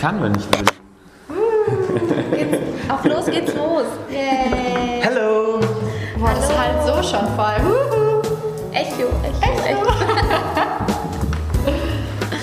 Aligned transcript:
kann, 0.00 0.22
wenn 0.22 0.34
ich 0.34 0.46
will. 0.58 0.66
Auf 2.88 3.04
los 3.04 3.26
geht's 3.26 3.54
los. 3.54 3.84
Yay. 4.10 5.00
Hello! 5.02 5.60
Boah, 6.18 6.30
das 6.34 6.48
ist 6.48 6.58
halt 6.58 6.82
so 6.86 6.94
schon 7.02 7.26
voll. 7.36 7.60
Huhu. 7.62 8.22
Echo, 8.72 9.08
Echo, 9.22 9.66
Echo. 9.68 9.86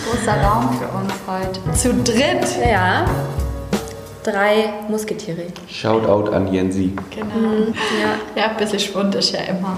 Großer 0.05 0.41
Raum 0.43 0.69
für 0.77 0.87
uns 0.97 1.13
heute. 1.27 1.73
Zu 1.73 1.93
dritt. 2.03 2.47
Ja. 2.69 3.05
Drei 4.23 4.73
Musketiere. 4.89 5.43
Shoutout 5.69 6.31
an 6.33 6.51
Jensi. 6.51 6.93
Genau. 7.11 7.71
Ja. 8.01 8.41
Ja, 8.41 8.49
ein 8.49 8.57
bisschen 8.57 8.79
Schwund 8.79 9.15
ist 9.15 9.31
ja 9.31 9.39
immer. 9.41 9.77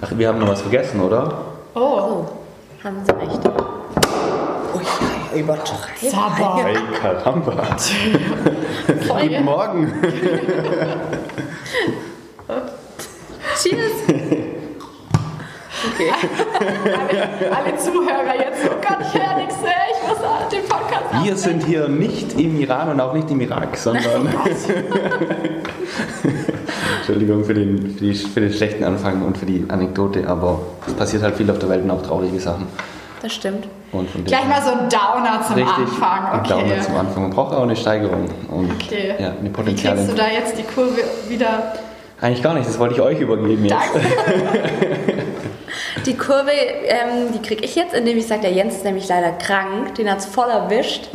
Ach, 0.00 0.10
wir 0.16 0.28
haben 0.28 0.38
noch 0.38 0.48
was 0.48 0.62
vergessen, 0.62 1.00
oder? 1.00 1.32
Oh, 1.74 1.80
Oh, 1.80 2.26
haben 2.84 2.96
Sie 3.04 3.12
recht. 3.12 3.40
Oh 5.34 5.38
übertreiben. 5.38 6.10
Sabber. 6.10 6.64
Hey, 6.64 6.76
Karamba! 7.00 7.76
Guten 8.86 9.44
Morgen! 9.44 9.92
Cheers. 13.62 13.92
Okay. 15.94 16.12
Alle 17.50 17.76
Zuhörer 17.76 18.36
jetzt, 18.38 18.60
oh 18.66 18.76
Gott, 18.80 18.98
ich 19.00 19.14
höre 19.20 19.36
nichts 19.36 19.60
mehr, 19.62 19.72
ich 19.90 20.08
muss 20.08 20.18
den 20.50 20.68
Podcast 20.68 21.24
Wir 21.24 21.36
sind 21.36 21.64
hier 21.64 21.88
nicht 21.88 22.38
im 22.38 22.60
Iran 22.60 22.90
und 22.90 23.00
auch 23.00 23.14
nicht 23.14 23.30
im 23.30 23.40
Irak, 23.40 23.76
sondern. 23.76 24.28
Entschuldigung 26.98 27.44
für 27.44 27.54
den, 27.54 27.96
für, 27.96 28.04
die, 28.04 28.14
für 28.14 28.40
den 28.40 28.52
schlechten 28.52 28.84
Anfang 28.84 29.22
und 29.22 29.38
für 29.38 29.46
die 29.46 29.64
Anekdote, 29.68 30.28
aber 30.28 30.60
es 30.86 30.94
passiert 30.94 31.22
halt 31.22 31.36
viel 31.36 31.50
auf 31.50 31.58
der 31.58 31.68
Welt 31.68 31.82
und 31.82 31.90
auch 31.90 32.02
traurige 32.02 32.38
Sachen. 32.38 32.66
Das 33.22 33.32
stimmt. 33.32 33.68
Und 33.92 34.10
von 34.10 34.22
dem 34.22 34.26
Gleich 34.26 34.44
mal 34.48 34.60
so 34.60 34.70
ein 34.72 34.88
Downer 34.88 35.42
zum 35.46 35.54
richtig 35.54 35.76
Anfang, 35.76 36.26
ein 36.26 36.40
okay. 36.40 36.48
Downer 36.48 36.80
zum 36.82 36.96
Anfang. 36.96 37.22
Man 37.22 37.30
braucht 37.30 37.54
auch 37.54 37.62
eine 37.62 37.76
Steigerung 37.76 38.28
und 38.50 38.72
Okay. 38.72 39.14
ja, 39.18 39.28
eine 39.28 39.48
Wie 39.66 39.74
kriegst 39.76 40.10
du 40.10 40.14
da 40.14 40.28
jetzt 40.28 40.58
die 40.58 40.64
Kurve 40.64 41.02
wieder? 41.28 41.72
Eigentlich 42.20 42.42
gar 42.42 42.54
nicht, 42.54 42.68
das 42.68 42.78
wollte 42.78 42.94
ich 42.94 43.00
euch 43.00 43.20
übergeben 43.20 43.64
jetzt. 43.64 43.76
Danke. 43.94 44.06
Die 46.06 46.16
Kurve, 46.16 46.50
ähm, 46.50 47.32
die 47.32 47.40
kriege 47.40 47.64
ich 47.64 47.76
jetzt, 47.76 47.94
indem 47.94 48.18
ich 48.18 48.26
sage, 48.26 48.42
der 48.42 48.52
Jens 48.52 48.74
ist 48.76 48.84
nämlich 48.84 49.06
leider 49.08 49.30
krank. 49.32 49.94
Den 49.94 50.10
hat 50.10 50.18
es 50.18 50.26
voll 50.26 50.48
erwischt. 50.48 51.10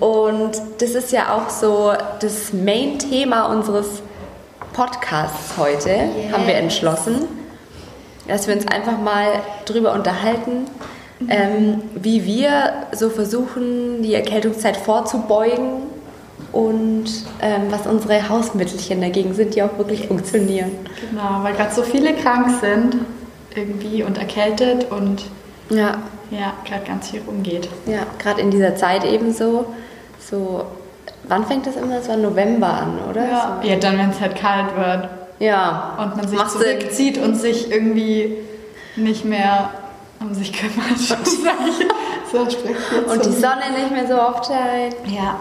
Und 0.00 0.52
das 0.78 0.90
ist 0.90 1.12
ja 1.12 1.34
auch 1.34 1.50
so 1.50 1.92
das 2.20 2.52
Main-Thema 2.52 3.46
unseres 3.46 4.02
Podcasts 4.72 5.56
heute, 5.58 5.90
haben 6.32 6.46
wir 6.46 6.54
entschlossen. 6.54 7.26
Dass 8.26 8.48
wir 8.48 8.54
uns 8.54 8.66
einfach 8.68 8.98
mal 8.98 9.26
drüber 9.66 9.92
unterhalten, 9.92 10.66
ähm, 11.28 11.82
wie 11.94 12.24
wir 12.26 12.72
so 12.92 13.08
versuchen, 13.10 14.02
die 14.02 14.14
Erkältungszeit 14.14 14.76
vorzubeugen 14.76 15.82
und 16.52 17.04
ähm, 17.40 17.62
was 17.70 17.86
unsere 17.86 18.28
Hausmittelchen 18.28 19.00
dagegen 19.00 19.34
sind, 19.34 19.54
die 19.54 19.62
auch 19.62 19.76
wirklich 19.78 20.06
funktionieren. 20.08 20.70
Genau, 21.10 21.42
weil 21.42 21.54
gerade 21.54 21.74
so 21.74 21.82
viele 21.82 22.14
krank 22.14 22.48
sind 22.60 22.96
irgendwie 23.54 24.02
und 24.02 24.18
erkältet 24.18 24.90
und 24.90 25.24
Ja, 25.70 25.98
ja, 26.30 26.52
gerade 26.64 26.84
ganz 26.86 27.10
viel 27.10 27.20
rumgeht. 27.26 27.68
Ja, 27.86 28.00
gerade 28.18 28.40
in 28.42 28.50
dieser 28.50 28.76
Zeit 28.76 29.04
ebenso. 29.04 29.66
So, 30.18 30.64
wann 31.28 31.46
fängt 31.46 31.66
das 31.66 31.76
immer? 31.76 31.98
Es 31.98 32.08
war 32.08 32.16
November 32.16 32.68
an, 32.68 32.98
oder? 33.08 33.24
Ja, 33.26 33.58
So. 33.62 33.68
ja 33.68 33.76
dann, 33.76 33.96
wenn 33.98 34.10
es 34.10 34.20
halt 34.20 34.36
kalt 34.36 34.76
wird 34.76 35.08
ja. 35.38 35.96
und 36.02 36.16
man 36.16 36.28
sich 36.28 36.38
Macht 36.38 36.50
Sinn. 36.50 36.60
zurückzieht 36.62 37.18
und 37.18 37.36
sich 37.36 37.70
irgendwie 37.70 38.36
nicht 38.96 39.24
mehr 39.24 39.70
um 40.20 40.34
sich 40.34 40.52
kümmert. 40.52 40.98
So 42.32 42.38
Und 42.40 43.24
die 43.24 43.30
Sonne 43.32 43.70
nicht 43.78 43.90
mehr 43.92 44.06
so 44.08 44.20
oft 44.20 44.46
scheint. 44.46 44.96
Ja, 45.06 45.38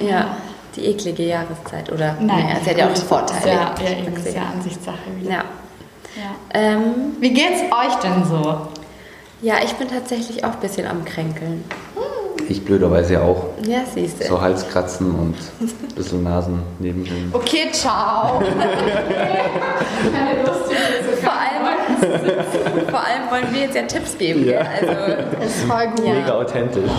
Ja, 0.00 0.36
die 0.74 0.86
eklige 0.86 1.22
Jahreszeit, 1.22 1.90
oder? 1.92 2.14
nein. 2.20 2.44
Naja, 2.46 2.56
sie 2.64 2.70
hat 2.70 2.78
ja 2.78 2.88
auch 2.90 2.96
Vorteile. 2.96 3.48
Ja, 3.52 3.74
ja, 3.82 3.90
eben, 3.98 4.14
das 4.14 4.26
ist 4.26 4.34
ja 4.36 4.42
Ansichtssache 4.52 4.98
wieder. 5.20 5.30
Ja. 5.30 5.44
Ja. 6.16 6.34
Ähm, 6.52 7.16
Wie 7.20 7.30
geht's 7.32 7.60
euch 7.70 7.94
denn 8.02 8.24
so? 8.24 8.66
ja, 9.42 9.54
ich 9.64 9.72
bin 9.74 9.86
tatsächlich 9.88 10.44
auch 10.44 10.54
ein 10.54 10.60
bisschen 10.60 10.86
am 10.86 11.04
Kränkeln. 11.04 11.62
Ich 12.48 12.64
blöderweise 12.64 13.22
auch. 13.22 13.44
Ja, 13.66 13.78
siehst 13.92 14.20
du. 14.22 14.28
So 14.28 14.40
Halskratzen 14.40 15.10
und 15.14 15.34
ein 15.60 15.94
bisschen 15.94 16.22
Nasen 16.22 16.62
nebenhin. 16.78 17.30
Okay, 17.32 17.68
ciao. 17.72 18.40
wollen 23.36 23.54
wir 23.54 23.60
jetzt 23.62 23.76
ja 23.76 23.82
Tipps 23.82 24.16
geben. 24.18 24.46
Ja. 24.46 24.60
Also, 24.60 25.44
ist 25.44 25.64
voll 25.64 25.86
gut. 25.88 26.04
Mega 26.04 26.34
authentisch. 26.34 26.90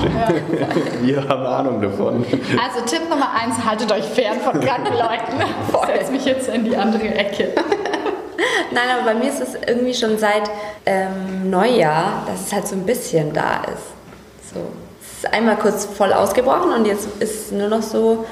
Wir 1.02 1.28
haben 1.28 1.46
Ahnung 1.46 1.82
davon. 1.82 2.26
Also 2.64 2.86
Tipp 2.86 3.10
Nummer 3.10 3.32
eins, 3.34 3.56
haltet 3.66 3.92
euch 3.92 4.04
fern 4.04 4.40
von 4.40 4.60
kranken 4.60 4.94
Leuten. 4.94 5.38
Ich 5.88 6.00
setze 6.00 6.12
mich 6.12 6.26
jetzt 6.26 6.50
in 6.50 6.66
die 6.66 6.76
andere 6.76 7.08
Ecke. 7.08 7.54
Nein, 8.72 8.84
aber 8.96 9.14
bei 9.14 9.14
mir 9.16 9.30
ist 9.30 9.42
es 9.42 9.56
irgendwie 9.56 9.94
schon 9.94 10.18
seit 10.18 10.44
ähm, 10.86 11.50
Neujahr, 11.50 12.24
dass 12.28 12.48
es 12.48 12.54
halt 12.54 12.68
so 12.68 12.76
ein 12.76 12.86
bisschen 12.86 13.34
da 13.34 13.62
ist. 13.64 14.54
So. 14.54 14.60
Es 15.02 15.24
ist 15.24 15.34
einmal 15.34 15.56
kurz 15.56 15.86
voll 15.86 16.14
ausgebrochen 16.14 16.72
und 16.72 16.86
jetzt 16.86 17.08
ist 17.20 17.46
es 17.48 17.52
nur 17.52 17.70
noch 17.70 17.82
so 17.82 18.26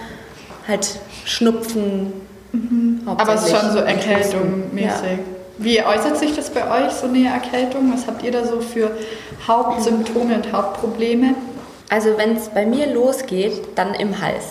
halt 0.68 1.00
Schnupfen. 1.26 2.14
Aber 3.06 3.34
es 3.34 3.46
ist 3.46 3.58
schon 3.58 3.72
so. 3.72 3.80
Erkältung 3.80 4.74
mäßig. 4.74 5.20
Wie 5.58 5.82
äußert 5.82 6.18
sich 6.18 6.36
das 6.36 6.50
bei 6.50 6.86
euch, 6.86 6.92
so 6.94 7.08
eine 7.08 7.28
Erkältung? 7.28 7.92
Was 7.94 8.08
habt 8.08 8.24
ihr 8.24 8.32
da 8.32 8.46
so 8.46 8.60
für 8.60 8.92
Hauptsymptome 9.48 10.36
und 10.36 10.52
Hauptprobleme? 10.52 11.36
Also 11.90 12.18
wenn 12.18 12.36
es 12.36 12.50
bei 12.50 12.66
mir 12.66 12.88
losgeht, 12.88 13.62
dann 13.76 13.94
im 13.94 14.22
Hals. 14.22 14.44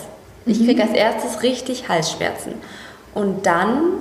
Ich 0.45 0.63
kriege 0.63 0.81
als 0.83 0.93
erstes 0.93 1.43
richtig 1.43 1.89
Halsschmerzen. 1.89 2.53
Und 3.13 3.45
dann 3.45 3.93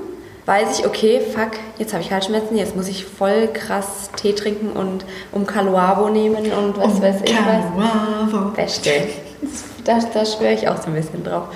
weiß 0.46 0.78
ich, 0.78 0.86
okay, 0.86 1.20
fuck, 1.20 1.52
jetzt 1.78 1.92
habe 1.92 2.02
ich 2.02 2.12
Halsschmerzen, 2.12 2.56
jetzt 2.56 2.76
muss 2.76 2.88
ich 2.88 3.04
voll 3.04 3.48
krass 3.48 4.10
Tee 4.16 4.34
trinken 4.34 4.70
und 4.70 5.04
um 5.32 5.46
Caluabo 5.46 6.10
nehmen 6.10 6.52
und 6.52 6.76
was 6.76 7.00
weiß 7.00 7.22
ich 7.24 7.34
was. 7.34 7.44
Caluavo. 7.44 8.50
Beste. 8.50 8.90
Da, 9.84 9.98
da 10.14 10.24
schwöre 10.24 10.54
ich 10.54 10.66
auch 10.66 10.80
so 10.80 10.86
ein 10.86 10.94
bisschen 10.94 11.22
drauf. 11.22 11.48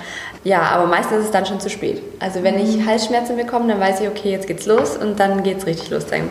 Ja, 0.43 0.61
aber 0.61 0.87
meistens 0.87 1.19
ist 1.19 1.25
es 1.25 1.31
dann 1.31 1.45
schon 1.45 1.59
zu 1.59 1.69
spät. 1.69 2.01
Also 2.19 2.43
wenn 2.43 2.57
ich 2.57 2.85
Halsschmerzen 2.85 3.35
bekomme, 3.35 3.67
dann 3.67 3.79
weiß 3.79 3.99
ich, 4.01 4.07
okay, 4.07 4.31
jetzt 4.31 4.47
geht's 4.47 4.65
los 4.65 4.95
und 4.97 5.19
dann 5.19 5.43
geht's 5.43 5.65
richtig 5.65 5.89
los. 5.89 6.05
Dann 6.05 6.29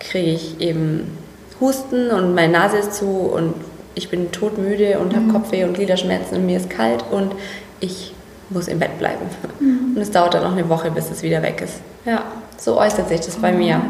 kriege 0.00 0.30
ich 0.30 0.60
eben 0.60 1.16
Husten 1.60 2.10
und 2.10 2.34
meine 2.34 2.52
Nase 2.52 2.78
ist 2.78 2.94
zu 2.94 3.06
und 3.06 3.54
ich 3.94 4.10
bin 4.10 4.30
todmüde 4.32 4.98
und 4.98 5.14
habe 5.14 5.28
Kopfweh 5.32 5.64
und 5.64 5.74
Gliederschmerzen 5.74 6.36
und 6.38 6.46
mir 6.46 6.58
ist 6.58 6.68
kalt 6.68 7.04
und 7.10 7.32
ich 7.80 8.12
muss 8.50 8.68
im 8.68 8.78
Bett 8.78 8.98
bleiben. 8.98 9.24
Und 9.60 10.00
es 10.00 10.10
dauert 10.10 10.34
dann 10.34 10.42
noch 10.44 10.52
eine 10.52 10.68
Woche, 10.68 10.90
bis 10.90 11.10
es 11.10 11.22
wieder 11.22 11.42
weg 11.42 11.62
ist. 11.64 11.80
Ja, 12.04 12.24
so 12.58 12.78
äußert 12.78 13.08
sich 13.08 13.20
das 13.20 13.36
bei 13.36 13.52
mir. 13.52 13.80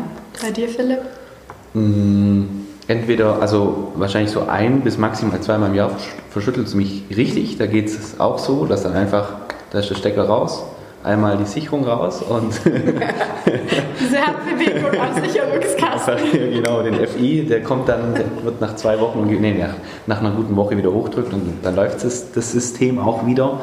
Bei 0.40 0.50
dir, 0.50 0.68
Philipp? 0.68 1.00
Entweder, 2.88 3.40
also 3.42 3.92
wahrscheinlich 3.96 4.30
so 4.30 4.46
ein 4.48 4.82
bis 4.82 4.96
maximal 4.96 5.40
zweimal 5.40 5.70
im 5.70 5.74
Jahr 5.74 5.90
versch- 5.90 6.14
verschüttelt 6.30 6.68
es 6.68 6.74
mich 6.74 7.02
richtig. 7.14 7.58
Da 7.58 7.66
geht 7.66 7.88
es 7.88 8.20
auch 8.20 8.38
so, 8.38 8.64
dass 8.64 8.84
dann 8.84 8.94
einfach, 8.94 9.45
da 9.76 9.80
ist 9.80 9.90
der 9.90 9.96
Stecker 9.96 10.24
raus, 10.24 10.64
einmal 11.04 11.36
die 11.36 11.44
Sicherung 11.44 11.84
raus 11.84 12.22
und 12.22 12.50
Diese 12.64 14.26
Handbewegung 14.26 14.98
am 14.98 15.22
Sicherungskasten. 15.22 16.50
genau, 16.50 16.82
den 16.82 17.06
FI, 17.06 17.44
der 17.44 17.62
kommt 17.62 17.86
dann, 17.86 18.14
der 18.14 18.24
wird 18.42 18.58
nach 18.62 18.74
zwei 18.76 18.98
Wochen, 18.98 19.26
nee, 19.26 19.52
nach, 19.52 19.74
nach 20.06 20.20
einer 20.20 20.30
guten 20.30 20.56
Woche 20.56 20.78
wieder 20.78 20.90
hochdrückt 20.90 21.30
und 21.34 21.58
dann 21.62 21.76
läuft 21.76 22.02
das, 22.02 22.32
das 22.32 22.52
System 22.52 22.98
auch 22.98 23.26
wieder. 23.26 23.60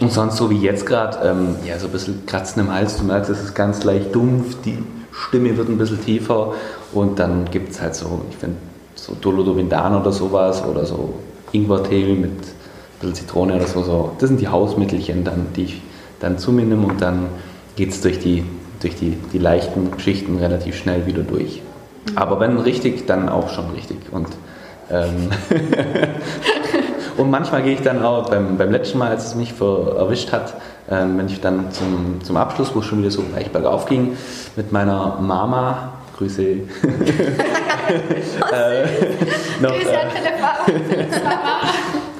Und 0.00 0.12
sonst 0.12 0.36
so 0.36 0.50
wie 0.50 0.60
jetzt 0.60 0.86
gerade, 0.86 1.18
ähm, 1.28 1.56
ja, 1.66 1.80
so 1.80 1.86
ein 1.86 1.92
bisschen 1.92 2.24
Kratzen 2.26 2.62
im 2.62 2.72
Hals, 2.72 2.98
du 2.98 3.04
merkst, 3.04 3.28
es 3.28 3.42
ist 3.42 3.54
ganz 3.56 3.82
leicht 3.82 4.14
dumpf, 4.14 4.56
die 4.64 4.78
Stimme 5.10 5.56
wird 5.56 5.68
ein 5.68 5.78
bisschen 5.78 6.00
tiefer 6.00 6.54
und 6.92 7.18
dann 7.18 7.46
gibt 7.50 7.72
es 7.72 7.82
halt 7.82 7.96
so, 7.96 8.20
ich 8.30 8.36
finde, 8.36 8.56
so 8.94 9.16
Dolodovindan 9.20 10.00
oder 10.00 10.12
sowas 10.12 10.62
oder 10.64 10.86
so 10.86 11.14
Ingwertee 11.50 12.14
mit 12.14 12.30
bisschen 13.00 13.14
Zitrone 13.14 13.56
oder 13.56 13.66
so, 13.66 13.82
so. 13.82 14.12
Das 14.18 14.28
sind 14.28 14.40
die 14.40 14.48
Hausmittelchen, 14.48 15.24
dann, 15.24 15.48
die 15.56 15.64
ich 15.64 15.82
dann 16.20 16.38
zu 16.38 16.52
mir 16.52 16.64
nehme 16.64 16.86
und 16.86 17.00
dann 17.00 17.28
geht 17.76 17.90
es 17.90 18.00
durch, 18.00 18.18
die, 18.18 18.44
durch 18.80 18.94
die, 18.94 19.16
die 19.32 19.38
leichten 19.38 19.90
Geschichten 19.90 20.38
relativ 20.38 20.76
schnell 20.76 21.06
wieder 21.06 21.22
durch. 21.22 21.62
Aber 22.14 22.40
wenn 22.40 22.58
richtig, 22.58 23.06
dann 23.06 23.28
auch 23.28 23.50
schon 23.50 23.70
richtig. 23.70 23.98
Und, 24.12 24.28
ähm, 24.90 25.30
und 27.16 27.30
manchmal 27.30 27.62
gehe 27.62 27.74
ich 27.74 27.82
dann 27.82 28.02
auch, 28.02 28.28
beim, 28.28 28.56
beim 28.58 28.70
letzten 28.70 28.98
Mal, 28.98 29.10
als 29.10 29.26
es 29.26 29.34
mich 29.34 29.52
ver, 29.52 29.96
erwischt 29.96 30.32
hat, 30.32 30.54
ähm, 30.90 31.18
wenn 31.18 31.26
ich 31.26 31.40
dann 31.40 31.70
zum, 31.72 32.20
zum 32.22 32.36
Abschluss, 32.36 32.74
wo 32.74 32.80
es 32.80 32.86
schon 32.86 32.98
wieder 33.00 33.10
so 33.10 33.24
leicht 33.34 33.52
bergauf 33.52 33.86
ging, 33.86 34.16
mit 34.56 34.72
meiner 34.72 35.18
Mama, 35.20 35.92
Grüße, 36.16 36.42
äh, 36.42 36.58
noch, 39.60 39.72
Grüße 39.72 39.90
äh, 39.90 39.96
an 39.96 40.10
Philipp, 40.10 40.34
Philipps 40.88 41.22
Mama. 41.22 41.60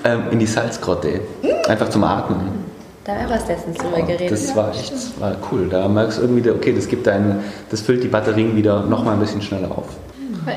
Ähm, 0.04 0.24
in 0.30 0.38
die 0.38 0.46
Salzgrotte, 0.46 1.20
einfach 1.68 1.88
zum 1.88 2.04
Atmen. 2.04 2.70
Da 3.04 3.12
haben 3.12 3.28
wir 3.28 3.36
was 3.36 3.48
letztens 3.48 3.78
drüber 3.78 4.02
geredet. 4.02 4.30
das 4.30 4.54
war 4.54 4.70
echt 4.70 4.92
das 4.92 5.18
war 5.18 5.34
cool. 5.50 5.68
Da 5.68 5.88
merkst 5.88 6.18
du 6.18 6.22
irgendwie, 6.22 6.50
okay, 6.50 6.74
das 6.74 6.86
gibt 6.86 7.08
einen, 7.08 7.42
das 7.70 7.80
füllt 7.80 8.02
die 8.04 8.08
Batterien 8.08 8.56
wieder 8.56 8.82
noch 8.82 9.04
mal 9.04 9.12
ein 9.12 9.20
bisschen 9.20 9.42
schneller 9.42 9.70
auf. 9.70 9.86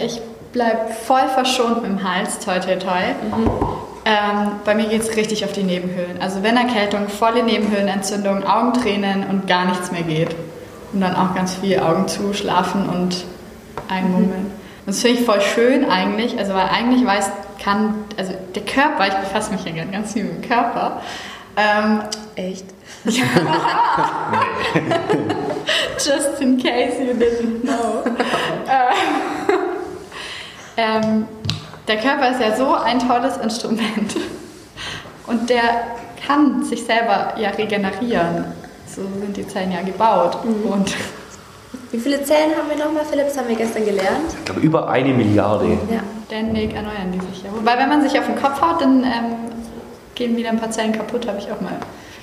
Ich 0.02 0.22
bleib 0.52 0.92
voll 0.94 1.28
verschont 1.34 1.82
mit 1.82 1.92
dem 1.92 2.04
Hals, 2.04 2.40
toi 2.40 2.60
toi 2.60 2.76
toi. 2.76 3.02
Ähm, 4.06 4.52
bei 4.66 4.76
mir 4.76 4.88
geht 4.88 5.02
es 5.02 5.16
richtig 5.16 5.46
auf 5.46 5.54
die 5.54 5.64
Nebenhöhlen. 5.64 6.22
Also 6.22 6.44
wenn 6.44 6.58
Erkältung, 6.58 7.08
volle 7.08 7.44
Nebenhöhlenentzündung, 7.44 8.44
Augentränen 8.44 9.26
und 9.30 9.48
gar 9.48 9.66
nichts 9.66 9.92
mehr 9.92 10.04
geht. 10.04 10.36
Und 10.92 11.02
dann 11.02 11.16
auch 11.16 11.34
ganz 11.34 11.56
viel 11.56 11.80
Augen 11.80 12.08
zu, 12.08 12.34
schlafen 12.34 12.88
und 12.88 13.24
einmummeln. 13.90 14.44
Mhm. 14.44 14.64
Das 14.86 15.02
finde 15.02 15.20
ich 15.20 15.26
voll 15.26 15.40
schön 15.40 15.90
eigentlich, 15.90 16.38
also 16.38 16.54
weil 16.54 16.68
eigentlich 16.68 17.06
weiß, 17.06 17.32
kann, 17.64 18.06
also 18.18 18.34
der 18.56 18.64
Körper, 18.64 19.08
ich 19.08 19.14
befasse 19.14 19.52
mich 19.52 19.64
ja 19.66 19.72
gerade 19.72 19.92
ganz 19.92 20.14
viel 20.14 20.24
mit 20.26 20.44
dem 20.44 20.50
Körper. 20.50 21.02
Ähm, 21.56 22.02
Echt? 22.36 22.66
Ja. 23.06 23.24
Just 25.98 26.42
in 26.42 26.58
case 26.58 27.02
you 27.04 27.14
didn't 27.14 27.62
know. 27.62 28.04
ähm, 30.78 31.28
der 31.88 31.98
Körper 31.98 32.32
ist 32.32 32.42
ja 32.42 32.56
so 32.56 32.74
ein 32.74 33.00
tolles 33.00 33.38
Instrument 33.38 34.16
und 35.28 35.50
der 35.50 35.62
kann 36.26 36.64
sich 36.64 36.84
selber 36.86 37.34
ja 37.38 37.50
regenerieren. 37.50 38.46
So 38.88 39.02
sind 39.20 39.36
die 39.36 39.48
Zellen 39.48 39.72
ja 39.72 39.82
gebaut. 39.82 40.44
Mhm. 40.46 40.72
Und 40.72 40.96
Wie 41.94 42.00
viele 42.00 42.24
Zellen 42.24 42.50
haben 42.58 42.68
wir 42.68 42.84
nochmal, 42.84 43.06
Philipp? 43.06 43.28
Das 43.28 43.38
haben 43.38 43.48
wir 43.48 43.56
gestern 43.56 43.86
gelernt. 43.86 44.34
Ich 44.40 44.46
glaube, 44.46 44.62
über 44.62 44.90
eine 44.90 45.14
Milliarde. 45.14 45.78
Ja. 45.92 46.00
Ständig 46.26 46.74
erneuern 46.74 47.12
die 47.14 47.20
sich 47.20 47.44
ja. 47.44 47.52
Wobei, 47.54 47.78
wenn 47.78 47.88
man 47.88 48.02
sich 48.02 48.18
auf 48.18 48.26
den 48.26 48.36
Kopf 48.36 48.60
haut, 48.60 48.82
dann 48.82 49.04
ähm, 49.04 49.36
gehen 50.16 50.36
wieder 50.36 50.50
ein 50.50 50.60
paar 50.60 50.72
Zellen 50.72 50.92
kaputt, 50.92 51.28
habe 51.28 51.38
ich 51.38 51.52
auch 51.52 51.62
mal 51.62 51.74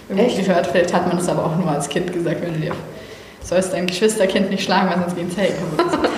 irgendwie 0.08 0.42
gehört. 0.42 0.66
Vielleicht 0.66 0.92
hat 0.92 1.06
man 1.06 1.18
das 1.18 1.28
aber 1.28 1.44
auch 1.44 1.56
nur 1.56 1.70
als 1.70 1.88
Kind 1.88 2.12
gesagt, 2.12 2.42
wenn 2.42 2.54
du 2.54 2.58
dir 2.58 2.72
sollst 3.44 3.72
dein 3.72 3.86
Geschwisterkind 3.86 4.50
nicht 4.50 4.64
schlagen, 4.64 4.90
weil 4.90 4.98
sonst 4.98 5.14
gehen 5.14 5.30
Zellen 5.30 5.54
kaputt. 5.76 6.00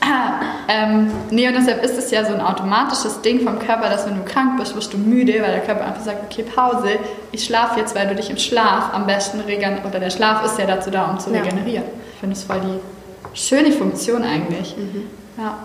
ähm, 0.68 1.10
nee, 1.30 1.46
und 1.46 1.54
deshalb 1.54 1.84
ist 1.84 1.98
es 1.98 2.10
ja 2.10 2.24
so 2.24 2.32
ein 2.32 2.40
automatisches 2.40 3.20
Ding 3.20 3.40
vom 3.40 3.58
Körper, 3.58 3.90
dass 3.90 4.06
wenn 4.06 4.16
du 4.16 4.24
krank 4.24 4.58
bist, 4.58 4.74
wirst 4.74 4.94
du 4.94 4.96
müde, 4.96 5.34
weil 5.42 5.52
der 5.52 5.60
Körper 5.60 5.84
einfach 5.84 6.02
sagt, 6.02 6.32
okay, 6.32 6.44
Pause, 6.44 6.98
ich 7.30 7.44
schlafe 7.44 7.78
jetzt, 7.78 7.94
weil 7.94 8.08
du 8.08 8.14
dich 8.14 8.30
im 8.30 8.38
Schlaf 8.38 8.94
am 8.94 9.06
besten 9.06 9.40
regenerieren, 9.40 9.84
oder 9.86 10.00
der 10.00 10.10
Schlaf 10.10 10.46
ist 10.46 10.58
ja 10.58 10.64
dazu 10.64 10.90
da, 10.90 11.10
um 11.10 11.18
zu 11.18 11.30
ja. 11.30 11.42
regenerieren. 11.42 11.84
Finde 12.26 12.34
das 12.34 12.44
voll 12.44 12.60
die 12.60 13.38
schöne 13.38 13.70
Funktion 13.70 14.24
eigentlich. 14.24 14.76
Mhm. 14.76 15.04
Ja. 15.38 15.58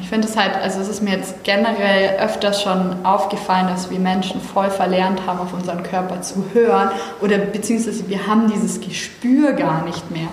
Ich 0.00 0.08
finde 0.08 0.26
es 0.26 0.38
halt, 0.38 0.54
also 0.56 0.80
es 0.80 0.88
ist 0.88 1.02
mir 1.02 1.16
jetzt 1.16 1.44
generell 1.44 2.18
öfters 2.18 2.62
schon 2.62 3.04
aufgefallen, 3.04 3.68
dass 3.68 3.90
wir 3.90 3.98
Menschen 3.98 4.40
voll 4.40 4.70
verlernt 4.70 5.26
haben, 5.26 5.38
auf 5.38 5.52
unseren 5.52 5.82
Körper 5.82 6.22
zu 6.22 6.46
hören 6.54 6.90
oder 7.20 7.36
beziehungsweise 7.36 8.08
wir 8.08 8.26
haben 8.26 8.50
dieses 8.50 8.80
Gespür 8.80 9.52
gar 9.52 9.84
nicht 9.84 10.10
mehr. 10.10 10.28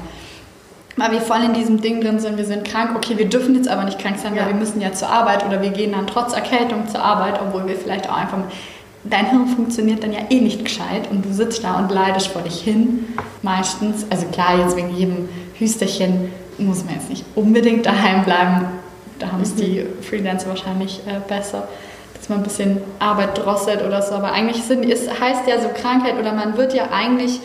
Weil 0.95 1.11
wir 1.11 1.21
voll 1.21 1.43
in 1.43 1.53
diesem 1.53 1.81
Ding 1.81 1.99
drin 1.99 2.19
sind, 2.19 2.37
wir 2.37 2.45
sind 2.45 2.63
krank, 2.65 2.91
okay, 2.95 3.17
wir 3.17 3.27
dürfen 3.27 3.55
jetzt 3.55 3.67
aber 3.67 3.83
nicht 3.83 3.99
krank 3.99 4.17
sein, 4.17 4.33
ja. 4.33 4.43
weil 4.43 4.53
wir 4.53 4.59
müssen 4.59 4.79
ja 4.79 4.93
zur 4.93 5.09
Arbeit 5.09 5.45
oder 5.45 5.61
wir 5.61 5.71
gehen 5.71 5.91
dann 5.91 6.07
trotz 6.07 6.33
Erkältung 6.33 6.87
zur 6.87 7.03
Arbeit, 7.03 7.41
obwohl 7.41 7.67
wir 7.67 7.75
vielleicht 7.75 8.09
auch 8.09 8.15
einfach, 8.15 8.37
dein 9.03 9.29
Hirn 9.29 9.47
funktioniert 9.47 10.03
dann 10.03 10.13
ja 10.13 10.19
eh 10.29 10.39
nicht 10.39 10.63
gescheit 10.63 11.09
und 11.11 11.25
du 11.25 11.33
sitzt 11.33 11.65
da 11.65 11.79
und 11.79 11.91
leidest 11.91 12.27
vor 12.27 12.43
dich 12.43 12.61
hin, 12.61 13.07
meistens. 13.41 14.05
Also 14.09 14.27
klar, 14.27 14.59
jetzt 14.59 14.77
wegen 14.77 14.95
jedem 14.95 15.27
Hüsterchen 15.57 16.31
muss 16.57 16.83
man 16.83 16.95
jetzt 16.95 17.09
nicht 17.09 17.25
unbedingt 17.35 17.85
daheim 17.85 18.23
bleiben, 18.23 18.67
da 19.19 19.31
haben 19.31 19.41
es 19.41 19.53
mhm. 19.55 19.57
die 19.57 19.85
Freelancer 20.01 20.49
wahrscheinlich 20.49 21.01
äh, 21.07 21.19
besser, 21.27 21.67
dass 22.13 22.29
man 22.29 22.39
ein 22.39 22.43
bisschen 22.43 22.81
Arbeit 22.99 23.37
drosselt 23.37 23.83
oder 23.83 24.01
so. 24.01 24.15
Aber 24.15 24.31
eigentlich 24.31 24.63
sind, 24.63 24.83
es 24.89 25.07
heißt 25.19 25.47
ja 25.47 25.61
so 25.61 25.69
Krankheit 25.69 26.17
oder 26.19 26.33
man 26.33 26.57
wird 26.57 26.73
ja 26.73 26.89
eigentlich 26.91 27.39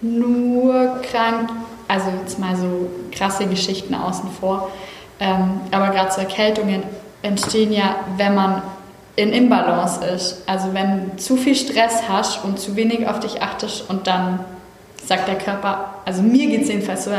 nur 0.00 1.00
krank, 1.02 1.50
also 1.88 2.06
jetzt 2.22 2.38
mal 2.38 2.56
so 2.56 2.88
krasse 3.12 3.46
Geschichten 3.46 3.94
außen 3.94 4.30
vor. 4.40 4.70
Ähm, 5.18 5.60
aber 5.70 5.90
gerade 5.90 6.10
so 6.12 6.20
Erkältungen 6.20 6.82
entstehen 7.22 7.72
ja, 7.72 7.96
wenn 8.16 8.34
man 8.34 8.62
in 9.16 9.32
Imbalance 9.32 10.02
ist. 10.04 10.42
Also 10.46 10.72
wenn 10.72 11.10
du 11.10 11.16
zu 11.16 11.36
viel 11.36 11.54
Stress 11.54 12.08
hast 12.08 12.42
und 12.44 12.58
zu 12.58 12.76
wenig 12.76 13.06
auf 13.06 13.20
dich 13.20 13.42
achtest 13.42 13.90
und 13.90 14.06
dann 14.06 14.40
sagt 15.04 15.28
der 15.28 15.36
Körper, 15.36 15.94
also 16.04 16.22
mir 16.22 16.46
geht 16.48 16.62
es 16.62 16.68
jedenfalls 16.68 17.04
so, 17.04 17.10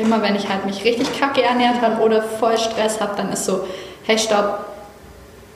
immer 0.00 0.22
wenn 0.22 0.34
ich 0.34 0.48
halt 0.48 0.66
mich 0.66 0.84
richtig 0.84 1.18
kacke 1.18 1.42
ernährt 1.42 1.80
habe 1.80 2.02
oder 2.02 2.22
voll 2.22 2.56
Stress 2.58 3.00
habe, 3.00 3.12
dann 3.16 3.32
ist 3.32 3.44
so, 3.44 3.66
hey 4.04 4.18
stopp, 4.18 4.66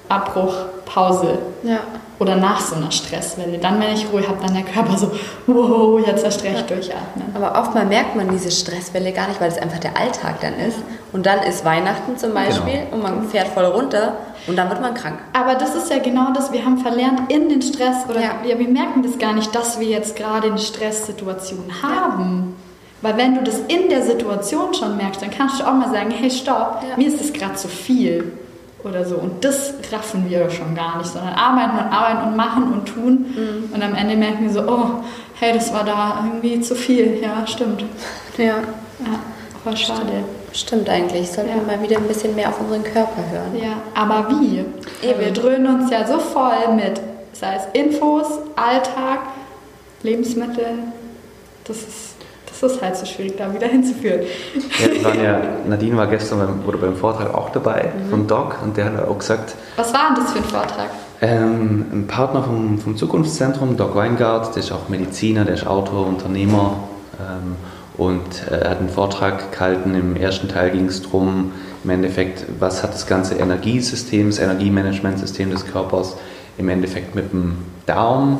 Abbruch, 0.08 0.54
Pause. 0.84 1.38
Ja. 1.62 1.78
Oder 2.18 2.36
nach 2.36 2.60
so 2.60 2.74
einer 2.74 2.90
Stresswelle. 2.90 3.58
Dann, 3.58 3.80
wenn 3.80 3.94
ich 3.94 4.06
Ruhe 4.12 4.26
habe, 4.26 4.44
dann 4.44 4.52
der 4.52 4.64
Körper 4.64 4.98
so, 4.98 5.10
wow, 5.46 6.04
jetzt 6.04 6.22
erst 6.22 6.42
recht 6.42 6.68
ja. 6.68 6.76
durchatmen. 6.76 7.34
Aber 7.34 7.58
oftmal 7.58 7.86
merkt 7.86 8.14
man 8.16 8.28
diese 8.28 8.50
Stresswelle 8.50 9.12
gar 9.12 9.28
nicht, 9.28 9.40
weil 9.40 9.48
es 9.48 9.56
einfach 9.56 9.78
der 9.78 9.96
Alltag 9.96 10.40
dann 10.40 10.54
ist. 10.54 10.78
Und 11.12 11.24
dann 11.24 11.38
ist 11.44 11.64
Weihnachten 11.64 12.18
zum 12.18 12.34
Beispiel 12.34 12.80
genau. 12.80 12.96
und 12.96 13.02
man 13.02 13.28
fährt 13.28 13.48
voll 13.48 13.64
runter 13.64 14.14
und 14.46 14.56
dann 14.56 14.68
wird 14.68 14.80
man 14.80 14.94
krank. 14.94 15.18
Aber 15.32 15.54
das 15.54 15.74
ist 15.74 15.90
ja 15.90 15.98
genau 15.98 16.32
das, 16.32 16.52
wir 16.52 16.64
haben 16.64 16.78
verlernt 16.78 17.30
in 17.30 17.48
den 17.48 17.62
Stress, 17.62 18.08
oder 18.08 18.20
ja. 18.20 18.30
ja 18.46 18.58
wir 18.58 18.68
merken 18.68 19.02
das 19.02 19.18
gar 19.18 19.32
nicht, 19.32 19.54
dass 19.54 19.78
wir 19.80 19.88
jetzt 19.88 20.16
gerade 20.16 20.48
eine 20.48 20.58
Stresssituation 20.58 21.64
haben. 21.82 22.54
Ja. 22.56 22.60
Weil 23.02 23.16
wenn 23.16 23.34
du 23.34 23.42
das 23.42 23.60
in 23.60 23.88
der 23.88 24.02
Situation 24.02 24.74
schon 24.74 24.96
merkst, 24.96 25.22
dann 25.22 25.30
kannst 25.30 25.60
du 25.60 25.64
auch 25.64 25.72
mal 25.72 25.90
sagen, 25.90 26.10
hey 26.10 26.30
stopp, 26.30 26.82
ja. 26.88 26.96
mir 26.96 27.08
ist 27.08 27.20
das 27.20 27.32
gerade 27.32 27.54
zu 27.54 27.68
viel 27.68 28.32
oder 28.84 29.04
so. 29.04 29.16
Und 29.16 29.44
das 29.44 29.74
raffen 29.92 30.28
wir 30.28 30.50
schon 30.50 30.74
gar 30.74 30.98
nicht, 30.98 31.10
sondern 31.10 31.34
arbeiten 31.34 31.78
und 31.78 31.92
arbeiten 31.92 32.28
und 32.28 32.36
machen 32.36 32.72
und 32.72 32.86
tun. 32.86 33.26
Mhm. 33.34 33.74
Und 33.74 33.82
am 33.82 33.94
Ende 33.94 34.16
merken 34.16 34.44
wir 34.44 34.50
so, 34.50 34.62
oh, 34.62 35.04
hey, 35.38 35.52
das 35.52 35.72
war 35.72 35.84
da 35.84 36.24
irgendwie 36.24 36.60
zu 36.60 36.74
viel. 36.74 37.20
Ja, 37.22 37.46
stimmt. 37.46 37.84
Ja. 38.36 38.46
Ja, 38.46 39.18
voll 39.64 39.76
schade. 39.76 40.00
Stimmt, 40.02 40.39
stimmt 40.52 40.88
eigentlich. 40.88 41.30
Sollten 41.30 41.50
ja. 41.50 41.56
wir 41.56 41.62
mal 41.62 41.82
wieder 41.82 41.98
ein 41.98 42.08
bisschen 42.08 42.34
mehr 42.34 42.48
auf 42.48 42.60
unseren 42.60 42.84
Körper 42.84 43.22
hören. 43.30 43.56
Ja, 43.56 43.82
aber 43.94 44.28
wie? 44.30 44.64
Eben. 45.06 45.20
Wir 45.20 45.32
dröhnen 45.32 45.80
uns 45.80 45.90
ja 45.90 46.06
so 46.06 46.18
voll 46.18 46.74
mit, 46.74 47.00
sei 47.32 47.56
es 47.56 47.64
Infos, 47.72 48.26
Alltag, 48.56 49.20
Lebensmittel. 50.02 50.66
Das 51.64 51.76
ist 51.78 52.10
das 52.60 52.72
ist 52.72 52.82
halt 52.82 52.96
so 52.96 53.06
schwierig, 53.06 53.36
da 53.36 53.52
wieder 53.54 53.66
hinzuführen. 53.66 54.20
Ja, 55.02 55.14
ja, 55.14 55.40
Nadine 55.66 55.96
war 55.96 56.06
gestern 56.06 56.40
beim, 56.40 56.62
oder 56.66 56.78
beim 56.78 56.96
Vortrag 56.96 57.32
auch 57.34 57.50
dabei 57.50 57.92
mhm. 57.96 58.10
von 58.10 58.26
Doc 58.26 58.56
und 58.62 58.76
der 58.76 58.86
hat 58.86 59.08
auch 59.08 59.18
gesagt. 59.18 59.54
Was 59.76 59.94
war 59.94 60.08
denn 60.08 60.22
das 60.22 60.32
für 60.32 60.38
ein 60.38 60.44
Vortrag? 60.44 60.90
Ähm, 61.22 61.86
ein 61.92 62.06
Partner 62.06 62.42
vom, 62.42 62.78
vom 62.78 62.96
Zukunftszentrum, 62.96 63.76
Doc 63.76 63.94
Weingart, 63.94 64.54
der 64.54 64.62
ist 64.62 64.72
auch 64.72 64.88
Mediziner, 64.88 65.44
der 65.44 65.54
ist 65.54 65.66
Autor, 65.66 66.06
Unternehmer 66.06 66.76
ähm, 67.18 67.56
und 67.96 68.46
äh, 68.50 68.60
er 68.60 68.70
hat 68.70 68.78
einen 68.78 68.88
Vortrag 68.88 69.52
gehalten. 69.52 69.94
Im 69.94 70.16
ersten 70.16 70.48
Teil 70.48 70.70
ging 70.70 70.86
es 70.86 71.02
darum, 71.02 71.52
im 71.84 71.90
Endeffekt, 71.90 72.44
was 72.58 72.82
hat 72.82 72.94
das 72.94 73.06
ganze 73.06 73.34
Energiesystem, 73.36 74.28
das 74.28 74.38
Energiemanagementsystem 74.38 75.50
des 75.50 75.66
Körpers 75.66 76.16
im 76.58 76.68
Endeffekt 76.68 77.14
mit 77.14 77.32
dem 77.32 77.58
Darm 77.86 78.38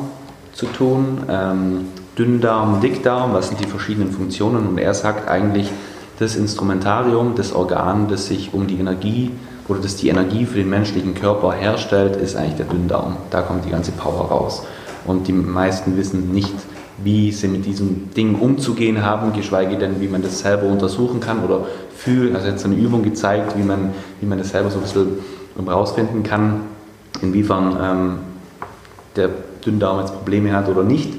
zu 0.53 0.67
tun. 0.67 1.23
Ähm, 1.29 1.87
Dünndarm, 2.17 2.81
Dickdarm, 2.81 3.33
was 3.33 3.47
sind 3.47 3.61
die 3.61 3.67
verschiedenen 3.67 4.11
Funktionen 4.11 4.67
und 4.67 4.77
er 4.77 4.93
sagt 4.93 5.29
eigentlich, 5.29 5.71
das 6.19 6.35
Instrumentarium, 6.35 7.33
das 7.35 7.51
Organ, 7.51 8.07
das 8.07 8.27
sich 8.27 8.53
um 8.53 8.67
die 8.67 8.77
Energie 8.77 9.31
oder 9.67 9.79
das 9.79 9.95
die 9.95 10.09
Energie 10.09 10.45
für 10.45 10.57
den 10.59 10.69
menschlichen 10.69 11.15
Körper 11.15 11.53
herstellt, 11.53 12.15
ist 12.15 12.35
eigentlich 12.35 12.57
der 12.57 12.67
Dünndarm. 12.67 13.17
Da 13.31 13.41
kommt 13.41 13.65
die 13.65 13.71
ganze 13.71 13.91
Power 13.91 14.25
raus. 14.29 14.63
Und 15.07 15.27
die 15.27 15.33
meisten 15.33 15.97
wissen 15.97 16.31
nicht, 16.31 16.53
wie 17.03 17.31
sie 17.31 17.47
mit 17.47 17.65
diesem 17.65 18.13
Ding 18.13 18.35
umzugehen 18.35 19.03
haben, 19.03 19.33
geschweige 19.33 19.77
denn, 19.77 20.01
wie 20.01 20.07
man 20.07 20.21
das 20.21 20.39
selber 20.39 20.67
untersuchen 20.67 21.19
kann 21.19 21.43
oder 21.43 21.65
fühlen. 21.95 22.35
Also 22.35 22.47
jetzt 22.47 22.65
eine 22.65 22.75
Übung 22.75 23.03
gezeigt, 23.03 23.57
wie 23.57 23.63
man, 23.63 23.91
wie 24.19 24.25
man 24.25 24.37
das 24.37 24.49
selber 24.49 24.69
so 24.69 24.79
ein 24.79 24.83
bisschen 24.83 25.07
rausfinden 25.67 26.23
kann, 26.23 26.61
inwiefern 27.21 27.77
ähm, 27.81 28.19
der 29.15 29.29
Dünndarm 29.65 29.99
jetzt 29.99 30.13
Probleme 30.13 30.53
hat 30.53 30.69
oder 30.69 30.83
nicht. 30.83 31.13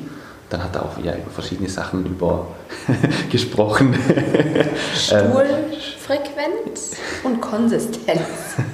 Dann 0.50 0.62
hat 0.62 0.76
er 0.76 0.82
auch 0.82 0.98
ja, 1.02 1.14
über 1.14 1.30
verschiedene 1.30 1.68
Sachen 1.68 2.04
über 2.04 2.46
gesprochen. 3.30 3.94
Stuhlfrequenz 4.94 6.96
und 7.24 7.40
Konsistenz. 7.40 8.20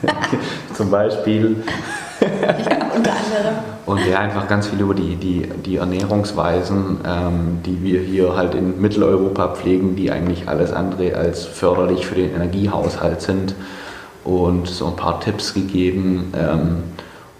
Zum 0.75 0.91
Beispiel. 0.91 1.63
Ja, 2.21 2.77
unter 2.95 3.13
anderem. 3.13 3.55
Und 3.87 4.07
ja, 4.07 4.19
einfach 4.19 4.47
ganz 4.49 4.67
viel 4.67 4.81
über 4.81 4.95
die, 4.95 5.17
die, 5.17 5.49
die 5.65 5.77
Ernährungsweisen, 5.77 6.99
ähm, 7.07 7.61
die 7.65 7.83
wir 7.83 8.01
hier 8.01 8.37
halt 8.37 8.55
in 8.55 8.81
Mitteleuropa 8.81 9.49
pflegen, 9.49 9.97
die 9.97 10.11
eigentlich 10.11 10.49
alles 10.49 10.73
andere 10.73 11.17
als 11.17 11.47
förderlich 11.47 12.07
für 12.07 12.15
den 12.15 12.35
Energiehaushalt 12.35 13.23
sind. 13.23 13.55
Und 14.25 14.69
so 14.69 14.87
ein 14.89 14.97
paar 14.97 15.21
Tipps 15.21 15.55
gegeben. 15.55 16.35
Ähm, 16.37 16.83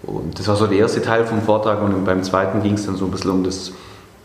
und 0.01 0.39
das 0.39 0.47
war 0.47 0.55
so 0.55 0.65
der 0.65 0.79
erste 0.79 1.01
Teil 1.03 1.25
vom 1.25 1.41
Vortrag 1.41 1.83
und 1.83 2.03
beim 2.03 2.23
zweiten 2.23 2.63
ging 2.63 2.73
es 2.73 2.85
dann 2.87 2.95
so 2.95 3.05
ein 3.05 3.11
bisschen 3.11 3.29
um 3.29 3.43
das 3.43 3.71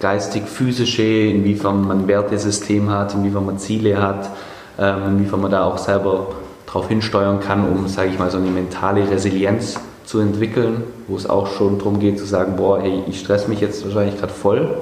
geistig-physische, 0.01 1.03
inwiefern 1.03 1.87
man 1.87 2.01
ein 2.01 2.09
Wertesystem 2.09 2.91
hat, 2.91 3.15
inwiefern 3.15 3.45
man 3.45 3.59
Ziele 3.59 4.01
hat, 4.01 4.31
ähm, 4.79 5.09
inwiefern 5.09 5.43
man 5.43 5.51
da 5.51 5.65
auch 5.65 5.79
selber 5.79 6.29
darauf 6.67 6.89
hinsteuern 6.89 7.41
kann, 7.41 7.69
um, 7.69 7.87
sage 7.87 8.09
ich 8.11 8.19
mal, 8.19 8.31
so 8.31 8.39
eine 8.39 8.51
mentale 8.51 9.11
Resilienz 9.11 9.79
zu 10.05 10.21
entwickeln, 10.21 10.85
wo 11.09 11.17
es 11.17 11.29
auch 11.29 11.47
schon 11.47 11.79
darum 11.79 11.99
geht 11.99 12.19
zu 12.19 12.25
sagen, 12.25 12.57
boah, 12.57 12.81
hey, 12.81 13.03
ich 13.09 13.21
stress 13.21 13.49
mich 13.49 13.61
jetzt 13.61 13.85
wahrscheinlich 13.85 14.19
gerade 14.19 14.33
voll. 14.33 14.77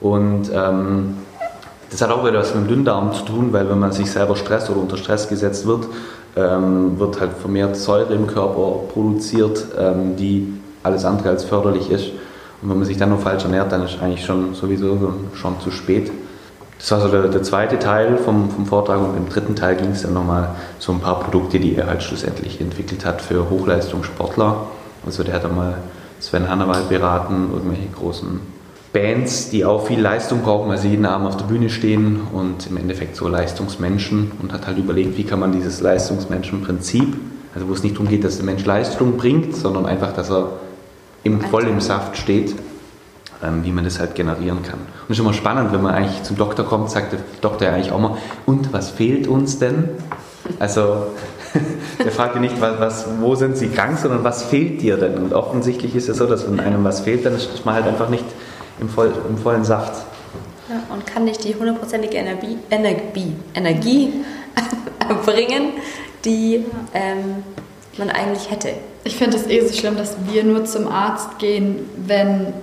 Und 0.00 0.50
ähm, 0.52 1.16
das 1.90 2.02
hat 2.02 2.10
auch 2.10 2.26
wieder 2.26 2.38
was 2.38 2.54
mit 2.54 2.64
dem 2.64 2.68
Dünndarm 2.68 3.12
zu 3.12 3.24
tun, 3.24 3.52
weil 3.52 3.68
wenn 3.68 3.78
man 3.78 3.92
sich 3.92 4.10
selber 4.10 4.36
stresst 4.36 4.70
oder 4.70 4.80
unter 4.80 4.96
Stress 4.96 5.28
gesetzt 5.28 5.66
wird, 5.66 5.86
ähm, 6.36 6.98
wird 6.98 7.20
halt 7.20 7.32
vermehrt 7.34 7.76
Säure 7.76 8.14
im 8.14 8.26
Körper 8.26 8.80
produziert, 8.92 9.64
ähm, 9.78 10.16
die 10.16 10.60
alles 10.82 11.04
andere 11.04 11.30
als 11.30 11.44
förderlich 11.44 11.90
ist. 11.90 12.08
Und 12.62 12.70
wenn 12.70 12.78
man 12.78 12.86
sich 12.86 12.96
dann 12.96 13.10
nur 13.10 13.18
falsch 13.18 13.44
ernährt, 13.44 13.70
dann 13.72 13.84
ist 13.84 14.00
eigentlich 14.00 14.24
schon 14.24 14.54
sowieso 14.54 15.14
schon 15.34 15.60
zu 15.60 15.70
spät. 15.70 16.10
Das 16.78 16.90
war 16.90 17.00
so 17.00 17.08
der, 17.08 17.28
der 17.28 17.42
zweite 17.42 17.78
Teil 17.78 18.18
vom, 18.18 18.50
vom, 18.50 18.66
Vortrag 18.66 19.00
und 19.00 19.16
im 19.16 19.28
dritten 19.28 19.56
Teil 19.56 19.76
ging 19.76 19.90
es 19.90 20.02
dann 20.02 20.14
nochmal 20.14 20.50
so 20.78 20.92
ein 20.92 21.00
paar 21.00 21.20
Produkte, 21.20 21.58
die 21.58 21.76
er 21.76 21.86
halt 21.86 22.02
schlussendlich 22.02 22.60
entwickelt 22.60 23.04
hat 23.04 23.22
für 23.22 23.48
Hochleistungssportler. 23.48 24.66
Also 25.06 25.22
der 25.22 25.34
hat 25.34 25.44
dann 25.44 25.54
mal 25.54 25.78
Sven 26.20 26.48
Hannawald 26.48 26.88
beraten, 26.88 27.50
irgendwelche 27.52 27.88
großen 27.88 28.40
Bands, 28.92 29.50
die 29.50 29.64
auch 29.64 29.86
viel 29.86 30.00
Leistung 30.00 30.42
brauchen, 30.42 30.70
weil 30.70 30.78
sie 30.78 30.88
jeden 30.88 31.04
Abend 31.04 31.26
auf 31.26 31.36
der 31.36 31.46
Bühne 31.46 31.68
stehen 31.68 32.20
und 32.32 32.68
im 32.68 32.76
Endeffekt 32.76 33.16
so 33.16 33.28
Leistungsmenschen 33.28 34.32
und 34.40 34.52
hat 34.52 34.66
halt 34.66 34.78
überlegt, 34.78 35.18
wie 35.18 35.24
kann 35.24 35.40
man 35.40 35.52
dieses 35.52 35.80
Leistungsmenschenprinzip, 35.80 37.16
also 37.54 37.68
wo 37.68 37.72
es 37.72 37.82
nicht 37.82 37.96
darum 37.96 38.08
geht, 38.08 38.24
dass 38.24 38.36
der 38.36 38.44
Mensch 38.44 38.64
Leistung 38.64 39.16
bringt, 39.16 39.56
sondern 39.56 39.84
einfach, 39.84 40.12
dass 40.12 40.30
er 40.30 40.52
im, 41.24 41.40
voll 41.40 41.64
im 41.64 41.80
Saft 41.80 42.16
steht, 42.16 42.54
wie 43.62 43.72
man 43.72 43.84
das 43.84 43.98
halt 43.98 44.14
generieren 44.14 44.62
kann. 44.62 44.80
Und 44.80 45.10
es 45.10 45.16
ist 45.16 45.20
immer 45.20 45.34
spannend, 45.34 45.72
wenn 45.72 45.82
man 45.82 45.94
eigentlich 45.94 46.22
zum 46.22 46.36
Doktor 46.36 46.64
kommt, 46.64 46.90
sagt 46.90 47.12
der 47.12 47.20
Doktor 47.40 47.68
ja 47.68 47.74
eigentlich 47.74 47.92
auch 47.92 48.00
mal, 48.00 48.16
und 48.46 48.72
was 48.72 48.90
fehlt 48.90 49.26
uns 49.26 49.58
denn? 49.58 49.88
Also 50.58 51.06
der 52.04 52.12
fragt 52.12 52.34
ja 52.34 52.40
nicht, 52.40 52.60
was, 52.60 52.80
was, 52.80 53.06
wo 53.20 53.34
sind 53.34 53.56
Sie 53.56 53.68
krank, 53.68 53.98
sondern 53.98 54.24
was 54.24 54.44
fehlt 54.44 54.82
dir 54.82 54.96
denn? 54.96 55.14
Und 55.14 55.32
offensichtlich 55.32 55.94
ist 55.94 56.08
es 56.08 56.18
so, 56.18 56.26
dass 56.26 56.50
wenn 56.50 56.60
einem 56.60 56.84
was 56.84 57.00
fehlt, 57.00 57.24
dann 57.24 57.34
ist 57.34 57.64
man 57.64 57.74
halt 57.74 57.86
einfach 57.86 58.08
nicht 58.08 58.24
im, 58.80 58.88
voll, 58.88 59.12
im 59.28 59.38
vollen 59.38 59.64
Saft. 59.64 60.04
Ja, 60.68 60.94
und 60.94 61.06
kann 61.06 61.24
nicht 61.24 61.44
die 61.44 61.54
hundertprozentige 61.54 62.16
Energie, 62.16 62.58
Energie, 62.70 63.34
Energie 63.54 64.12
bringen, 65.24 65.74
die 66.24 66.64
ähm, 66.94 67.44
man 67.98 68.10
eigentlich 68.10 68.50
hätte. 68.50 68.70
Ich 69.04 69.16
finde 69.16 69.36
es 69.36 69.46
eh 69.46 69.60
so 69.66 69.74
schlimm, 69.74 69.96
dass 69.96 70.16
wir 70.30 70.44
nur 70.44 70.64
zum 70.64 70.88
Arzt 70.88 71.38
gehen, 71.38 71.88
wenn, 71.96 72.54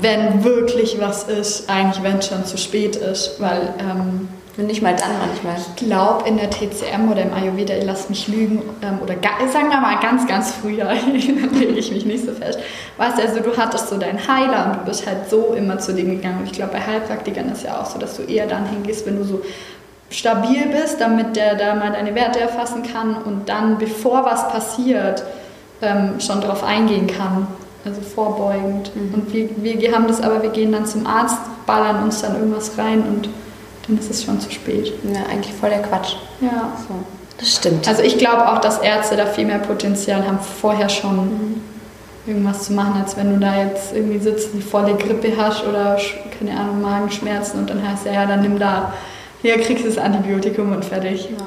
wenn 0.00 0.44
wirklich 0.44 1.00
was 1.00 1.24
ist, 1.24 1.68
eigentlich 1.68 2.02
wenn 2.02 2.18
es 2.18 2.28
schon 2.28 2.44
zu 2.44 2.58
spät 2.58 2.96
ist, 2.96 3.40
weil 3.40 3.74
ähm, 3.78 4.28
nicht 4.56 4.82
mal 4.82 4.94
dann 4.94 5.10
manchmal. 5.18 5.56
Ich 5.56 5.86
glaube, 5.86 6.28
in 6.28 6.36
der 6.36 6.50
TCM 6.50 7.10
oder 7.10 7.22
im 7.22 7.32
Ayurveda, 7.32 7.74
ihr 7.74 7.84
lasst 7.84 8.10
mich 8.10 8.28
lügen, 8.28 8.62
ähm, 8.82 8.98
oder 9.02 9.14
sagen 9.52 9.70
wir 9.70 9.80
mal 9.80 9.98
ganz, 10.00 10.26
ganz 10.26 10.52
früher, 10.52 10.92
lege 11.52 11.78
ich 11.78 11.92
mich 11.92 12.04
nicht 12.04 12.24
so 12.24 12.32
fest. 12.32 12.58
Weißt 12.96 13.18
du, 13.18 13.22
also 13.22 13.40
du 13.40 13.56
hattest 13.56 13.88
so 13.88 13.96
deinen 13.96 14.18
Heiler 14.18 14.66
und 14.66 14.80
du 14.80 14.84
bist 14.86 15.06
halt 15.06 15.30
so 15.30 15.54
immer 15.54 15.78
zu 15.78 15.94
dem 15.94 16.10
gegangen. 16.10 16.40
Und 16.40 16.46
ich 16.46 16.52
glaube, 16.52 16.72
bei 16.72 16.80
Heilpraktikern 16.80 17.50
ist 17.50 17.64
ja 17.64 17.80
auch 17.80 17.86
so, 17.86 17.98
dass 17.98 18.16
du 18.16 18.22
eher 18.22 18.46
dann 18.46 18.66
hingehst, 18.66 19.06
wenn 19.06 19.16
du 19.16 19.24
so 19.24 19.42
stabil 20.10 20.66
bist, 20.66 21.00
damit 21.00 21.36
der 21.36 21.54
da 21.54 21.74
mal 21.74 21.92
deine 21.92 22.14
Werte 22.14 22.40
erfassen 22.40 22.82
kann 22.82 23.16
und 23.16 23.48
dann, 23.48 23.78
bevor 23.78 24.24
was 24.24 24.48
passiert, 24.48 25.22
ähm, 25.82 26.20
schon 26.20 26.40
darauf 26.40 26.64
eingehen 26.64 27.06
kann. 27.06 27.46
Also 27.84 28.00
vorbeugend. 28.02 28.94
Mhm. 28.94 29.14
Und 29.14 29.32
wir, 29.32 29.80
wir 29.80 29.92
haben 29.92 30.06
das 30.06 30.20
aber, 30.20 30.42
wir 30.42 30.50
gehen 30.50 30.72
dann 30.72 30.86
zum 30.86 31.06
Arzt, 31.06 31.38
ballern 31.66 32.02
uns 32.02 32.20
dann 32.20 32.36
irgendwas 32.36 32.76
rein 32.76 33.02
und 33.02 33.28
dann 33.86 33.98
ist 33.98 34.10
es 34.10 34.22
schon 34.22 34.38
zu 34.40 34.50
spät. 34.50 34.92
Ja, 35.04 35.22
eigentlich 35.30 35.54
voll 35.54 35.70
der 35.70 35.82
Quatsch. 35.82 36.16
Ja. 36.40 36.72
So. 36.86 36.94
Das 37.38 37.54
stimmt. 37.56 37.88
Also 37.88 38.02
ich 38.02 38.18
glaube 38.18 38.52
auch, 38.52 38.58
dass 38.58 38.78
Ärzte 38.78 39.16
da 39.16 39.24
viel 39.24 39.46
mehr 39.46 39.58
Potenzial 39.58 40.26
haben, 40.26 40.38
vorher 40.38 40.90
schon 40.90 41.16
mhm. 41.16 41.60
irgendwas 42.26 42.64
zu 42.64 42.74
machen, 42.74 43.00
als 43.00 43.16
wenn 43.16 43.32
du 43.32 43.40
da 43.40 43.62
jetzt 43.62 43.94
irgendwie 43.94 44.18
sitzt, 44.18 44.50
die 44.52 44.60
volle 44.60 44.94
Grippe 44.94 45.32
hast 45.38 45.66
oder, 45.66 45.96
keine 46.38 46.58
Ahnung, 46.58 46.82
Magenschmerzen 46.82 47.60
und 47.60 47.70
dann 47.70 47.86
heißt 47.86 48.04
ja, 48.04 48.12
ja, 48.12 48.26
dann 48.26 48.42
nimm 48.42 48.58
da, 48.58 48.92
hier 49.40 49.58
kriegst 49.58 49.84
du 49.84 49.88
das 49.88 49.96
Antibiotikum 49.96 50.72
und 50.72 50.84
fertig. 50.84 51.30
Ja. 51.30 51.46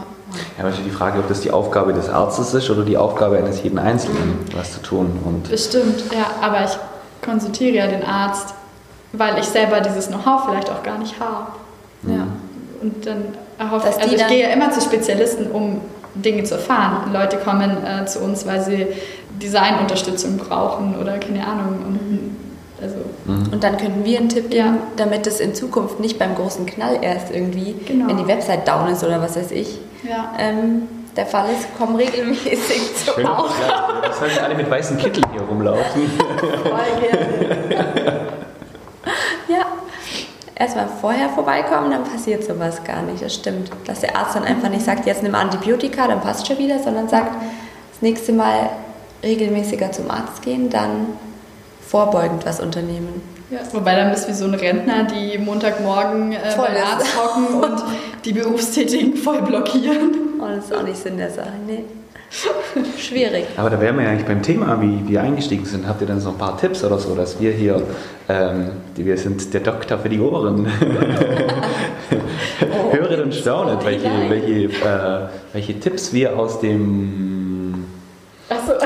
Ja, 0.58 0.66
aber 0.66 0.74
die 0.74 0.90
Frage, 0.92 1.20
ob 1.20 1.28
das 1.28 1.42
die 1.42 1.52
Aufgabe 1.52 1.94
des 1.94 2.10
Arztes 2.10 2.54
ist 2.54 2.70
oder 2.70 2.84
die 2.84 2.98
Aufgabe 2.98 3.38
eines 3.38 3.64
jeden 3.64 3.80
Einzelnen, 3.80 4.40
was 4.56 4.74
zu 4.74 4.82
tun. 4.82 5.20
Und 5.26 5.50
Bestimmt, 5.50 6.04
ja, 6.12 6.28
aber 6.42 6.64
ich 6.64 6.78
konsultiere 7.26 7.76
ja 7.76 7.88
den 7.88 8.04
Arzt, 8.04 8.54
weil 9.14 9.38
ich 9.40 9.46
selber 9.46 9.82
dieses 9.82 10.08
Know-how 10.08 10.46
vielleicht 10.46 10.70
auch 10.70 10.84
gar 10.84 10.98
nicht 11.00 11.20
habe. 11.20 11.48
Ja. 12.08 12.28
Und 12.82 13.06
dann 13.06 13.24
erhoffe 13.58 13.90
ich, 13.90 14.02
also 14.02 14.16
ich 14.16 14.28
gehe 14.28 14.42
ja 14.42 14.50
immer 14.50 14.70
zu 14.72 14.82
Spezialisten, 14.82 15.50
um 15.52 15.82
Dinge 16.16 16.44
zu 16.44 16.56
erfahren. 16.56 17.12
Leute 17.12 17.38
kommen 17.38 17.78
äh, 17.86 18.06
zu 18.06 18.20
uns, 18.20 18.46
weil 18.46 18.62
sie 18.62 18.88
Designunterstützung 19.42 20.38
brauchen 20.38 20.96
oder 21.00 21.18
keine 21.18 21.46
Ahnung. 21.48 21.80
Und, 21.88 22.36
also 22.82 22.96
mhm. 23.26 23.54
und 23.54 23.64
dann 23.64 23.78
könnten 23.78 24.06
wir 24.06 24.20
einen 24.20 24.30
Tipp 24.30 24.52
geben, 24.52 24.76
ja. 24.76 24.78
damit 24.98 25.26
es 25.26 25.40
in 25.40 25.56
Zukunft 25.56 26.00
nicht 26.00 26.20
beim 26.20 26.36
großen 26.36 26.66
Knall 26.66 27.00
erst 27.02 27.32
irgendwie, 27.32 27.76
genau. 27.86 28.08
wenn 28.08 28.18
die 28.18 28.28
Website 28.28 28.68
down 28.68 28.90
ist 28.90 29.04
oder 29.04 29.22
was 29.22 29.36
weiß 29.36 29.52
ich, 29.52 29.80
ja. 30.08 30.34
ähm, 30.38 30.88
der 31.16 31.26
Fall 31.26 31.50
ist, 31.52 31.78
kommen 31.78 31.96
regelmäßig 31.96 32.96
zu 33.06 33.14
Schön, 33.14 33.28
auch. 33.28 33.50
Ja, 33.60 34.02
das 34.02 34.20
sollten 34.20 34.40
alle 34.40 34.56
mit 34.56 34.70
weißen 34.70 34.98
Kitteln 34.98 35.26
hier 35.32 35.42
rumlaufen. 35.42 36.12
Ja, 39.48 39.66
erstmal 40.56 40.88
vorher 41.02 41.30
vorbeikommen, 41.30 41.92
dann 41.92 42.04
passiert 42.04 42.44
sowas 42.44 42.84
gar 42.84 43.02
nicht. 43.04 43.24
Das 43.24 43.36
stimmt. 43.36 43.70
Dass 43.86 44.00
der 44.00 44.16
Arzt 44.16 44.36
dann 44.36 44.44
einfach 44.44 44.70
nicht 44.70 44.86
sagt, 44.86 45.06
jetzt 45.06 45.22
nimm 45.22 45.36
Antibiotika, 45.36 46.08
dann 46.08 46.22
passt 46.22 46.48
schon 46.48 46.58
wieder, 46.58 46.80
sondern 46.80 47.10
sagt, 47.10 47.36
das 47.92 48.02
nächste 48.02 48.32
Mal 48.34 48.70
regelmäßiger 49.22 49.92
zum 49.92 50.10
Arzt 50.10 50.42
gehen, 50.42 50.70
dann 50.70 51.08
vorbeugend 51.82 52.46
was 52.46 52.60
unternehmen. 52.60 53.22
Ja, 53.54 53.60
wobei 53.72 53.96
dann 53.96 54.10
bist 54.10 54.26
du 54.26 54.30
wie 54.30 54.34
so 54.34 54.46
ein 54.46 54.56
Rentner, 54.56 55.04
die 55.04 55.38
Montagmorgen 55.38 56.32
äh, 56.32 56.38
beim 56.58 56.76
Arzt 56.76 57.16
hocken 57.16 57.54
und 57.64 57.84
die 58.26 58.34
Berufstätigen 58.34 59.16
voll 59.16 59.44
blockieren. 59.44 60.12
Oh, 60.40 60.48
das 60.48 60.66
ist 60.66 60.76
auch 60.76 60.82
nicht 60.82 60.98
Sinn 60.98 61.18
der 61.18 61.30
Sache, 61.30 61.54
nee. 61.68 61.84
Schwierig. 62.98 63.46
Aber 63.58 63.70
da 63.70 63.80
wären 63.80 63.96
wir 63.96 64.06
ja 64.06 64.10
eigentlich 64.10 64.26
beim 64.26 64.42
Thema, 64.42 64.82
wie 64.82 65.08
wir 65.08 65.22
eingestiegen 65.22 65.66
sind. 65.66 65.88
Habt 65.88 66.02
ihr 66.02 66.08
dann 66.08 66.20
so 66.20 66.30
ein 66.30 66.38
paar 66.40 66.58
Tipps 66.58 66.84
oder 66.84 66.98
so, 66.98 67.14
dass 67.14 67.40
wir 67.40 67.52
hier, 67.52 67.84
ähm, 68.28 68.72
die, 68.98 69.06
wir 69.06 69.18
sind 69.18 69.54
der 69.54 69.62
Doktor 69.62 70.00
für 70.00 70.10
die 70.10 70.20
Ohren. 70.20 70.66
oh, 72.72 72.92
Höret 72.92 73.20
und 73.20 73.36
staunet, 73.36 73.86
welche, 73.86 74.10
welche, 74.30 74.64
äh, 74.64 75.28
welche 75.54 75.80
Tipps 75.80 76.12
wir 76.12 76.40
aus 76.40 76.60
dem 76.60 77.86
Achso. 78.50 78.74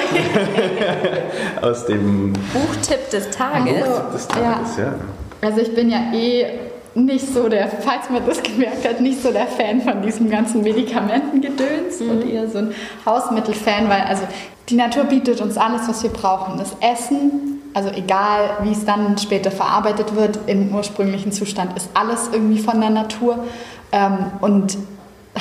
aus 1.61 1.85
dem 1.85 2.33
Buchtipp 2.33 3.09
des 3.09 3.29
Tages. 3.29 3.85
Buchtipp 3.85 4.11
des 4.11 4.27
Tages, 4.27 4.77
ja. 4.77 4.83
ja. 4.83 4.95
Also 5.41 5.61
ich 5.61 5.73
bin 5.73 5.89
ja 5.89 6.11
eh 6.13 6.47
nicht 6.95 7.31
so 7.31 7.47
der, 7.47 7.67
falls 7.67 8.09
man 8.09 8.25
das 8.25 8.41
gemerkt 8.41 8.87
hat, 8.87 9.01
nicht 9.01 9.21
so 9.21 9.31
der 9.31 9.45
Fan 9.45 9.81
von 9.81 10.01
diesem 10.01 10.29
ganzen 10.29 10.63
Medikamentengedöns 10.63 11.99
mhm. 11.99 12.09
und 12.09 12.29
eher 12.29 12.49
so 12.49 12.57
ein 12.57 12.73
Hausmittelfan, 13.05 13.87
weil 13.87 14.01
also 14.01 14.23
die 14.69 14.75
Natur 14.75 15.03
bietet 15.03 15.39
uns 15.39 15.57
alles, 15.57 15.87
was 15.87 16.01
wir 16.03 16.09
brauchen. 16.09 16.57
Das 16.57 16.75
Essen, 16.81 17.61
also 17.73 17.89
egal 17.89 18.49
wie 18.63 18.71
es 18.71 18.83
dann 18.83 19.17
später 19.17 19.51
verarbeitet 19.51 20.15
wird, 20.15 20.39
im 20.47 20.73
ursprünglichen 20.73 21.31
Zustand 21.31 21.77
ist 21.77 21.89
alles 21.93 22.29
irgendwie 22.33 22.59
von 22.59 22.81
der 22.81 22.89
Natur. 22.89 23.45
Ähm, 23.91 24.31
und 24.41 24.77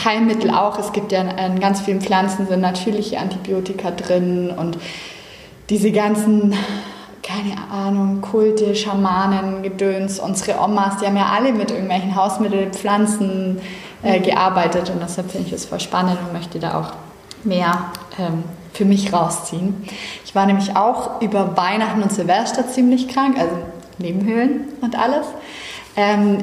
Heilmittel 0.04 0.50
auch. 0.50 0.78
Es 0.78 0.92
gibt 0.92 1.12
ja 1.12 1.22
in 1.22 1.60
ganz 1.60 1.80
vielen 1.80 2.00
Pflanzen 2.00 2.46
sind 2.46 2.60
natürliche 2.60 3.18
Antibiotika 3.18 3.90
drin 3.90 4.52
und 4.56 4.78
diese 5.68 5.92
ganzen 5.92 6.54
keine 7.26 7.56
Ahnung, 7.72 8.20
Kulte, 8.20 8.76
Schamanen, 8.76 9.62
Gedöns, 9.62 10.20
unsere 10.20 10.60
Omas, 10.60 10.98
die 10.98 11.06
haben 11.06 11.16
ja 11.16 11.26
alle 11.26 11.52
mit 11.52 11.72
irgendwelchen 11.72 12.14
Hausmitteln, 12.14 12.72
Pflanzen 12.72 13.60
äh, 14.04 14.18
mhm. 14.18 14.22
gearbeitet 14.22 14.90
und 14.90 15.02
deshalb 15.02 15.30
finde 15.30 15.46
ich 15.46 15.52
das 15.52 15.64
voll 15.64 15.80
spannend 15.80 16.18
und 16.24 16.32
möchte 16.32 16.60
da 16.60 16.78
auch 16.78 16.92
mehr 17.42 17.90
ähm, 18.18 18.44
für 18.72 18.84
mich 18.84 19.12
rausziehen. 19.12 19.84
Ich 20.24 20.34
war 20.34 20.46
nämlich 20.46 20.76
auch 20.76 21.20
über 21.20 21.56
Weihnachten 21.56 22.02
und 22.02 22.12
Silvester 22.12 22.68
ziemlich 22.68 23.08
krank, 23.08 23.36
also 23.38 23.56
Nebenhöhlen 23.98 24.68
und 24.82 24.96
alles. 24.96 25.26
Ähm, 25.96 26.38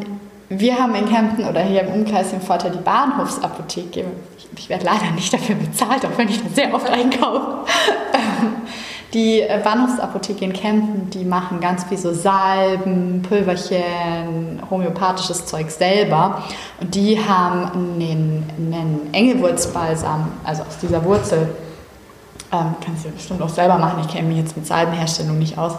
wir 0.49 0.77
haben 0.77 0.95
in 0.95 1.07
Kempten 1.07 1.45
oder 1.45 1.61
hier 1.61 1.81
im 1.81 1.93
Umkreis 1.93 2.33
im 2.33 2.41
Vorteil 2.41 2.71
die 2.71 2.83
Bahnhofsapotheke. 2.83 4.05
Ich, 4.37 4.47
ich 4.57 4.69
werde 4.69 4.85
leider 4.85 5.11
nicht 5.15 5.33
dafür 5.33 5.55
bezahlt, 5.55 6.05
auch 6.05 6.17
wenn 6.17 6.27
ich 6.27 6.41
da 6.43 6.49
sehr 6.53 6.73
oft 6.73 6.89
einkaufe. 6.89 7.65
Die 9.13 9.41
äh, 9.41 9.59
Bahnhofsapotheke 9.63 10.43
in 10.43 10.53
Kempten, 10.53 11.09
die 11.11 11.23
machen 11.23 11.59
ganz 11.59 11.83
viel 11.83 11.97
so 11.97 12.13
Salben, 12.13 13.21
Pulverchen, 13.21 14.61
homöopathisches 14.69 15.45
Zeug 15.45 15.69
selber. 15.69 16.43
Und 16.81 16.95
die 16.95 17.19
haben 17.19 17.93
einen, 17.93 18.49
einen 18.57 19.09
Engelwurzbalsam, 19.13 20.31
also 20.43 20.63
aus 20.63 20.79
dieser 20.81 21.05
Wurzel. 21.05 21.47
Ähm, 22.51 22.75
kannst 22.83 23.05
du 23.05 23.09
bestimmt 23.09 23.41
auch 23.41 23.49
selber 23.49 23.77
machen, 23.77 23.99
ich 24.01 24.11
kenne 24.11 24.27
mich 24.27 24.37
jetzt 24.37 24.57
mit 24.57 24.65
Salbenherstellung 24.65 25.37
nicht 25.37 25.57
aus. 25.57 25.73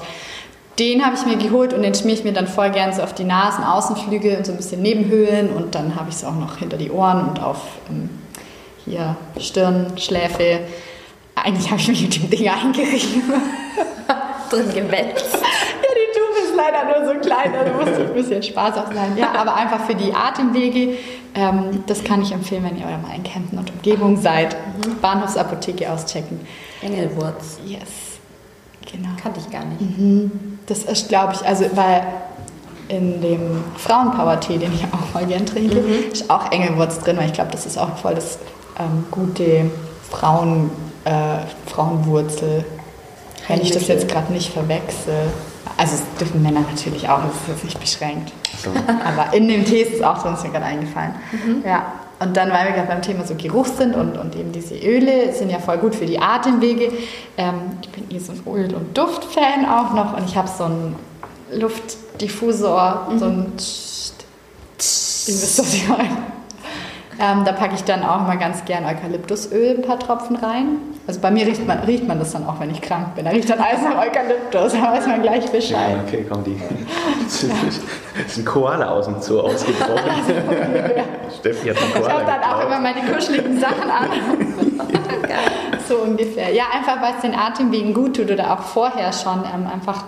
Den 0.78 1.04
habe 1.04 1.14
ich 1.14 1.24
mir 1.24 1.36
geholt 1.36 1.72
und 1.72 1.82
den 1.82 1.94
schmier 1.94 2.14
ich 2.14 2.24
mir 2.24 2.32
dann 2.32 2.48
voll 2.48 2.70
gern 2.70 2.92
so 2.92 3.02
auf 3.02 3.14
die 3.14 3.24
Nasen, 3.24 3.62
Außenflügel 3.62 4.36
und 4.38 4.46
so 4.46 4.52
ein 4.52 4.56
bisschen 4.56 4.82
Nebenhöhlen 4.82 5.50
und 5.50 5.74
dann 5.76 5.94
habe 5.94 6.08
ich 6.08 6.16
es 6.16 6.24
auch 6.24 6.34
noch 6.34 6.58
hinter 6.58 6.76
die 6.76 6.90
Ohren 6.90 7.28
und 7.28 7.40
auf 7.40 7.58
ähm, 7.88 8.10
hier 8.84 9.16
Stirn, 9.38 9.92
Schläfe 9.96 10.60
eigentlich 11.34 11.70
habe 11.70 11.80
ich 11.80 11.88
mich 11.88 12.02
mit 12.02 12.16
dem 12.16 12.30
Ding 12.30 12.48
eingerieben. 12.48 13.22
Drin 14.50 14.68
gewetzt. 14.74 15.24
Ja, 15.32 15.90
die 15.94 16.18
Tube 16.18 16.44
ist 16.44 16.54
leider 16.54 16.84
nur 16.84 17.14
so 17.14 17.20
klein, 17.20 17.52
da 17.52 17.72
muss 17.72 17.98
ein 17.98 18.14
bisschen 18.14 18.42
Spaß 18.42 18.76
auch 18.76 18.92
sein. 18.92 19.16
Ja, 19.16 19.32
aber 19.32 19.54
einfach 19.54 19.80
für 19.86 19.94
die 19.94 20.12
Atemwege, 20.12 20.98
ähm, 21.34 21.82
das 21.86 22.04
kann 22.04 22.22
ich 22.22 22.30
empfehlen, 22.32 22.64
wenn 22.64 22.76
ihr 22.76 22.84
mal 22.84 23.14
in 23.16 23.22
Kempten 23.22 23.58
und 23.58 23.70
Umgebung 23.70 24.16
seid. 24.16 24.54
Mhm. 24.54 25.00
Bahnhofsapotheke 25.00 25.90
auschecken. 25.90 26.40
Engelwurz. 26.82 27.58
Yes. 27.64 27.88
Genau. 28.92 29.08
Kannte 29.20 29.40
ich 29.40 29.50
gar 29.50 29.64
nicht. 29.64 30.30
Das 30.66 30.84
ist, 30.84 31.08
glaube 31.08 31.32
ich, 31.34 31.46
also 31.46 31.64
weil 31.74 32.06
in 32.88 33.20
dem 33.22 33.64
Frauenpower-Tee, 33.78 34.58
den 34.58 34.72
ich 34.74 34.84
auch 34.84 35.14
mal 35.14 35.26
gern 35.26 35.46
trinke, 35.46 35.78
ist 36.12 36.28
auch 36.30 36.52
Engelwurz 36.52 37.00
drin, 37.00 37.16
weil 37.16 37.26
ich 37.26 37.32
glaube, 37.32 37.50
das 37.50 37.66
ist 37.66 37.78
auch 37.78 37.96
voll 37.96 38.14
das 38.14 38.38
ähm, 38.78 39.06
gute 39.10 39.70
Frauen, 40.10 40.70
äh, 41.04 41.70
Frauenwurzel, 41.70 42.64
wenn 43.48 43.60
ich 43.60 43.70
das 43.72 43.88
jetzt 43.88 44.08
gerade 44.08 44.32
nicht 44.32 44.52
verwechsel. 44.52 45.14
Also 45.76 45.94
es 45.96 46.02
dürfen 46.18 46.42
Männer 46.42 46.60
natürlich 46.60 47.08
auch, 47.08 47.20
das 47.22 47.32
ist 47.34 47.48
jetzt 47.48 47.64
nicht 47.64 47.80
beschränkt. 47.80 48.32
So. 48.62 48.70
Aber 49.04 49.34
in 49.34 49.48
dem 49.48 49.64
Tee 49.64 49.82
ist 49.82 49.94
es 49.94 50.02
auch 50.02 50.22
drin, 50.22 50.34
ist 50.34 50.44
mir 50.44 50.50
gerade 50.50 50.66
eingefallen. 50.66 51.14
Mhm. 51.32 51.62
Ja. 51.66 51.86
Und 52.20 52.36
dann, 52.36 52.50
weil 52.52 52.66
wir 52.66 52.72
gerade 52.74 52.86
beim 52.88 53.02
Thema 53.02 53.24
so 53.26 53.34
Geruch 53.34 53.66
sind 53.66 53.94
und, 53.96 54.16
und 54.16 54.36
eben 54.36 54.52
diese 54.52 54.76
Öle 54.76 55.32
sind 55.32 55.50
ja 55.50 55.58
voll 55.58 55.78
gut 55.78 55.94
für 55.96 56.06
die 56.06 56.18
Atemwege. 56.20 56.92
Ähm, 57.36 57.54
ich 57.82 57.88
bin 57.90 58.04
eh 58.10 58.18
so 58.20 58.32
ein 58.32 58.40
Öl- 58.54 58.74
und 58.74 58.96
Duft-Fan 58.96 59.66
auch 59.68 59.92
noch 59.94 60.16
und 60.16 60.24
ich 60.26 60.36
habe 60.36 60.48
so 60.48 60.64
einen 60.64 60.94
Luftdiffusor, 61.52 63.08
so 63.18 63.24
ein 63.26 63.52
Tsch- 63.58 64.12
Tsch- 64.78 65.28
Ihr 65.28 65.34
wisst, 65.34 65.58
was 65.58 65.74
ich 65.74 65.88
meine. 65.88 66.08
Ähm, 67.20 67.44
da 67.44 67.52
packe 67.52 67.74
ich 67.74 67.84
dann 67.84 68.02
auch 68.02 68.20
immer 68.20 68.36
ganz 68.36 68.64
gern 68.64 68.84
Eukalyptusöl, 68.84 69.76
ein 69.76 69.82
paar 69.82 69.98
Tropfen 69.98 70.36
rein. 70.36 70.78
Also 71.06 71.20
bei 71.20 71.30
mir 71.30 71.46
riecht 71.46 71.66
man, 71.66 71.80
riecht 71.80 72.08
man 72.08 72.18
das 72.18 72.32
dann 72.32 72.46
auch, 72.46 72.58
wenn 72.60 72.70
ich 72.70 72.80
krank 72.80 73.14
bin. 73.14 73.24
Da 73.24 73.30
riecht 73.30 73.48
dann 73.48 73.60
alles 73.60 73.82
nach 73.82 74.04
Eukalyptus, 74.04 74.72
da 74.72 74.92
weiß 74.92 75.06
man 75.06 75.22
gleich 75.22 75.50
Bescheid. 75.50 75.96
Ja, 75.96 76.02
okay, 76.06 76.26
komm, 76.28 76.44
die. 76.44 76.60
Das 77.24 78.28
ist 78.28 78.38
ein 78.38 78.44
Koala 78.44 78.90
aus 78.90 79.06
dem 79.06 79.20
Zoo 79.20 79.40
ausgebrochen. 79.40 79.98
Steffi 81.40 81.68
hat 81.68 81.76
einen 81.78 81.86
Ich 81.88 81.94
Koala 81.94 82.12
habe 82.12 82.24
dann 82.24 82.42
auch 82.42 82.66
immer 82.66 82.80
meine 82.80 83.00
kuscheligen 83.12 83.58
Sachen 83.58 83.90
an. 83.90 84.08
so 85.88 85.96
ungefähr. 85.96 86.52
Ja, 86.52 86.64
einfach 86.72 87.02
weil 87.02 87.14
es 87.16 87.22
den 87.22 87.34
Atemwegen 87.34 87.92
gut 87.92 88.16
tut 88.16 88.30
oder 88.30 88.52
auch 88.52 88.62
vorher 88.62 89.12
schon 89.12 89.42
ähm, 89.52 89.66
einfach 89.72 90.04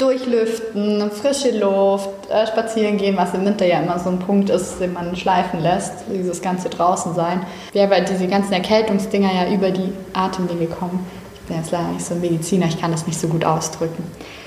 durchlüften, 0.00 1.10
frische 1.10 1.58
Luft, 1.58 2.08
äh, 2.30 2.46
spazieren 2.46 2.96
gehen, 2.96 3.16
was 3.16 3.34
im 3.34 3.44
Winter 3.44 3.66
ja 3.66 3.80
immer 3.80 3.98
so 3.98 4.10
ein 4.10 4.18
Punkt 4.18 4.50
ist, 4.50 4.80
den 4.80 4.92
man 4.92 5.14
schleifen 5.16 5.60
lässt, 5.60 5.92
dieses 6.12 6.40
ganze 6.42 6.68
draußen 6.68 7.14
sein. 7.14 7.42
Ja, 7.72 7.88
weil 7.90 8.04
diese 8.04 8.26
ganzen 8.26 8.52
Erkältungsdinger 8.52 9.30
ja 9.32 9.52
über 9.52 9.70
die 9.70 9.92
Atemwege 10.12 10.66
kommen. 10.66 11.06
Ich 11.34 11.40
bin 11.48 11.56
jetzt 11.56 11.70
leider 11.70 11.88
nicht 11.88 12.04
so 12.04 12.14
ein 12.14 12.20
Mediziner, 12.20 12.66
ich 12.66 12.80
kann 12.80 12.92
das 12.92 13.06
nicht 13.06 13.18
so 13.20 13.28
gut 13.28 13.44
ausdrücken. 13.44 14.04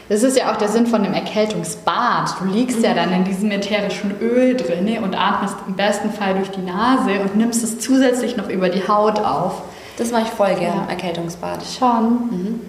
Das 0.09 0.21
ist 0.23 0.37
ja 0.37 0.51
auch 0.51 0.57
der 0.57 0.67
Sinn 0.67 0.85
von 0.85 1.01
dem 1.03 1.13
Erkältungsbad. 1.13 2.35
Du 2.39 2.45
liegst 2.45 2.83
ja 2.83 2.93
dann 2.93 3.11
in 3.13 3.23
diesem 3.23 3.49
ätherischen 3.51 4.13
Öl 4.21 4.55
drin 4.55 4.97
und 5.01 5.15
atmest 5.15 5.55
im 5.67 5.75
besten 5.75 6.11
Fall 6.11 6.35
durch 6.35 6.51
die 6.51 6.61
Nase 6.61 7.21
und 7.21 7.37
nimmst 7.37 7.63
es 7.63 7.79
zusätzlich 7.79 8.35
noch 8.35 8.49
über 8.49 8.69
die 8.69 8.85
Haut 8.87 9.19
auf. 9.19 9.61
Das 9.97 10.11
mache 10.11 10.23
ich 10.23 10.29
voll 10.29 10.53
gern, 10.55 10.75
Ja. 10.77 10.89
Erkältungsbad. 10.89 11.59
Schon. 11.77 12.59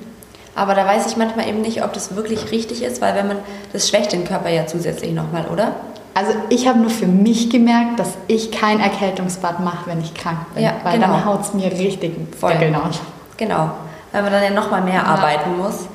Aber 0.55 0.75
da 0.75 0.87
weiß 0.87 1.07
ich 1.07 1.17
manchmal 1.17 1.49
eben 1.49 1.61
nicht, 1.63 1.83
ob 1.85 1.93
das 1.93 2.15
wirklich 2.15 2.51
richtig 2.53 2.83
ist, 2.83 3.01
weil 3.03 3.15
wenn 3.15 3.27
man, 3.27 3.39
das 3.73 3.89
schwächt 3.89 4.13
den 4.13 4.25
Körper 4.25 4.49
ja 4.51 4.67
zusätzlich 4.67 5.13
nochmal, 5.13 5.47
oder? 5.53 5.73
Also 6.15 6.33
ich 6.49 6.69
habe 6.69 6.79
nur 6.79 6.91
für 6.91 7.07
mich 7.09 7.51
gemerkt, 7.51 7.99
dass 7.99 8.11
ich 8.29 8.53
kein 8.53 8.79
Erkältungsbad 8.79 9.59
mache, 9.61 9.87
wenn 9.91 10.01
ich 10.01 10.15
krank 10.15 10.39
bin. 10.55 10.63
Ja, 10.63 10.75
weil 10.85 10.95
genau. 10.95 11.09
dann 11.09 11.25
haut 11.25 11.41
es 11.41 11.55
mir 11.55 11.73
richtig 11.73 12.13
Voll. 12.39 12.53
Aus. 12.53 13.01
Genau, 13.37 13.71
weil 14.13 14.23
man 14.23 14.31
dann 14.31 14.45
ja 14.45 14.51
nochmal 14.51 14.83
mehr 14.83 14.95
Ja. 14.95 15.03
arbeiten 15.07 15.57
muss, 15.59 15.89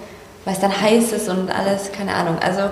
weil 0.43 0.53
es 0.55 0.59
dann 0.59 0.73
heiß 0.81 1.13
ist 1.13 1.29
und 1.29 1.49
alles, 1.49 1.91
keine 1.93 2.13
Ahnung. 2.13 2.35
Also 2.45 2.63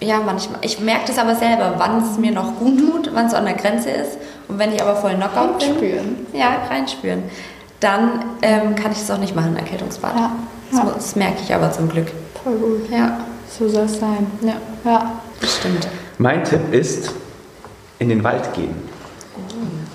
ja, 0.00 0.20
manchmal. 0.24 0.60
Ich 0.62 0.78
merke 0.78 1.06
das 1.08 1.18
aber 1.18 1.34
selber, 1.34 1.74
wann 1.78 2.02
es 2.04 2.18
mir 2.18 2.30
noch 2.30 2.54
gut 2.60 2.78
tut, 2.78 3.10
wann 3.14 3.26
es 3.26 3.34
an 3.34 3.46
der 3.46 3.54
Grenze 3.54 3.90
ist. 3.90 4.18
Und 4.46 4.58
wenn 4.60 4.72
ich 4.72 4.80
aber 4.80 4.94
voll 4.94 5.14
Knockout 5.14 5.58
bin, 5.58 5.68
Reinspüren. 5.70 6.26
ja, 6.32 6.50
reinspüren, 6.70 7.22
dann 7.80 8.24
ähm, 8.42 8.74
kann 8.74 8.92
ich 8.92 8.98
das 8.98 9.10
auch 9.10 9.18
nicht 9.18 9.34
machen, 9.36 9.56
Erkältungsbad. 9.56 10.14
Ja, 10.16 10.32
Das, 10.70 10.78
ja. 10.80 10.90
das 10.94 11.16
merke 11.16 11.38
ich 11.44 11.54
aber 11.54 11.70
zum 11.72 11.88
Glück. 11.88 12.06
Voll 12.42 12.54
gut. 12.56 12.90
Ja, 12.90 13.18
So 13.48 13.68
soll 13.68 13.84
es 13.84 13.98
sein. 14.00 14.26
ja, 14.42 14.54
Ja. 14.84 15.12
das 15.40 15.56
stimmt. 15.56 15.86
Mein 16.18 16.42
Tipp 16.44 16.72
ist, 16.72 17.12
in 17.98 18.08
den 18.08 18.22
Wald 18.24 18.52
gehen. 18.54 18.74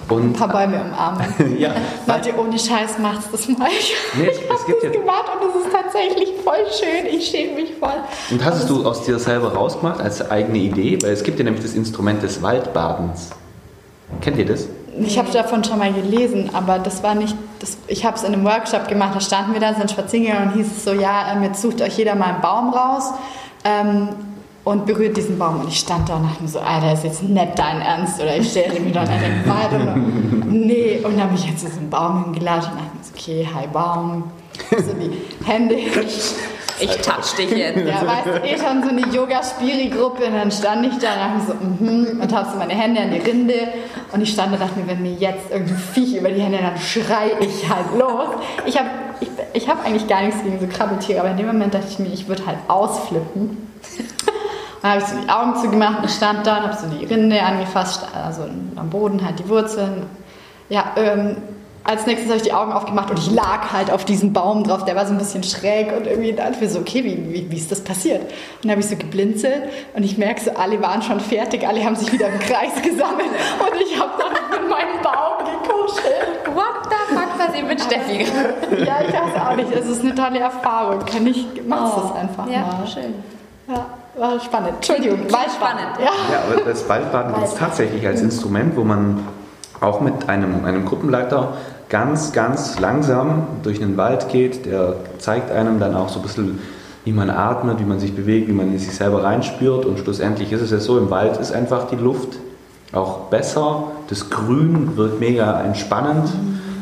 Ein 0.10 0.16
Und 0.18 0.34
paar 0.34 0.50
Bäume 0.50 0.82
umarmen. 0.84 1.26
ja, 1.58 1.72
Leute, 2.06 2.38
ohne 2.38 2.60
Scheiß 2.60 3.00
macht's 3.00 3.28
das 3.32 3.48
mal. 3.48 3.70
Ich 3.70 3.96
Nee, 4.16 4.28
es- 4.28 4.38
hab 4.50 4.58
es 4.60 4.66
gibt 4.66 4.84
das 4.84 4.94
ja- 4.94 5.00
gemacht 5.00 5.26
und 5.42 5.50
es 5.50 5.66
ist 5.66 5.74
tatsächlich 5.74 6.30
voll 6.44 6.58
schön. 6.78 7.06
Ich 7.16 7.28
schäme 7.30 7.56
mich 7.56 7.74
voll. 7.80 7.94
Und 8.30 8.44
hast 8.44 8.60
es 8.60 8.66
du 8.68 8.86
aus 8.86 9.04
dir 9.06 9.18
selber 9.20 9.54
rausgemacht 9.54 10.02
als 10.02 10.30
eigene 10.30 10.58
Idee? 10.58 11.00
Weil 11.02 11.12
es 11.14 11.24
gibt 11.24 11.40
ja 11.40 11.46
nämlich 11.46 11.64
das 11.64 11.74
Instrument 11.74 12.22
des 12.22 12.42
Waldbadens. 12.42 13.30
Kennt 14.20 14.38
ihr 14.38 14.46
das? 14.46 14.68
Ich 15.06 15.18
habe 15.18 15.32
davon 15.32 15.64
schon 15.64 15.80
mal 15.80 15.92
gelesen, 15.94 16.50
aber 16.54 16.80
das 16.80 17.04
war 17.04 17.16
nicht. 17.16 17.36
Das, 17.60 17.78
ich 17.88 18.06
habe 18.06 18.18
es 18.18 18.24
in 18.24 18.34
einem 18.34 18.44
Workshop 18.44 18.88
gemacht. 18.88 19.16
Da 19.16 19.20
standen 19.20 19.54
wir 19.54 19.60
da, 19.60 19.74
sind 19.74 19.92
spazieren 19.92 20.26
gegangen 20.26 20.50
und 20.50 20.56
hieß 20.56 20.68
es 20.78 20.84
so: 20.84 20.94
Ja, 20.94 21.32
ähm, 21.34 21.44
jetzt 21.44 21.62
sucht 21.62 21.82
euch 21.82 21.98
jeder 21.98 22.16
mal 22.16 22.34
einen 22.34 22.42
Baum 22.42 22.74
raus 22.74 23.12
ähm, 23.64 24.10
und 24.64 24.86
berührt 24.86 25.18
diesen 25.18 25.38
Baum. 25.38 25.62
Und 25.62 25.68
ich 25.68 25.80
stand 25.80 26.10
da 26.10 26.16
und 26.16 26.24
dachte 26.24 26.42
mir 26.44 26.50
so: 26.50 26.60
Alter, 26.60 26.94
ist 26.94 27.04
jetzt 27.04 27.24
nicht 27.24 27.60
dein 27.60 27.82
Ernst? 27.82 28.22
Oder 28.22 28.38
ich 28.38 28.50
stelle 28.50 28.80
mich 28.80 28.94
dann 28.94 29.08
in 29.08 29.20
den 29.20 29.46
Wald 29.48 29.74
und 29.74 30.52
nee. 30.52 31.00
Und 31.04 31.18
dann 31.18 31.24
habe 31.24 31.36
ich 31.36 31.46
jetzt 31.46 31.66
einen 31.66 31.90
Baum 31.90 32.26
hingelatscht 32.26 32.72
und 32.72 32.78
dachte 32.78 32.98
mir 32.98 33.04
so: 33.04 33.14
Okay, 33.16 33.48
hi 33.54 33.68
Baum. 33.68 34.24
So 34.70 34.94
die 34.94 35.46
Hände. 35.46 35.78
Ich 36.82 36.98
touch 36.98 37.36
dich 37.38 37.52
jetzt. 37.52 37.86
Ja, 37.86 38.06
weißt 38.06 38.26
du, 38.26 38.44
eh 38.44 38.58
schon 38.58 38.84
so 38.84 38.90
eine 38.90 39.02
Yoga-Spiri-Gruppe 39.02 40.26
und 40.26 40.34
dann 40.34 40.52
stand 40.52 40.86
ich 40.86 40.98
da 40.98 41.14
und 41.14 41.20
dachte 41.20 41.48
so, 41.48 41.84
mhm, 41.84 42.22
und 42.22 42.36
habe 42.36 42.50
so 42.50 42.58
meine 42.58 42.74
Hände 42.74 43.02
an 43.02 43.12
die 43.12 43.20
Rinde 43.20 43.68
und 44.12 44.22
ich 44.22 44.32
stand 44.32 44.54
und 44.54 44.62
dachte 44.62 44.80
mir, 44.80 44.88
wenn 44.88 45.02
mir 45.02 45.14
jetzt 45.14 45.52
irgendein 45.52 45.78
Viech 45.78 46.16
über 46.16 46.30
die 46.30 46.42
Hände, 46.42 46.58
dann 46.58 46.78
schrei 46.78 47.32
ich 47.40 47.70
halt 47.70 47.98
los. 47.98 48.30
Ich 48.66 48.78
habe 48.78 48.90
ich, 49.20 49.30
ich 49.54 49.70
hab 49.70 49.86
eigentlich 49.86 50.08
gar 50.08 50.24
nichts 50.24 50.44
gegen 50.44 50.60
so 50.60 50.68
Krabbeltiere, 50.68 51.20
aber 51.20 51.30
in 51.32 51.38
dem 51.38 51.48
Moment 51.48 51.74
dachte 51.74 51.88
ich 51.90 52.00
mir, 52.00 52.12
ich 52.12 52.28
würde 52.28 52.46
halt 52.46 52.58
ausflippen. 52.68 53.70
Dann 54.82 54.92
habe 54.92 55.02
ich 55.02 55.08
so 55.08 55.16
die 55.22 55.30
Augen 55.30 55.56
zugemacht 55.62 56.02
und 56.02 56.10
stand 56.10 56.48
da 56.48 56.58
und 56.58 56.64
habe 56.64 56.78
so 56.78 56.88
die 56.88 57.06
Rinde 57.06 57.42
angefasst, 57.42 58.04
also 58.14 58.44
am 58.76 58.90
Boden 58.90 59.24
halt 59.24 59.38
die 59.38 59.48
Wurzeln. 59.48 60.08
Ja, 60.70 60.94
ähm, 60.96 61.38
als 61.84 62.06
nächstes 62.06 62.28
habe 62.30 62.38
ich 62.38 62.44
die 62.44 62.54
Augen 62.54 62.72
aufgemacht 62.74 63.10
und 63.10 63.18
ich 63.18 63.32
lag 63.32 63.72
halt 63.74 63.92
auf 63.92 64.06
diesem 64.06 64.34
Baum 64.34 64.64
drauf, 64.64 64.86
der 64.86 64.96
war 64.96 65.06
so 65.06 65.14
ein 65.14 65.18
bisschen 65.18 65.44
schräg 65.44 65.92
und 65.98 66.06
irgendwie 66.06 66.34
dachte 66.34 66.52
ich 66.54 66.62
mir 66.62 66.70
so, 66.70 66.80
okay, 66.80 67.04
wie, 67.04 67.34
wie, 67.34 67.52
wie 67.52 67.58
ist 67.58 67.72
das 67.72 67.82
passiert? 67.82 68.22
Und 68.22 68.30
dann 68.64 68.72
habe 68.72 68.82
ich 68.82 68.88
so 68.88 68.96
geblinzelt 68.96 69.64
und 69.96 70.04
ich 70.04 70.18
merke 70.18 70.42
so, 70.42 70.52
alle 70.52 70.82
waren 70.82 71.02
schon 71.02 71.20
fertig, 71.20 71.68
alle 71.68 71.84
haben 71.84 71.96
sich 71.96 72.12
wieder 72.14 72.28
im 72.28 72.40
Kreis 72.40 72.76
gesammelt 72.84 73.30
und 73.60 73.82
ich 73.82 74.00
habe 74.00 74.12
dann 74.20 74.62
mit 74.62 74.70
meinem 74.70 75.02
Baum 75.02 75.40
gekuschelt. 75.40 76.54
What 76.54 76.90
the 76.90 77.16
fuck 77.16 77.38
passiert 77.38 77.68
mit 77.68 77.82
Steffi? 77.82 78.26
Ja, 78.86 78.98
ich 79.08 79.14
weiß 79.14 79.42
auch 79.50 79.56
nicht, 79.56 79.72
es 79.74 79.88
ist 79.88 80.02
eine 80.04 80.14
tolle 80.14 80.40
Erfahrung, 80.40 81.00
kann 81.06 81.26
ich, 81.26 81.46
machst 81.68 81.94
Oh, 81.98 82.02
es 82.14 82.16
einfach 82.22 82.48
ja, 82.48 82.60
mal. 82.62 82.88
schön. 82.88 83.16
Ja, 83.68 83.86
war 84.18 84.40
spannend. 84.40 84.74
Entschuldigung, 84.76 85.20
war 85.32 85.46
spannend. 85.50 85.98
Ja. 85.98 86.12
Ja, 86.32 86.44
aber 86.52 86.62
das 86.70 86.88
Waldbaden 86.90 87.34
gibt 87.34 87.48
es 87.48 87.56
tatsächlich 87.56 88.06
als 88.06 88.22
Instrument, 88.22 88.76
wo 88.76 88.84
man 88.84 89.26
auch 89.82 90.00
mit 90.00 90.30
einem, 90.30 90.64
einem 90.64 90.86
Gruppenleiter 90.86 91.54
ganz, 91.90 92.32
ganz 92.32 92.80
langsam 92.80 93.48
durch 93.64 93.80
den 93.80 93.98
Wald 93.98 94.30
geht. 94.30 94.66
Der 94.66 94.96
zeigt 95.18 95.52
einem 95.52 95.80
dann 95.80 95.96
auch 95.96 96.08
so 96.08 96.20
ein 96.20 96.22
bisschen, 96.22 96.60
wie 97.04 97.12
man 97.12 97.30
atmet, 97.30 97.80
wie 97.80 97.84
man 97.84 98.00
sich 98.00 98.16
bewegt, 98.16 98.48
wie 98.48 98.54
man 98.54 98.72
in 98.72 98.80
sich 98.80 98.96
selber 98.96 99.24
reinspürt. 99.24 99.86
Und 99.86 100.00
schlussendlich 100.00 100.52
ist 100.52 100.62
es 100.62 100.72
ja 100.72 100.80
so, 100.80 100.98
im 100.98 101.10
Wald 101.10 101.38
ist 101.38 101.52
einfach 101.52 101.88
die 101.88 101.96
Luft 101.96 102.38
auch 102.94 103.30
besser. 103.30 103.86
Das 104.08 104.30
Grün 104.30 104.96
wirkt 104.96 105.20
mega 105.20 105.62
entspannend. 105.62 106.30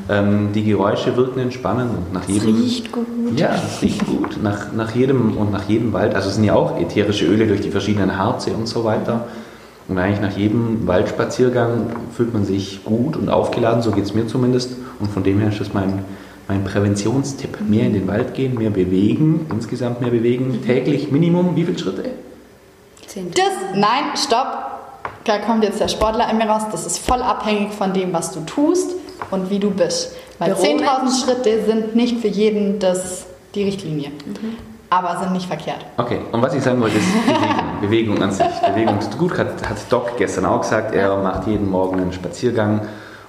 Ähm, 0.09 0.49
die 0.53 0.63
Geräusche 0.63 1.15
wirken 1.15 1.39
entspannend. 1.39 1.91
Und 1.91 2.13
nach 2.13 2.27
jedem, 2.27 2.55
riecht 2.55 2.91
gut. 2.91 3.07
Ja, 3.35 3.51
es 3.55 3.81
riecht 3.81 4.05
gut. 4.05 4.39
Nach, 4.43 4.73
nach 4.73 4.93
jedem 4.93 5.37
und 5.37 5.51
nach 5.51 5.69
jedem 5.69 5.93
Wald, 5.93 6.15
also 6.15 6.29
es 6.29 6.35
sind 6.35 6.43
ja 6.43 6.55
auch 6.55 6.77
ätherische 6.77 7.25
Öle 7.25 7.47
durch 7.47 7.61
die 7.61 7.71
verschiedenen 7.71 8.17
Harze 8.17 8.51
und 8.51 8.67
so 8.67 8.83
weiter. 8.83 9.25
Und 9.89 9.97
eigentlich 9.97 10.21
nach 10.21 10.37
jedem 10.37 10.87
Waldspaziergang 10.87 11.87
fühlt 12.15 12.31
man 12.31 12.45
sich 12.45 12.85
gut 12.85 13.17
und 13.17 13.27
aufgeladen, 13.27 13.81
so 13.81 13.91
geht 13.91 14.05
es 14.05 14.13
mir 14.13 14.27
zumindest. 14.27 14.75
Und 14.99 15.11
von 15.11 15.23
dem 15.23 15.39
her 15.39 15.49
ist 15.49 15.59
das 15.59 15.73
mein, 15.73 16.05
mein 16.47 16.63
Präventionstipp. 16.63 17.57
Mehr 17.67 17.87
in 17.87 17.93
den 17.93 18.07
Wald 18.07 18.35
gehen, 18.35 18.53
mehr 18.53 18.69
bewegen, 18.69 19.47
insgesamt 19.51 19.99
mehr 19.99 20.11
bewegen. 20.11 20.61
Täglich 20.63 21.11
Minimum 21.11 21.55
wie 21.55 21.63
viele 21.63 21.79
Schritte? 21.79 22.03
Zehn. 23.07 23.31
Das, 23.31 23.75
nein, 23.75 24.03
stopp. 24.15 24.65
Da 25.23 25.39
kommt 25.39 25.63
jetzt 25.63 25.79
der 25.79 25.87
Sportler 25.87 26.29
in 26.29 26.37
mir 26.37 26.45
raus. 26.45 26.63
Das 26.71 26.85
ist 26.85 26.99
voll 26.99 27.23
abhängig 27.23 27.71
von 27.71 27.91
dem, 27.91 28.13
was 28.13 28.31
du 28.31 28.41
tust 28.41 28.91
und 29.31 29.49
wie 29.49 29.59
du 29.59 29.71
bist. 29.71 30.15
Weil 30.37 30.53
Büromensch. 30.53 30.83
10.000 30.83 31.25
Schritte 31.25 31.65
sind 31.65 31.95
nicht 31.95 32.19
für 32.19 32.27
jeden 32.27 32.77
das, 32.77 33.25
die 33.55 33.63
Richtlinie. 33.63 34.11
Aber 34.89 35.19
sind 35.19 35.33
nicht 35.33 35.47
verkehrt. 35.47 35.85
Okay, 35.97 36.21
und 36.31 36.41
was 36.41 36.53
ich 36.55 36.63
sagen 36.63 36.81
wollte, 36.81 36.97
ist 36.97 37.05
Bewegung. 37.13 37.55
Bewegung 37.81 38.23
an 38.23 38.31
sich. 38.31 38.45
Bewegung 38.67 38.97
ist 38.97 39.17
gut, 39.17 39.37
hat, 39.37 39.69
hat 39.69 39.77
Doc 39.89 40.17
gestern 40.17 40.45
auch 40.45 40.61
gesagt. 40.61 40.95
Er 40.95 41.15
macht 41.17 41.47
jeden 41.47 41.69
Morgen 41.69 41.99
einen 41.99 42.13
Spaziergang. 42.13 42.81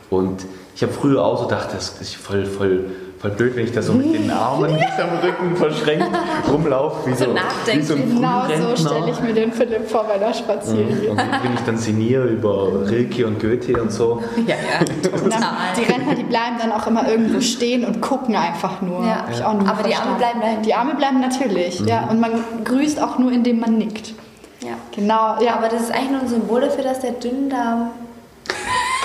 Und 0.08 0.46
ich 0.74 0.82
habe 0.82 0.92
früher 0.92 1.22
auch 1.22 1.38
so 1.38 1.44
gedacht, 1.44 1.68
das 1.72 2.00
ist 2.00 2.16
voll, 2.16 2.46
voll, 2.46 2.90
voll 3.20 3.30
blöd, 3.33 3.54
wenn 3.56 3.64
ich 3.64 3.72
da 3.72 3.83
so 3.83 3.92
mit 3.92 4.14
den 4.14 4.30
Armen 4.30 4.70
hinterm 4.74 5.18
Rücken 5.22 5.54
verschränkt 5.56 6.09
rumlaufe, 6.50 7.11
wie 7.11 7.14
so, 7.14 7.26
wie 7.26 7.83
so 7.83 7.94
ein 7.94 8.09
Genau 8.16 8.44
so 8.70 8.76
stelle 8.88 9.11
ich 9.11 9.20
mir 9.20 9.35
den 9.35 9.52
Philipp 9.52 9.88
vor, 9.90 10.06
wenn 10.09 10.22
er 10.22 10.33
spazieren 10.33 10.88
geht. 11.00 11.11
Und 11.11 11.18
wenn 11.18 11.54
ich 11.54 11.61
dann 11.66 11.76
sinniere 11.76 12.28
über 12.28 12.88
Rilke 12.88 13.26
und 13.26 13.38
Goethe 13.38 13.80
und 13.80 13.92
so. 13.92 14.22
Ja, 14.46 14.54
ja, 14.54 15.12
Und 15.22 15.33
dann, 15.33 15.44
die 15.76 15.83
Rentner, 15.92 16.14
die 16.14 16.22
bleiben 16.24 16.56
dann 16.59 16.72
auch 16.72 16.87
immer 16.87 17.06
irgendwo 17.09 17.40
stehen 17.40 17.85
und 17.85 18.00
gucken 18.00 18.35
einfach 18.35 18.80
nur. 18.80 19.04
Ja. 19.04 19.16
Hab 19.26 19.30
ich 19.30 19.44
auch 19.44 19.52
nie 19.52 19.66
Aber 19.68 19.83
die 19.83 19.94
Arme 19.94 20.16
verstanden. 20.16 20.18
bleiben 20.18 20.40
dahin. 20.40 20.62
Die 20.62 20.74
Arme 20.74 20.94
bleiben 20.94 21.20
natürlich, 21.20 21.80
ja. 21.80 22.09
Und 22.11 22.20
man 22.20 22.33
grüßt 22.64 23.02
auch 23.02 23.18
nur, 23.18 23.33
indem 23.33 23.61
man 23.61 23.76
nickt. 23.76 24.14
ja. 24.62 24.70
Genau, 24.92 25.37
ja. 25.44 25.56
Aber 25.56 25.68
das 25.68 25.83
ist 25.83 25.92
eigentlich 25.92 26.11
nur 26.12 26.20
ein 26.22 26.28
Symbol 26.28 26.62
dafür, 26.62 26.85
dass 26.85 27.00
der 27.00 27.12
Dünndarm. 27.12 27.90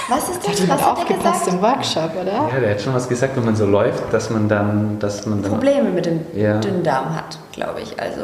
Was 0.09 0.29
ist 0.29 0.47
das? 0.47 0.61
Was 0.61 0.69
hat 0.69 0.79
der 0.79 0.91
aufgepasst 0.91 1.45
gesagt? 1.45 1.47
im 1.47 1.61
Workshop, 1.61 2.11
oder? 2.21 2.49
Ja, 2.53 2.59
der 2.59 2.71
hat 2.71 2.81
schon 2.81 2.93
was 2.93 3.07
gesagt, 3.09 3.35
wenn 3.37 3.45
man 3.45 3.55
so 3.55 3.65
läuft, 3.65 4.03
dass 4.13 4.29
man 4.29 4.47
dann, 4.47 4.99
dass 4.99 5.25
man 5.25 5.41
dann 5.41 5.51
Probleme 5.51 5.89
mit 5.89 6.05
dem 6.05 6.21
Ja. 6.35 6.59
Dünndarm 6.59 7.15
hat, 7.15 7.39
glaube 7.51 7.81
ich. 7.81 7.99
Also, 7.99 8.21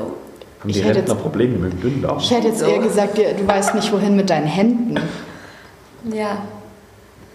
haben 0.60 0.70
Ich 0.70 0.76
die 0.76 0.84
hätte 0.84 0.98
Rentner 1.00 1.14
jetzt- 1.16 1.24
Probleme 1.24 1.58
mit 1.58 1.74
dem 1.74 1.82
Dünndarm. 1.82 2.18
Ich 2.20 2.30
hätte 2.32 2.48
jetzt 2.50 2.60
So. 2.60 2.66
eher 2.68 2.80
gesagt, 2.80 3.18
du 3.18 3.48
weißt 3.48 3.74
nicht, 3.76 3.92
wohin 3.92 4.16
mit 4.16 4.30
deinen 4.30 4.46
Händen. 4.48 4.96
ja. 6.12 6.38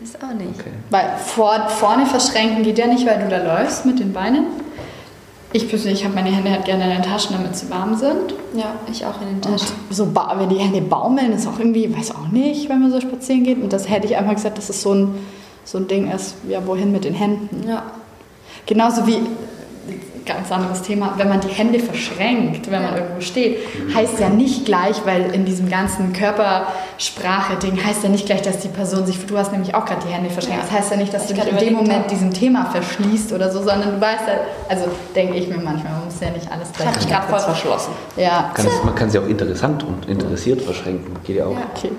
Ist 0.03 0.23
auch 0.23 0.35
nicht. 0.35 0.61
Okay. 0.61 0.71
Weil 0.91 1.15
vor, 1.25 1.69
vorne 1.71 2.05
verschränken 2.05 2.63
geht 2.63 2.79
ja 2.79 2.87
nicht, 2.87 3.07
weil 3.07 3.19
du 3.19 3.29
da 3.31 3.39
läufst 3.39 3.87
mit 3.87 3.99
den 3.99 4.13
Beinen. 4.13 4.45
Ich 5.57 5.71
persönlich 5.71 6.05
habe 6.05 6.15
meine 6.15 6.31
Hände 6.31 6.51
halt 6.51 6.67
gerne 6.67 6.85
in 6.85 6.91
den 6.91 7.03
Taschen, 7.03 7.35
damit 7.35 7.57
sie 7.57 7.71
warm 7.71 7.97
sind. 7.97 8.35
Ja, 8.55 8.75
ich 8.93 9.07
auch 9.07 9.19
in 9.23 9.29
den 9.29 9.37
Und 9.37 9.43
Taschen. 9.61 9.75
so, 9.89 10.05
ba- 10.05 10.35
wenn 10.37 10.51
die 10.51 10.57
Hände 10.59 10.83
baumeln, 10.83 11.33
ist 11.33 11.47
auch 11.47 11.59
irgendwie, 11.59 11.97
weiß 11.97 12.11
auch 12.15 12.29
nicht, 12.31 12.69
wenn 12.69 12.83
man 12.83 12.91
so 12.91 13.01
spazieren 13.01 13.43
geht. 13.43 13.63
Und 13.63 13.73
das 13.73 13.89
hätte 13.89 14.07
ich 14.07 14.17
einfach 14.19 14.35
gesagt, 14.35 14.59
dass 14.59 14.69
es 14.69 14.83
so 14.83 14.93
ein, 14.93 15.15
so 15.65 15.79
ein 15.79 15.89
Ding 15.89 16.11
ist, 16.11 16.35
ja, 16.47 16.67
wohin 16.67 16.93
mit 16.93 17.05
den 17.05 17.15
Händen. 17.15 17.67
Ja. 17.67 17.85
Genauso 18.67 19.07
wie, 19.07 19.19
ganz 20.27 20.51
anderes 20.53 20.83
Thema, 20.83 21.15
wenn 21.17 21.29
man 21.29 21.41
die 21.41 21.49
Hände 21.49 21.79
verschränkt, 21.79 22.71
wenn 22.71 22.83
man 22.83 22.97
irgendwo 22.97 23.21
steht, 23.21 23.59
heißt 23.95 24.19
ja 24.21 24.29
nicht 24.29 24.65
gleich, 24.67 25.01
weil 25.07 25.33
in 25.35 25.45
diesem 25.45 25.69
ganzen 25.71 26.13
Körpersprache-Ding 26.13 27.79
heißt 27.85 28.03
ja 28.03 28.09
nicht 28.09 28.27
gleich, 28.27 28.43
dass 28.43 28.59
die 28.59 28.69
Person 28.69 29.07
sich, 29.07 29.25
du 29.27 29.39
hast 29.39 29.53
nämlich 29.53 29.75
auch 29.75 29.85
gerade 29.85 30.03
die 30.07 30.13
Hände 30.13 30.31
verschränkt, 30.31 30.63
Ja. 30.63 30.69
das 30.69 30.79
heißt 30.79 30.91
ja 30.91 30.97
nicht, 30.97 31.15
dass 31.15 31.31
Ich 31.31 31.37
du 31.37 31.43
dich 31.43 31.53
in 31.53 31.59
dem 31.59 31.75
Moment 31.75 31.93
habe. 32.05 32.09
diesem 32.09 32.33
Thema 32.33 32.67
verschließt 32.67 33.33
oder 33.33 33.51
so, 33.51 33.59
sondern 33.63 33.95
du 33.95 34.01
weißt 34.01 34.27
halt, 34.27 34.41
also 34.69 34.87
denke 35.15 35.35
ich 35.37 35.49
mir 35.49 35.57
manchmal, 35.59 35.93
man 35.93 36.05
muss 36.07 36.21
ja 36.21 36.31
nicht 36.31 36.51
alles 36.51 36.71
Ich 36.71 36.77
gleich 36.77 36.89
habe 36.89 36.99
mich 36.99 37.09
gerade 37.09 37.29
voll 37.29 37.41
verschlossen. 37.41 37.93
Ja, 38.17 38.51
Kann 38.55 38.67
es, 38.67 38.85
man 38.85 38.95
kann 38.95 39.11
sie 39.11 39.19
auch 39.19 39.27
interessant 39.27 39.85
und 39.85 40.09
interessiert 40.09 40.63
verschränken. 40.63 41.15
Geht 41.25 41.37
ja 41.37 41.47
auch. 41.47 41.53
Ja. 41.53 41.67
okay. 41.77 41.91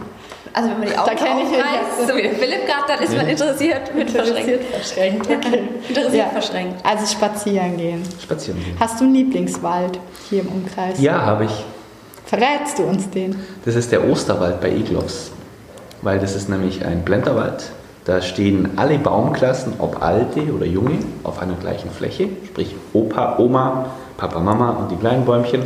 Also, 0.57 0.69
wenn 0.71 0.79
man 0.79 0.87
die 0.87 0.97
Augen 0.97 1.09
kenn 1.15 1.37
ich 1.37 1.43
aufreißt, 1.45 1.99
jetzt- 1.99 2.09
so 2.09 2.15
wie 2.17 2.21
der 2.23 2.31
Philipp 2.33 2.65
gerade, 2.65 2.83
dann 2.87 2.99
ist 3.03 3.15
man 3.15 3.27
interessiert 3.27 3.93
mit 3.95 4.09
verschränkt. 4.09 4.47
Interessiert 4.49 4.63
verschränkt, 4.73 5.27
okay. 5.29 5.63
Interessiert 5.89 6.13
Ja. 6.15 6.29
verschränkt. 6.29 6.85
Also 6.85 7.05
spazieren 7.05 7.77
gehen. 7.77 8.01
Spazieren 8.23 8.63
gehen. 8.63 8.75
Hast 8.79 8.99
du 8.99 9.03
einen 9.03 9.13
Lieblingswald 9.13 9.99
hier 10.29 10.41
im 10.41 10.47
Umkreis? 10.47 10.99
Ja, 10.99 11.21
habe 11.25 11.45
ich. 11.45 11.65
Verrätst 12.25 12.79
du 12.79 12.83
uns 12.83 13.09
den? 13.11 13.35
Das 13.65 13.75
ist 13.75 13.91
der 13.91 14.09
Osterwald 14.09 14.59
bei 14.59 14.69
Egloffs. 14.71 15.31
Weil 16.01 16.17
das 16.19 16.35
ist 16.35 16.49
nämlich 16.49 16.83
ein 16.85 17.03
Blenderwald. 17.03 17.71
Da 18.05 18.21
stehen 18.21 18.71
alle 18.77 18.97
Baumklassen, 18.97 19.73
ob 19.79 20.01
alte 20.01 20.41
oder 20.53 20.65
junge, 20.65 20.99
auf 21.23 21.39
einer 21.41 21.53
gleichen 21.55 21.91
Fläche. 21.91 22.29
Sprich 22.45 22.75
Opa, 22.93 23.37
Oma, 23.37 23.87
Papa, 24.17 24.39
Mama 24.39 24.71
und 24.71 24.91
die 24.91 24.95
kleinen 24.95 25.23
Bäumchen 25.25 25.61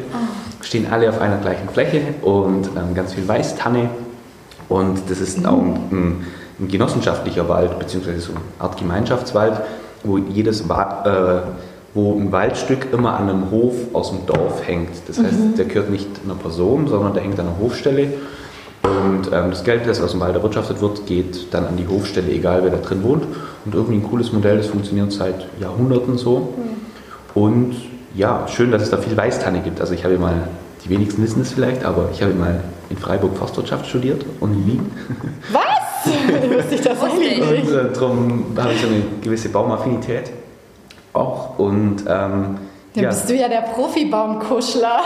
stehen 0.61 0.87
alle 0.91 1.09
auf 1.09 1.21
einer 1.21 1.37
gleichen 1.37 1.69
Fläche 1.69 2.01
und 2.21 2.67
ähm, 2.75 2.93
ganz 2.95 3.13
viel 3.13 3.27
Weißtanne. 3.27 3.89
Und 4.71 5.01
das 5.09 5.19
ist 5.19 5.45
auch 5.45 5.59
ein, 5.59 6.25
ein 6.57 6.67
genossenschaftlicher 6.69 7.49
Wald, 7.49 7.77
beziehungsweise 7.77 8.21
so 8.21 8.31
eine 8.31 8.41
Art 8.57 8.77
Gemeinschaftswald, 8.77 9.59
wo 10.03 10.17
jedes 10.17 10.69
Wa 10.69 11.43
äh, 11.43 11.51
wo 11.93 12.17
ein 12.17 12.31
Waldstück 12.31 12.87
immer 12.93 13.19
an 13.19 13.29
einem 13.29 13.51
Hof 13.51 13.75
aus 13.91 14.11
dem 14.11 14.25
Dorf 14.25 14.65
hängt. 14.65 14.91
Das 15.09 15.17
heißt, 15.17 15.57
der 15.57 15.65
gehört 15.65 15.89
nicht 15.89 16.07
einer 16.23 16.35
Person, 16.35 16.87
sondern 16.87 17.13
der 17.13 17.21
hängt 17.21 17.37
an 17.37 17.47
einer 17.47 17.59
Hofstelle. 17.59 18.13
Und 18.81 19.27
ähm, 19.33 19.49
das 19.49 19.65
Geld, 19.65 19.85
das 19.85 20.01
aus 20.01 20.11
dem 20.11 20.21
Wald 20.21 20.33
erwirtschaftet 20.33 20.79
wird, 20.79 21.05
geht 21.05 21.53
dann 21.53 21.67
an 21.67 21.75
die 21.75 21.85
Hofstelle, 21.85 22.31
egal 22.31 22.63
wer 22.63 22.71
da 22.71 22.77
drin 22.77 23.03
wohnt. 23.03 23.25
Und 23.65 23.75
irgendwie 23.75 23.95
ein 23.95 24.03
cooles 24.03 24.31
Modell, 24.31 24.55
das 24.55 24.67
funktioniert 24.67 25.11
seit 25.11 25.47
Jahrhunderten 25.59 26.17
so. 26.17 26.53
Und 27.33 27.75
ja, 28.15 28.47
schön, 28.47 28.71
dass 28.71 28.83
es 28.83 28.89
da 28.89 28.95
viel 28.95 29.17
Weißtanne 29.17 29.59
gibt. 29.59 29.81
Also 29.81 29.93
ich 29.93 30.05
habe 30.05 30.17
mal, 30.17 30.47
die 30.85 30.89
wenigsten 30.89 31.21
wissen 31.21 31.41
es 31.41 31.51
vielleicht, 31.51 31.83
aber 31.83 32.07
ich 32.13 32.23
habe 32.23 32.33
mal 32.33 32.61
in 32.91 32.97
Freiburg 32.97 33.37
Forstwirtschaft 33.37 33.87
studiert 33.87 34.23
und 34.41 34.53
in 34.53 34.67
Wien. 34.67 34.91
Was? 35.51 36.13
Wusste 36.51 36.75
ich 36.75 36.81
das 36.81 36.97
ich. 37.13 37.19
nicht. 37.39 37.41
Und 37.41 37.73
äh, 37.73 37.93
darum 37.93 38.45
habe 38.57 38.73
ich 38.73 38.81
so 38.81 38.87
eine 38.87 39.01
gewisse 39.21 39.49
Baumaffinität 39.49 40.31
auch. 41.13 41.57
Und 41.57 42.01
ähm, 42.01 42.05
Dann 42.05 43.03
ja, 43.03 43.09
bist 43.09 43.29
du 43.29 43.35
ja 43.35 43.47
der 43.47 43.61
Profi-Baumkuschler. 43.61 45.01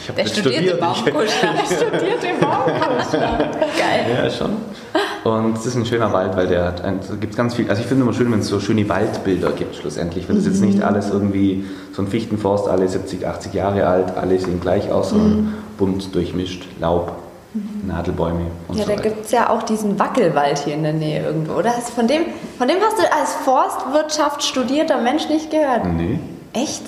ich 0.00 0.08
habe 0.08 0.22
Der 0.22 0.28
studierte 0.28 0.56
studiert. 0.56 0.80
Baumkuschler. 0.80 1.54
Studierte 1.66 2.26
Baumkuschler. 2.40 3.38
Geil. 3.78 4.24
Ja, 4.24 4.30
schon. 4.30 4.56
Und 5.26 5.58
es 5.58 5.66
ist 5.66 5.74
ein 5.74 5.84
schöner 5.84 6.12
Wald, 6.12 6.36
weil 6.36 6.46
der 6.46 6.72
es 7.00 7.18
gibt 7.18 7.36
ganz 7.36 7.54
viel, 7.54 7.68
also 7.68 7.82
ich 7.82 7.88
finde 7.88 8.04
immer 8.04 8.12
schön, 8.12 8.30
wenn 8.30 8.38
es 8.38 8.46
so 8.46 8.60
schöne 8.60 8.88
Waldbilder 8.88 9.50
gibt 9.50 9.74
schlussendlich. 9.74 10.28
Wenn 10.28 10.36
es 10.36 10.46
jetzt 10.46 10.60
nicht 10.60 10.82
alles 10.82 11.10
irgendwie 11.10 11.64
so 11.92 12.02
ein 12.02 12.06
Fichtenforst, 12.08 12.68
alle 12.68 12.86
70, 12.86 13.26
80 13.26 13.52
Jahre 13.52 13.88
alt, 13.88 14.16
alle 14.16 14.38
sehen 14.38 14.60
gleich 14.60 14.92
aus, 14.92 15.10
sondern 15.10 15.54
bunt 15.78 16.14
durchmischt, 16.14 16.66
Laub, 16.78 17.10
Nadelbäume 17.86 18.42
und 18.68 18.76
Ja, 18.78 18.84
so 18.84 18.90
da 18.92 18.98
weiter. 18.98 19.08
gibt 19.08 19.24
es 19.24 19.32
ja 19.32 19.50
auch 19.50 19.64
diesen 19.64 19.98
Wackelwald 19.98 20.58
hier 20.58 20.74
in 20.74 20.84
der 20.84 20.92
Nähe 20.92 21.24
irgendwo, 21.24 21.54
oder? 21.54 21.70
Hast, 21.70 21.90
von, 21.90 22.06
dem, 22.06 22.22
von 22.56 22.68
dem 22.68 22.76
hast 22.80 22.96
du 22.96 23.02
als 23.12 23.34
Forstwirtschaft 23.44 24.44
studierter 24.44 25.00
Mensch 25.00 25.28
nicht 25.28 25.50
gehört. 25.50 25.86
Nee. 25.92 26.20
Echt? 26.52 26.82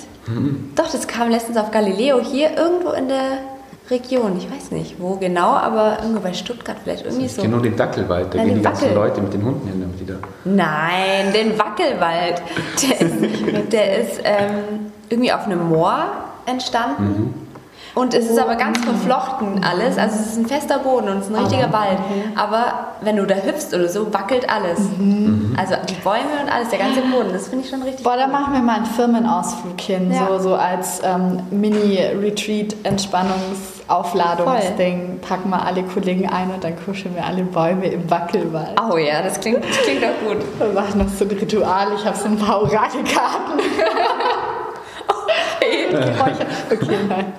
Doch, 0.75 0.89
das 0.89 1.07
kam 1.07 1.29
letztens 1.29 1.57
auf 1.57 1.71
Galileo 1.71 2.19
hier 2.21 2.55
irgendwo 2.55 2.91
in 2.91 3.07
der 3.09 3.39
Region. 3.89 4.37
Ich 4.37 4.49
weiß 4.51 4.71
nicht, 4.71 4.95
wo 4.99 5.15
genau, 5.15 5.49
aber 5.53 5.97
irgendwo 6.01 6.21
bei 6.21 6.33
Stuttgart 6.33 6.77
vielleicht 6.83 7.05
irgendwie 7.05 7.25
Ich 7.25 7.33
so. 7.33 7.41
kenne 7.41 7.53
nur 7.55 7.63
den 7.63 7.75
Dackelwald, 7.75 8.33
da 8.33 8.37
Nein, 8.37 8.45
gehen 8.47 8.55
die 8.55 8.61
den 8.61 8.63
ganzen. 8.63 8.93
Leute 8.95 9.21
mit 9.21 9.33
den 9.33 9.43
Hunden 9.43 9.67
hin, 9.67 9.81
damit 9.81 9.99
die 9.99 10.05
da. 10.05 10.15
Nein, 10.45 11.33
den 11.33 11.57
Wackelwald. 11.57 12.41
Der 12.83 13.01
ist, 13.63 13.73
der 13.73 13.97
ist 13.97 14.21
ähm, 14.23 14.91
irgendwie 15.09 15.31
auf 15.31 15.45
einem 15.45 15.67
Moor 15.69 16.03
entstanden. 16.45 17.45
Und 17.95 18.13
es 18.13 18.29
ist 18.29 18.37
aber 18.37 18.55
ganz 18.55 18.79
verflochten 18.85 19.63
alles. 19.63 19.97
Also 19.97 20.15
es 20.19 20.27
ist 20.27 20.37
ein 20.37 20.45
fester 20.45 20.77
Boden 20.79 21.09
und 21.09 21.17
es 21.17 21.27
ist 21.27 21.35
ein 21.35 21.43
richtiger 21.43 21.73
Wald. 21.73 21.97
Aber 22.35 22.89
wenn 23.01 23.15
du 23.17 23.25
da 23.25 23.35
hüpfst 23.35 23.73
oder 23.73 23.89
so, 23.89 24.13
wackelt 24.13 24.47
alles. 24.49 24.79
Also 25.57 25.73
die 25.89 25.95
Bäume 25.95 26.19
und 26.43 26.53
alles, 26.53 26.69
der 26.69 26.79
ganze 26.79 27.01
Boden. 27.01 27.33
Das 27.33 27.47
finde 27.47 27.65
ich 27.65 27.71
schon 27.71 27.81
richtig 27.81 28.03
Boah, 28.03 28.15
da 28.15 28.25
cool. 28.25 28.31
machen 28.31 28.53
wir 28.53 28.61
mal 28.61 28.75
einen 28.77 28.85
Firmenausflug 28.85 29.81
hin, 29.81 30.11
Ja. 30.13 30.27
so, 30.27 30.37
so 30.49 30.55
als 30.55 31.01
ähm, 31.03 31.39
Mini-Retreat-Entspannungsaufladungsding. 33.89 35.19
Packen 35.21 35.49
wir 35.49 35.65
alle 35.65 35.83
Kollegen 35.83 36.29
ein 36.29 36.51
und 36.51 36.63
dann 36.63 36.75
kuscheln 36.85 37.15
wir 37.15 37.25
alle 37.25 37.43
Bäume 37.43 37.87
im 37.87 38.09
Wackelwald. 38.09 38.79
Oh 38.79 38.97
ja, 38.97 39.21
das 39.21 39.39
klingt, 39.39 39.63
das 39.63 39.77
klingt 39.81 40.03
doch 40.03 40.27
gut. 40.27 40.37
Wir 40.59 40.73
machen 40.73 40.99
noch 40.99 41.09
so 41.09 41.25
ein 41.25 41.31
Ritual. 41.31 41.87
Ich 41.95 42.05
habe 42.05 42.17
so 42.17 42.25
ein 42.25 42.37
paar 42.37 42.61
Orakelkarten. 42.61 43.59
Okay, 46.71 46.95
nein. 47.07 47.33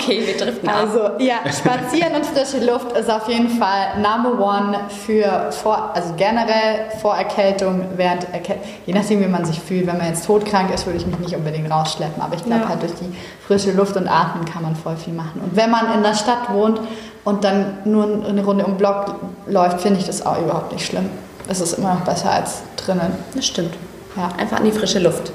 Okay, 0.00 0.22
wir 0.26 0.36
driften 0.36 0.68
ab. 0.68 0.76
Also 0.80 1.00
ja, 1.18 1.36
spazieren 1.50 2.14
und 2.14 2.24
frische 2.26 2.64
Luft 2.64 2.92
ist 2.92 3.10
auf 3.10 3.28
jeden 3.28 3.48
Fall 3.48 3.96
Number 3.96 4.38
One 4.42 4.78
für 5.04 5.50
vor, 5.52 5.90
also 5.94 6.14
generell 6.16 6.90
vor 7.00 7.16
Erkältung, 7.16 7.84
während 7.96 8.24
Erkältung, 8.32 8.62
je 8.86 8.94
nachdem 8.94 9.20
wie 9.22 9.26
man 9.26 9.44
sich 9.44 9.58
fühlt. 9.60 9.86
Wenn 9.86 9.98
man 9.98 10.06
jetzt 10.08 10.26
todkrank 10.26 10.72
ist, 10.72 10.86
würde 10.86 10.98
ich 10.98 11.06
mich 11.06 11.18
nicht 11.18 11.34
unbedingt 11.36 11.70
rausschleppen. 11.70 12.22
Aber 12.22 12.34
ich 12.36 12.44
glaube 12.44 12.62
Ja. 12.62 12.68
halt 12.68 12.82
durch 12.82 12.94
die 12.94 13.14
frische 13.46 13.72
Luft 13.72 13.96
und 13.96 14.08
Atmen 14.08 14.44
kann 14.44 14.62
man 14.62 14.76
voll 14.76 14.96
viel 14.96 15.12
machen. 15.14 15.40
Und 15.44 15.56
wenn 15.56 15.70
man 15.70 15.92
in 15.94 16.02
der 16.02 16.14
Stadt 16.14 16.52
wohnt 16.52 16.80
und 17.24 17.44
dann 17.44 17.78
nur 17.84 18.04
eine 18.26 18.44
Runde 18.44 18.64
um 18.64 18.72
den 18.72 18.78
Block 18.78 19.16
läuft, 19.46 19.80
finde 19.80 20.00
ich 20.00 20.06
das 20.06 20.24
auch 20.24 20.38
überhaupt 20.40 20.72
nicht 20.72 20.86
schlimm. 20.86 21.10
Es 21.48 21.60
ist 21.60 21.74
immer 21.74 21.94
noch 21.94 22.00
besser 22.02 22.30
als 22.30 22.62
drinnen. 22.76 23.12
Das 23.34 23.46
stimmt. 23.46 23.74
Ja, 24.16 24.30
Einfach 24.38 24.58
an 24.58 24.64
die 24.64 24.72
frische 24.72 24.98
Luft 24.98 25.32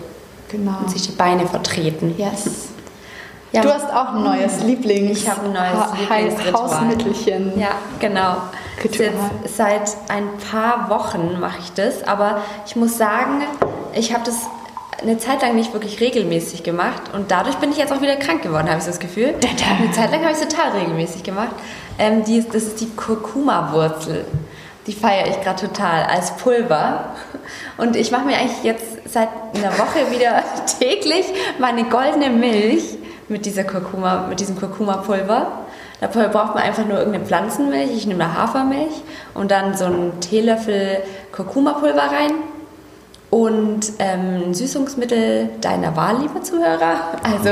genau. 0.49 0.73
und 0.82 0.89
sich 0.91 1.02
die 1.04 1.12
Beine 1.12 1.47
vertreten. 1.47 2.13
Yes. 2.17 2.69
Ja. 3.54 3.62
Du 3.62 3.74
hast 3.74 3.86
auch 3.94 4.16
ein 4.16 4.24
neues 4.24 4.63
Lieblings. 4.63 5.20
Ich 5.20 5.30
habe 5.30 5.46
ein 5.46 5.54
neues 5.54 5.74
Ha- 5.74 5.94
Lieblingsritual. 6.00 6.63
Hausmittelchen. 6.63 7.60
Ja, 7.60 7.70
genau. 8.00 8.38
Jetzt 8.84 9.13
seit 9.56 9.96
ein 10.10 10.28
paar 10.52 10.89
Wochen 10.89 11.39
mache 11.39 11.60
ich 11.60 11.72
das, 11.74 12.04
aber 12.04 12.42
ich 12.66 12.76
muss 12.76 12.98
sagen, 12.98 13.44
ich 13.94 14.12
habe 14.13 14.24
das 14.26 14.36
eine 15.02 15.18
Zeit 15.20 15.42
lang 15.42 15.56
nicht 15.56 15.72
wirklich 15.74 16.00
regelmäßig 16.00 16.63
gemacht 16.63 17.02
und 17.13 17.30
dadurch 17.30 17.56
bin 17.58 17.72
ich 17.72 17.78
jetzt 17.78 17.94
auch 17.94 18.02
wieder 18.02 18.16
krank 18.16 18.42
geworden, 18.42 18.68
habe 18.70 18.80
ich 18.80 18.86
das 18.86 19.00
Gefühl. 19.00 19.36
Eine 19.80 19.92
Zeit 19.92 20.12
lang 20.12 20.22
habe 20.24 20.32
ich 20.34 20.42
es 20.42 20.48
total 20.48 20.72
regelmäßig 20.72 21.24
gemacht. 21.24 21.52
Ähm, 22.00 22.24
die 22.24 22.44
das 22.44 22.63
ist 22.63 22.82
die 22.82 22.89
Kurkuma-Wurzel. 22.89 24.26
Die 24.88 24.94
feiere 24.94 25.28
ich 25.28 25.39
gerade 25.42 25.68
total 25.68 26.04
als 26.06 26.36
Pulver. 26.38 27.13
Und 27.78 27.96
ich 27.96 28.12
mache 28.12 28.26
mir 28.26 28.38
eigentlich 28.38 28.63
jetzt 28.63 28.86
seit 29.08 29.30
einer 29.56 29.72
Woche 29.78 30.10
wieder 30.12 30.44
täglich 30.80 31.26
meine 31.60 31.84
goldene 31.86 32.30
Milch 32.30 32.84
mit 33.34 33.46
dieser 33.46 33.65
Kurkuma, 33.65 34.28
mit 34.30 34.39
diesem 34.39 34.56
Kurkuma-Pulver. 34.58 35.48
Dafür 36.00 36.30
braucht 36.30 36.54
man 36.56 36.63
einfach 36.63 36.86
nur 36.86 36.98
irgendeine 36.98 37.26
Pflanzenmilch. 37.26 37.91
Ich 37.96 38.08
nehme 38.08 38.19
da 38.19 38.34
Hafermilch 38.34 39.02
und 39.34 39.52
dann 39.52 39.76
so 39.76 39.86
einen 39.86 40.19
Teelöffel 40.22 40.98
Kurkuma-Pulver 41.34 42.02
rein 42.04 42.32
und 43.30 43.93
ähm, 44.00 44.43
ein 44.50 44.54
Süßungsmittel 44.54 45.50
deiner 45.62 45.96
Wahl, 45.98 46.17
liebe 46.22 46.41
Zuhörer. 46.41 46.96
Also 47.24 47.50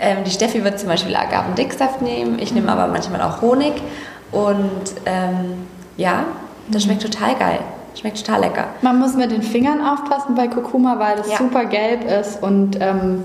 ähm, 0.00 0.18
die 0.24 0.30
Steffi 0.30 0.62
wird 0.62 0.78
zum 0.78 0.88
Beispiel 0.88 1.14
Agavendicksaft 1.16 2.00
nehmen, 2.00 2.38
ich 2.38 2.52
nehme 2.54 2.70
aber 2.70 2.86
manchmal 2.86 3.20
auch 3.22 3.42
Honig. 3.42 3.74
Und 4.30 4.82
ähm, 5.06 5.66
ja, 5.96 6.24
das 6.68 6.84
schmeckt 6.84 7.02
total 7.02 7.34
geil. 7.34 7.58
Schmeckt 7.98 8.24
total 8.24 8.42
lecker. 8.42 8.64
Man 8.82 8.98
muss 8.98 9.14
mit 9.14 9.30
den 9.32 9.42
Fingern 9.42 9.80
aufpassen 9.84 10.34
bei 10.36 10.46
Kurkuma, 10.48 10.98
weil 10.98 11.16
das 11.16 11.30
Ja. 11.30 11.38
super 11.38 11.64
gelb 11.64 12.04
ist 12.04 12.42
und 12.42 12.76
ähm, 12.80 13.24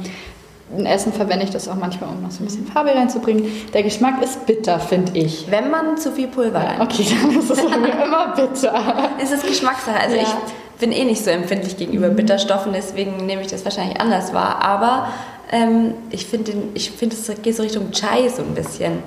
in 0.77 0.85
Essen 0.85 1.11
verwende 1.13 1.43
ich 1.45 1.51
das 1.51 1.67
auch 1.67 1.75
manchmal, 1.75 2.09
um 2.09 2.21
noch 2.21 2.31
so 2.31 2.41
ein 2.43 2.45
bisschen 2.45 2.65
Farbe 2.65 2.91
reinzubringen. 2.95 3.45
Der 3.73 3.83
Geschmack 3.83 4.21
ist 4.23 4.45
bitter, 4.45 4.79
finde 4.79 5.17
ich. 5.17 5.47
Wenn 5.49 5.69
man 5.69 5.97
zu 5.97 6.11
viel 6.11 6.27
Pulver 6.27 6.59
rein. 6.59 6.81
Okay, 6.81 7.05
dann 7.21 7.37
ist 7.37 7.49
es 7.49 7.59
immer 7.63 8.33
bitter. 8.35 9.09
Es 9.21 9.31
ist 9.31 9.45
Geschmackssache. 9.45 9.99
Also 9.99 10.15
Ja. 10.15 10.21
ich 10.23 10.79
bin 10.79 10.91
eh 10.91 11.03
nicht 11.05 11.23
so 11.23 11.29
empfindlich 11.29 11.77
gegenüber 11.77 12.09
Bitterstoffen, 12.09 12.73
deswegen 12.73 13.25
nehme 13.25 13.41
ich 13.41 13.47
das 13.47 13.63
wahrscheinlich 13.65 13.99
anders 14.01 14.33
wahr. 14.33 14.61
Aber 14.63 15.07
ähm, 15.51 15.93
ich 16.09 16.25
finde, 16.25 16.53
ich 16.73 16.89
finde, 16.91 17.15
es 17.15 17.31
geht 17.41 17.55
so 17.55 17.61
Richtung 17.63 17.91
Chai 17.91 18.29
so 18.29 18.41
ein 18.41 18.53
bisschen. 18.55 19.03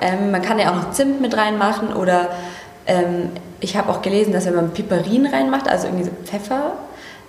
Ähm, 0.00 0.30
man 0.30 0.42
kann 0.42 0.58
ja 0.58 0.70
auch 0.70 0.76
noch 0.76 0.90
Zimt 0.92 1.20
mit 1.20 1.36
reinmachen 1.36 1.92
oder 1.94 2.28
ähm, 2.86 3.30
ich 3.60 3.76
habe 3.76 3.90
auch 3.90 4.02
gelesen, 4.02 4.32
dass 4.32 4.44
wenn 4.46 4.54
man 4.54 4.70
Piperin 4.72 5.26
reinmacht, 5.26 5.68
also 5.68 5.86
irgendwie 5.86 6.04
so 6.04 6.10
Pfeffer, 6.24 6.72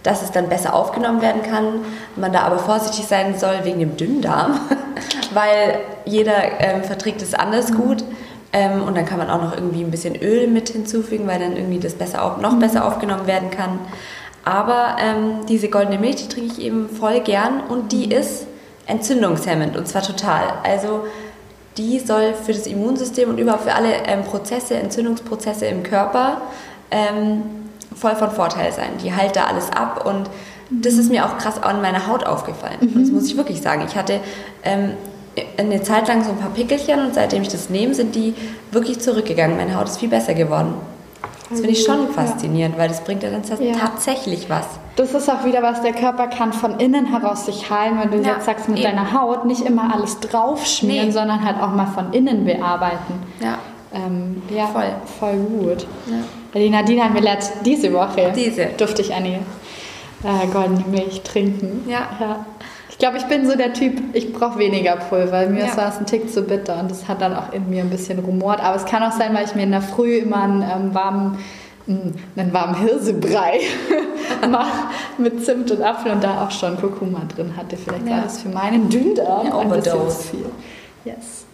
dass 0.07 0.21
es 0.21 0.31
dann 0.31 0.47
besser 0.47 0.73
aufgenommen 0.73 1.21
werden 1.21 1.43
kann. 1.43 1.81
Man 2.15 2.31
da 2.31 2.43
aber 2.43 2.59
vorsichtig 2.59 3.05
sein 3.05 3.37
soll 3.37 3.59
wegen 3.63 3.79
dem 3.79 3.97
Dünndarm, 3.97 4.57
weil 5.33 5.79
jeder 6.05 6.61
ähm, 6.61 6.83
verträgt 6.83 7.21
es 7.21 7.33
anders 7.33 7.73
gut. 7.73 8.05
Ähm, 8.53 8.83
und 8.83 8.95
dann 8.95 9.05
kann 9.05 9.17
man 9.17 9.29
auch 9.29 9.41
noch 9.41 9.53
irgendwie 9.53 9.83
ein 9.83 9.91
bisschen 9.91 10.15
Öl 10.15 10.47
mit 10.47 10.69
hinzufügen, 10.69 11.27
weil 11.27 11.39
dann 11.39 11.57
irgendwie 11.57 11.79
das 11.79 11.93
besser 11.93 12.23
auf, 12.23 12.37
noch 12.37 12.57
besser 12.57 12.85
aufgenommen 12.85 13.27
werden 13.27 13.51
kann. 13.51 13.79
Aber 14.45 14.95
ähm, 15.01 15.45
diese 15.49 15.67
goldene 15.67 15.99
Milch, 15.99 16.15
die 16.15 16.29
trinke 16.29 16.53
ich 16.53 16.61
eben 16.61 16.87
voll 16.87 17.19
gern 17.19 17.59
und 17.67 17.91
die 17.91 18.09
ist 18.09 18.47
entzündungshemmend 18.85 19.75
und 19.75 19.89
zwar 19.89 20.03
total. 20.03 20.43
Also 20.63 21.03
die 21.77 21.99
soll 21.99 22.33
für 22.33 22.53
das 22.53 22.65
Immunsystem 22.65 23.29
und 23.29 23.39
überhaupt 23.39 23.63
für 23.63 23.75
alle 23.75 23.93
ähm, 24.05 24.23
Prozesse, 24.23 24.75
Entzündungsprozesse 24.75 25.65
im 25.65 25.83
Körper 25.83 26.41
ähm, 26.91 27.66
voll 27.99 28.15
von 28.15 28.31
Vorteil 28.31 28.71
sein. 28.71 28.89
Die 29.03 29.13
heilt 29.13 29.35
da 29.35 29.45
alles 29.45 29.71
ab 29.71 30.05
und 30.05 30.29
das 30.69 30.93
ist 30.95 31.09
mir 31.09 31.25
auch 31.25 31.37
krass 31.37 31.61
an 31.63 31.81
meiner 31.81 32.07
Haut 32.07 32.25
aufgefallen. 32.25 32.77
Das 32.95 33.09
muss 33.09 33.25
ich 33.27 33.37
wirklich 33.37 33.61
sagen. 33.61 33.83
Ich 33.87 33.95
hatte 33.95 34.19
ähm, 34.63 34.91
eine 35.57 35.81
Zeit 35.81 36.07
lang 36.07 36.23
so 36.23 36.31
ein 36.31 36.37
paar 36.37 36.49
Pickelchen 36.49 36.99
und 37.05 37.13
seitdem 37.13 37.41
ich 37.41 37.47
das 37.49 37.69
nehme, 37.69 37.93
sind 37.93 38.15
die 38.15 38.33
wirklich 38.71 38.99
zurückgegangen. 38.99 39.55
Meine 39.55 39.75
Haut 39.77 39.85
ist 39.87 39.97
viel 39.99 40.09
besser 40.09 40.33
geworden. 40.33 40.73
Das 41.49 41.59
finde 41.61 41.73
ich 41.75 41.83
schon 41.85 42.07
Ja. 42.07 42.13
faszinierend, 42.13 42.77
weil 42.77 42.89
das 42.89 43.01
bringt 43.05 43.23
ja 43.23 43.29
dann 43.29 43.41
Ja. 43.61 43.75
tatsächlich 43.77 44.49
was. 44.49 44.65
Das 44.97 45.13
ist 45.13 45.29
auch 45.29 45.45
wieder 45.45 45.63
was, 45.63 45.81
der 45.81 45.93
Körper 45.93 46.27
kann 46.27 46.51
von 46.51 46.79
innen 46.81 47.05
heraus 47.05 47.45
sich 47.45 47.69
heilen, 47.69 47.97
wenn 48.01 48.11
du 48.11 48.17
Ja, 48.27 48.33
jetzt 48.33 48.45
sagst, 48.45 48.67
mit 48.67 48.79
eben. 48.79 48.89
deiner 48.89 49.13
Haut 49.13 49.45
nicht 49.45 49.61
immer 49.61 49.93
alles 49.93 50.19
draufschmieren, 50.19 51.07
Nee. 51.07 51.11
sondern 51.13 51.45
halt 51.45 51.61
auch 51.61 51.71
mal 51.71 51.85
von 51.85 52.11
innen 52.11 52.43
bearbeiten. 52.43 53.13
Ja. 53.39 53.59
Ähm, 53.93 54.41
ja, 54.53 54.65
Voll. 54.67 54.91
voll 55.19 55.35
gut. 55.37 55.87
Ja. 56.07 56.17
Die 56.59 56.69
Nadine 56.69 57.03
hat 57.03 57.13
mir 57.13 57.21
letzt, 57.21 57.53
diese 57.65 57.91
Woche 57.93 58.31
Diese. 58.35 58.67
durfte 58.77 59.01
ich 59.01 59.13
eine 59.13 59.35
äh, 60.23 60.47
goldene 60.51 60.83
Milch 60.89 61.21
trinken. 61.21 61.85
Ja. 61.89 62.07
ja. 62.19 62.45
Ich 62.89 62.97
glaube, 62.97 63.17
ich 63.17 63.25
bin 63.25 63.47
so 63.47 63.55
der 63.55 63.73
Typ, 63.73 64.01
ich 64.13 64.33
brauche 64.33 64.57
weniger 64.57 64.95
Pulver. 64.95 65.45
Mir 65.47 65.65
Ja. 65.65 65.77
war 65.77 65.89
es 65.89 65.97
ein 65.97 66.05
Tick 66.07 66.31
zu 66.33 66.41
bitter 66.41 66.79
und 66.79 66.89
das 66.89 67.07
hat 67.07 67.21
dann 67.21 67.35
auch 67.35 67.53
in 67.53 67.69
mir 67.69 67.83
ein 67.83 67.89
bisschen 67.89 68.19
rumort. 68.19 68.59
Aber 68.63 68.75
es 68.75 68.85
kann 68.85 69.03
auch 69.03 69.11
sein, 69.11 69.33
weil 69.35 69.45
ich 69.45 69.53
mir 69.55 69.63
in 69.63 69.71
der 69.71 69.81
Früh 69.83 70.17
immer 70.17 70.41
einen 70.43 70.61
ähm, 70.63 70.93
warmen, 70.95 71.37
einen 71.87 72.53
warmen 72.53 72.75
Hirsebrei 72.79 73.59
mache 74.49 74.87
mit 75.17 75.45
Zimt 75.45 75.71
und 75.71 75.81
Apfel 75.81 76.11
und 76.11 76.23
da 76.23 76.43
auch 76.45 76.51
schon 76.51 76.75
Kurkuma 76.77 77.21
drin 77.33 77.53
hatte. 77.55 77.77
Vielleicht 77.77 78.05
Ja. 78.07 78.15
war 78.17 78.21
das 78.23 78.41
für 78.41 78.49
meinen 78.49 78.89
Dünndarm 78.89 79.51
ein 79.51 79.69
bisschen 79.69 80.09
zu 80.09 80.17
viel. 80.17 80.45
Yes. 81.05 81.45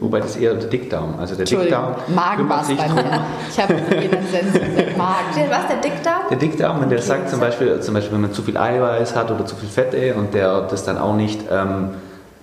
Wobei 0.00 0.20
das 0.20 0.36
eher 0.36 0.54
der 0.54 0.68
Dickdarm. 0.68 1.14
Also 1.18 1.34
der 1.34 1.44
Dickdarm 1.46 1.94
Magen 2.14 2.48
war 2.48 2.60
es 2.62 2.68
sich 2.68 2.76
bei 2.78 2.86
drum. 2.86 2.96
mir. 2.96 3.20
Ich 3.50 3.58
habe 3.60 3.74
jeden 4.00 4.26
sensiblen 4.28 4.96
Magen. 4.96 5.50
Was, 5.50 5.66
der 5.68 5.76
Dickdarm? 5.76 6.22
Der 6.30 6.36
Dickdarm, 6.38 6.80
wenn 6.80 6.88
der 6.88 6.98
Okay, 6.98 7.06
sagt 7.08 7.30
zum. 7.30 7.40
Beispiel, 7.40 7.80
zum 7.80 7.94
Beispiel, 7.94 8.14
wenn 8.14 8.22
man 8.22 8.32
zu 8.32 8.42
viel 8.42 8.56
Eiweiß 8.56 9.14
hat 9.16 9.30
oder 9.30 9.44
zu 9.46 9.56
viel 9.56 9.68
Fette 9.68 10.14
und 10.14 10.34
der 10.34 10.62
das 10.62 10.84
dann 10.84 10.98
auch 10.98 11.14
nicht 11.14 11.40
ähm, 11.50 11.90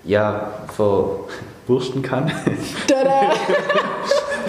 ja, 0.04 0.48
verwursten 0.76 2.02
kann, 2.02 2.32
Tada! 2.88 3.32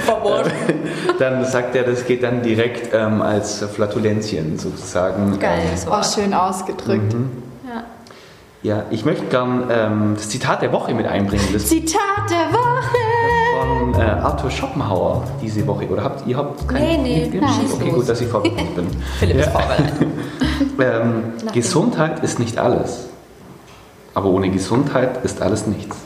dann 1.19 1.45
sagt 1.45 1.75
er, 1.75 1.85
das 1.85 2.07
geht 2.07 2.23
dann 2.23 2.43
direkt 2.43 2.91
ähm, 2.95 3.23
als 3.23 3.65
Flatulenzien 3.65 4.59
sozusagen. 4.59 5.39
Geil, 5.39 5.61
Ähm, 5.71 5.77
so. 5.77 5.91
Auch 5.91 6.05
schön 6.05 6.33
ausgedrückt. 6.35 7.13
Ja. 7.13 7.19
Ja, 8.67 8.83
ich 8.91 9.05
möchte 9.05 9.27
gern 9.27 9.69
ähm, 9.71 10.15
das 10.17 10.29
Zitat 10.29 10.61
der 10.61 10.73
Woche 10.73 10.93
mit 10.93 11.07
einbringen. 11.07 11.47
Das 11.53 11.67
Zitat 11.69 12.29
der 12.29 12.53
Woche! 12.53 12.97
von 13.61 13.95
äh, 13.95 14.03
Arthur 14.05 14.51
Schopenhauer 14.51 15.23
diese 15.41 15.65
Woche. 15.69 15.89
Oder 15.89 16.03
habt 16.03 16.27
ihr 16.27 16.37
habt 16.37 16.69
kein 16.69 17.03
Nee, 17.03 17.29
nee, 17.33 17.41
schieß 17.41 17.75
Okay, 17.75 17.91
gut, 17.91 18.09
dass 18.09 18.21
ich 18.21 18.29
vorbereitet 18.29 18.75
bin. 18.75 18.89
Philipp 19.19 19.37
ist 19.39 19.49
vorbereitet. 19.51 19.95
Ähm, 20.79 21.33
Gesundheit 21.55 22.23
ist 22.23 22.39
nicht 22.39 22.59
alles. 22.59 23.07
Aber 24.15 24.29
ohne 24.29 24.51
Gesundheit 24.51 25.25
ist 25.25 25.41
alles 25.41 25.67
nichts. 25.67 25.97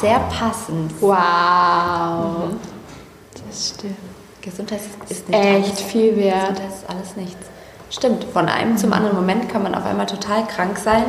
Sehr 0.00 0.20
passend. 0.20 0.92
Wow. 1.00 2.50
Das 3.46 3.70
stimmt. 3.76 3.96
Gesundheit 4.40 4.80
ist- 4.80 5.10
ist 5.10 5.28
nicht 5.28 5.38
Echt 5.38 5.66
alles. 5.68 5.82
viel 5.82 6.16
wert. 6.16 6.48
Gesundheit 6.50 6.68
ist 6.68 6.88
alles 6.90 7.16
nichts. 7.16 7.46
Stimmt, 7.90 8.24
von 8.24 8.48
einem 8.48 8.76
zum 8.76 8.92
anderen 8.92 9.16
Moment 9.16 9.48
kann 9.48 9.62
man 9.62 9.74
auf 9.74 9.84
einmal 9.86 10.06
total 10.06 10.46
krank 10.46 10.78
sein. 10.78 11.04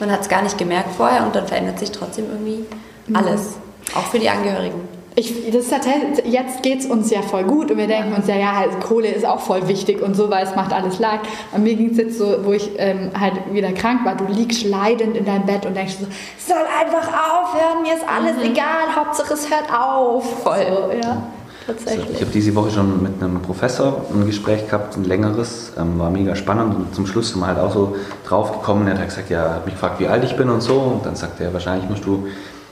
Man 0.00 0.10
hat 0.10 0.22
es 0.22 0.28
gar 0.28 0.42
nicht 0.42 0.58
gemerkt 0.58 0.94
vorher 0.96 1.24
und 1.24 1.34
dann 1.36 1.46
verändert 1.46 1.78
sich 1.78 1.92
trotzdem 1.92 2.26
irgendwie 2.30 2.64
alles. 3.12 3.56
Auch 3.94 4.04
für 4.04 4.18
die 4.18 4.28
Angehörigen. 4.28 4.88
Ich, 5.16 5.46
das 5.46 5.62
ist 5.64 5.70
tatsächlich, 5.70 6.24
jetzt 6.26 6.64
geht 6.64 6.80
es 6.80 6.86
uns 6.86 7.08
ja 7.10 7.22
voll 7.22 7.44
gut 7.44 7.70
und 7.70 7.76
wir 7.76 7.86
denken 7.86 8.12
uns 8.14 8.26
ja, 8.26 8.34
ja, 8.34 8.56
halt, 8.56 8.80
Kohle 8.80 9.08
ist 9.08 9.24
auch 9.24 9.38
voll 9.38 9.68
wichtig 9.68 10.02
und 10.02 10.16
so, 10.16 10.28
weil 10.28 10.44
es 10.44 10.56
macht 10.56 10.72
alles 10.72 10.98
leicht. 10.98 11.20
Und 11.52 11.62
mir 11.62 11.76
ging 11.76 11.90
es 11.90 11.98
jetzt 11.98 12.18
so, 12.18 12.44
wo 12.44 12.52
ich 12.52 12.72
ähm, 12.78 13.12
halt 13.18 13.34
wieder 13.52 13.70
krank 13.72 14.04
war, 14.04 14.16
du 14.16 14.24
liegst 14.24 14.64
leidend 14.64 15.16
in 15.16 15.24
deinem 15.24 15.46
Bett 15.46 15.66
und 15.66 15.76
denkst 15.76 15.98
so, 16.00 16.06
es 16.36 16.48
soll 16.48 16.64
einfach 16.80 17.06
aufhören, 17.06 17.82
mir 17.82 17.94
ist 17.94 18.04
alles 18.08 18.42
egal, 18.42 18.96
Hauptsache 18.96 19.34
es 19.34 19.48
hört 19.48 19.72
auf. 19.72 20.42
Voll. 20.42 20.66
So, 20.68 21.06
ja, 21.06 21.22
tatsächlich. 21.66 22.10
ich 22.12 22.20
habe 22.20 22.30
diese 22.30 22.54
Woche 22.54 22.70
schon 22.70 23.02
mit 23.02 23.22
einem 23.22 23.40
Professor 23.40 24.04
ein 24.12 24.26
Gespräch 24.26 24.66
gehabt, 24.66 24.96
ein 24.96 25.04
längeres, 25.04 25.72
ähm, 25.78 25.98
war 25.98 26.10
mega 26.10 26.34
spannend 26.36 26.74
und 26.76 26.94
zum 26.94 27.06
Schluss 27.06 27.30
sind 27.30 27.40
wir 27.40 27.46
halt 27.46 27.58
auch 27.58 27.72
so 27.72 27.96
drauf 28.26 28.52
gekommen. 28.52 28.86
Er 28.86 28.98
hat 28.98 29.08
gesagt, 29.08 29.30
ja, 29.30 29.54
hat 29.54 29.64
mich 29.64 29.74
gefragt, 29.74 30.00
wie 30.00 30.08
alt 30.08 30.24
ich 30.24 30.36
bin 30.36 30.50
und 30.50 30.62
so 30.62 30.74
und 30.74 31.06
dann 31.06 31.16
sagte 31.16 31.44
er, 31.44 31.52
wahrscheinlich 31.52 31.88
musst 31.88 32.04
du 32.04 32.26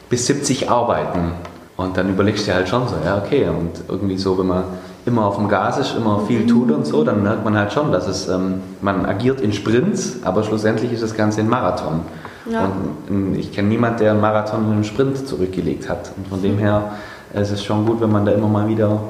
bis 0.09 0.26
70 0.26 0.70
arbeiten. 0.70 1.33
Und 1.76 1.96
dann 1.96 2.11
überlegst 2.11 2.46
du 2.46 2.50
dir 2.50 2.57
halt 2.57 2.68
schon 2.68 2.87
so, 2.87 2.94
ja, 3.05 3.16
okay. 3.16 3.48
Und 3.48 3.70
irgendwie 3.88 4.18
so, 4.18 4.38
wenn 4.38 4.46
man 4.46 4.64
immer 5.07 5.24
auf 5.24 5.37
dem 5.37 5.48
Gas 5.48 5.78
ist, 5.78 5.96
immer 5.96 6.20
viel 6.26 6.46
tut 6.46 6.70
und 6.70 6.87
so, 6.87 7.02
dann 7.02 7.22
merkt 7.22 7.44
man 7.44 7.57
halt 7.57 7.72
schon, 7.72 7.90
dass 7.90 8.07
es, 8.07 8.28
ähm, 8.28 8.61
man 8.83 9.07
agiert 9.07 9.40
in 9.40 9.52
Sprints, 9.52 10.18
aber 10.22 10.44
schlussendlich 10.44 10.92
ist 10.92 11.02
das 11.02 11.14
Ganze 11.14 11.40
ein 11.40 11.48
Marathon. 11.48 12.02
Ja. 12.48 12.64
Und 12.64 12.72
ähm, 13.11 13.35
ich 13.38 13.52
kenne 13.52 13.68
niemanden, 13.68 13.98
der 13.98 14.12
einen 14.12 14.20
Marathon 14.20 14.66
in 14.66 14.72
einem 14.72 14.85
Sprint 14.85 15.26
zurückgelegt 15.26 15.88
hat. 15.88 16.12
Und 16.16 16.28
von 16.28 16.42
dem 16.42 16.59
her 16.59 16.92
äh, 17.34 17.42
ist 17.42 17.50
es 17.50 17.62
schon 17.64 17.86
gut, 17.86 18.00
wenn 18.00 18.10
man 18.12 18.24
da 18.24 18.32
immer 18.32 18.48
mal 18.48 18.68
wieder 18.68 19.00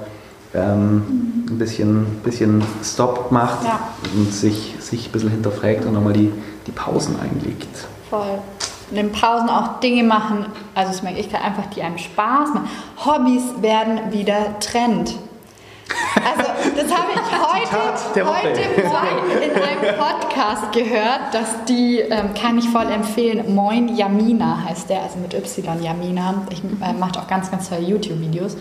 ähm, 0.55 1.45
ein 1.51 1.59
bisschen, 1.59 2.07
bisschen 2.25 2.63
Stopp 2.83 3.31
macht 3.33 3.65
Ja. 3.65 3.81
und 4.15 4.33
sich, 4.33 4.75
sich 4.81 5.09
ein 5.09 5.13
bisschen 5.13 5.31
hinterfragt 5.31 5.85
und 5.85 5.95
nochmal 5.95 6.13
die, 6.13 6.33
die 6.67 6.73
Pausen 6.73 7.17
einlegt. 7.21 7.87
Voll. 8.11 8.39
In 8.91 8.97
den 8.97 9.13
Pausen 9.13 9.49
auch 9.49 9.81
Dinge 9.81 10.03
machen, 10.05 10.45
also 10.75 10.93
das 10.93 11.03
merke 11.03 11.19
ich 11.21 11.31
gerade 11.31 11.45
einfach, 11.45 11.65
die 11.75 11.81
einem 11.83 11.97
Spaß 11.97 12.51
machen. 12.53 12.69
Hobbys 13.05 13.43
werden 13.63 14.13
wieder 14.13 14.59
Trend. 14.61 15.15
Also 16.25 16.53
das 16.77 16.93
habe 16.93 17.13
ich 17.15 17.21
heute, 17.43 18.27
heute 18.27 18.83
Morgen 18.85 19.43
in 19.43 19.51
einem 19.63 19.99
Podcast 19.99 20.73
gehört, 20.73 21.33
dass 21.33 21.65
die, 21.69 21.99
ähm, 21.99 22.35
kann 22.35 22.59
ich 22.59 22.69
voll 22.69 22.87
empfehlen, 22.87 23.55
Moin 23.55 23.89
Yamina 23.89 24.65
heißt 24.69 24.91
der, 24.91 25.03
also 25.03 25.19
mit 25.19 25.35
Y 25.35 25.83
Yamina. 25.83 26.47
Ich 26.51 26.63
äh, 26.63 26.93
macht 26.93 27.19
auch 27.19 27.27
ganz, 27.27 27.51
ganz 27.51 27.69
tolle 27.69 27.83
YouTube-Videos. 27.83 28.57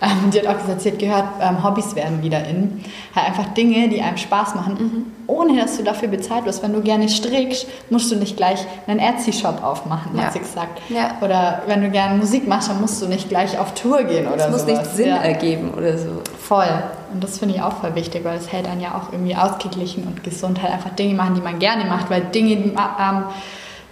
Ähm, 0.00 0.30
die 0.30 0.38
hat 0.38 0.46
auch 0.46 0.60
gesagt, 0.60 0.80
sie 0.80 0.92
hat 0.92 0.98
gehört, 1.00 1.24
ähm, 1.40 1.64
Hobbys 1.64 1.96
werden 1.96 2.22
wieder 2.22 2.44
in. 2.46 2.84
Halt 3.16 3.26
einfach 3.26 3.46
Dinge, 3.54 3.88
die 3.88 4.00
einem 4.00 4.16
Spaß 4.16 4.54
machen, 4.54 5.12
ohne 5.26 5.60
dass 5.60 5.76
du 5.76 5.82
dafür 5.82 6.06
bezahlt 6.08 6.44
wirst. 6.44 6.62
Wenn 6.62 6.72
du 6.72 6.80
gerne 6.82 7.08
strickst, 7.08 7.66
musst 7.90 8.10
du 8.12 8.14
nicht 8.16 8.36
gleich 8.36 8.64
einen 8.86 9.00
Etsy-Shop 9.00 9.62
aufmachen, 9.64 10.16
Ja. 10.16 10.24
hat 10.24 10.34
sie 10.34 10.38
gesagt. 10.38 10.80
Ja. 10.88 11.16
Oder 11.20 11.62
wenn 11.66 11.82
du 11.82 11.90
gerne 11.90 12.16
Musik 12.16 12.46
machst, 12.46 12.68
dann 12.70 12.80
musst 12.80 13.02
du 13.02 13.06
nicht 13.06 13.28
gleich 13.28 13.58
auf 13.58 13.74
Tour 13.74 14.04
gehen 14.04 14.28
oder 14.28 14.44
Es 14.46 14.50
muss 14.52 14.60
sowas. 14.62 14.78
nicht 14.82 14.90
Sinn 14.94 15.08
Ja. 15.08 15.16
ergeben 15.16 15.72
oder 15.76 15.98
so. 15.98 16.22
Voll. 16.38 16.68
Und 17.12 17.24
das 17.24 17.38
finde 17.38 17.56
ich 17.56 17.62
auch 17.62 17.72
voll 17.72 17.94
wichtig, 17.96 18.24
weil 18.24 18.36
es 18.38 18.52
hält 18.52 18.68
einen 18.68 18.80
ja 18.80 18.90
auch 18.94 19.12
irgendwie 19.12 19.34
ausgeglichen 19.34 20.04
und 20.06 20.22
gesund. 20.22 20.62
Halt 20.62 20.74
einfach 20.74 20.90
Dinge 20.90 21.14
machen, 21.14 21.34
die 21.34 21.40
man 21.40 21.58
gerne 21.58 21.86
macht, 21.86 22.08
weil 22.08 22.20
Dinge 22.20 22.54
die 22.56 22.70
ma- 22.70 22.96
ähm, 23.00 23.24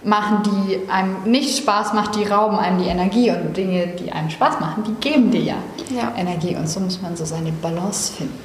machen, 0.03 0.43
die 0.43 0.89
einem 0.89 1.23
nicht 1.23 1.57
Spaß 1.57 1.93
machen, 1.93 2.11
die 2.17 2.23
rauben 2.25 2.57
einem 2.57 2.79
die 2.81 2.87
Energie 2.87 3.31
und 3.31 3.55
Dinge, 3.57 3.87
die 3.87 4.11
einem 4.11 4.29
Spaß 4.29 4.59
machen, 4.59 4.83
die 4.83 4.93
geben 5.09 5.31
dir 5.31 5.41
ja, 5.41 5.55
Ja. 5.89 6.13
Energie. 6.15 6.55
Und 6.55 6.69
so 6.69 6.79
muss 6.79 7.01
man 7.01 7.15
so 7.15 7.25
seine 7.25 7.51
Balance 7.51 8.13
finden. 8.13 8.37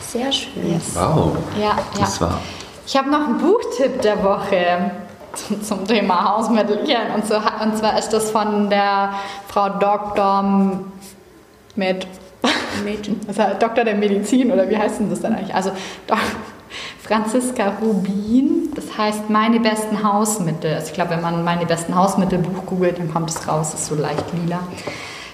Sehr 0.00 0.30
schön. 0.30 0.72
Yes. 0.72 0.94
Wow. 0.94 1.36
Ja, 1.60 1.76
Das 1.98 2.20
ja. 2.20 2.26
war. 2.26 2.40
Ich 2.86 2.96
habe 2.96 3.10
noch 3.10 3.26
einen 3.26 3.38
Buchtipp 3.38 4.00
der 4.02 4.22
Woche 4.22 4.92
zum, 5.34 5.62
zum 5.62 5.86
Thema 5.86 6.36
Hausmittelchen. 6.36 7.10
Und, 7.14 7.26
so, 7.26 7.34
und 7.36 7.76
zwar 7.76 7.98
ist 7.98 8.10
das 8.10 8.30
von 8.30 8.70
der 8.70 9.14
Frau 9.48 9.68
Dr. 9.70 10.78
mit 11.74 12.06
Mädchen. 12.84 13.20
also 13.28 13.42
Doktor 13.58 13.84
der 13.84 13.94
Medizin 13.94 14.52
oder 14.52 14.68
wie 14.68 14.76
heißt 14.76 15.00
denn 15.00 15.10
das 15.10 15.20
dann 15.20 15.34
eigentlich? 15.34 15.54
Also 15.54 15.70
Dok 16.06 16.18
Franziska 17.06 17.74
Rubin, 17.80 18.70
das 18.74 18.98
heißt 18.98 19.30
Meine 19.30 19.60
besten 19.60 20.02
Hausmittel. 20.02 20.74
Also 20.74 20.88
ich 20.88 20.94
glaube, 20.94 21.10
wenn 21.10 21.22
man 21.22 21.44
Meine 21.44 21.64
besten 21.64 21.94
Hausmittel 21.94 22.38
Buch 22.38 22.66
googelt, 22.66 22.98
dann 22.98 23.12
kommt 23.12 23.30
es 23.30 23.46
raus, 23.46 23.74
ist 23.74 23.86
so 23.86 23.94
leicht 23.94 24.24
lila. 24.32 24.60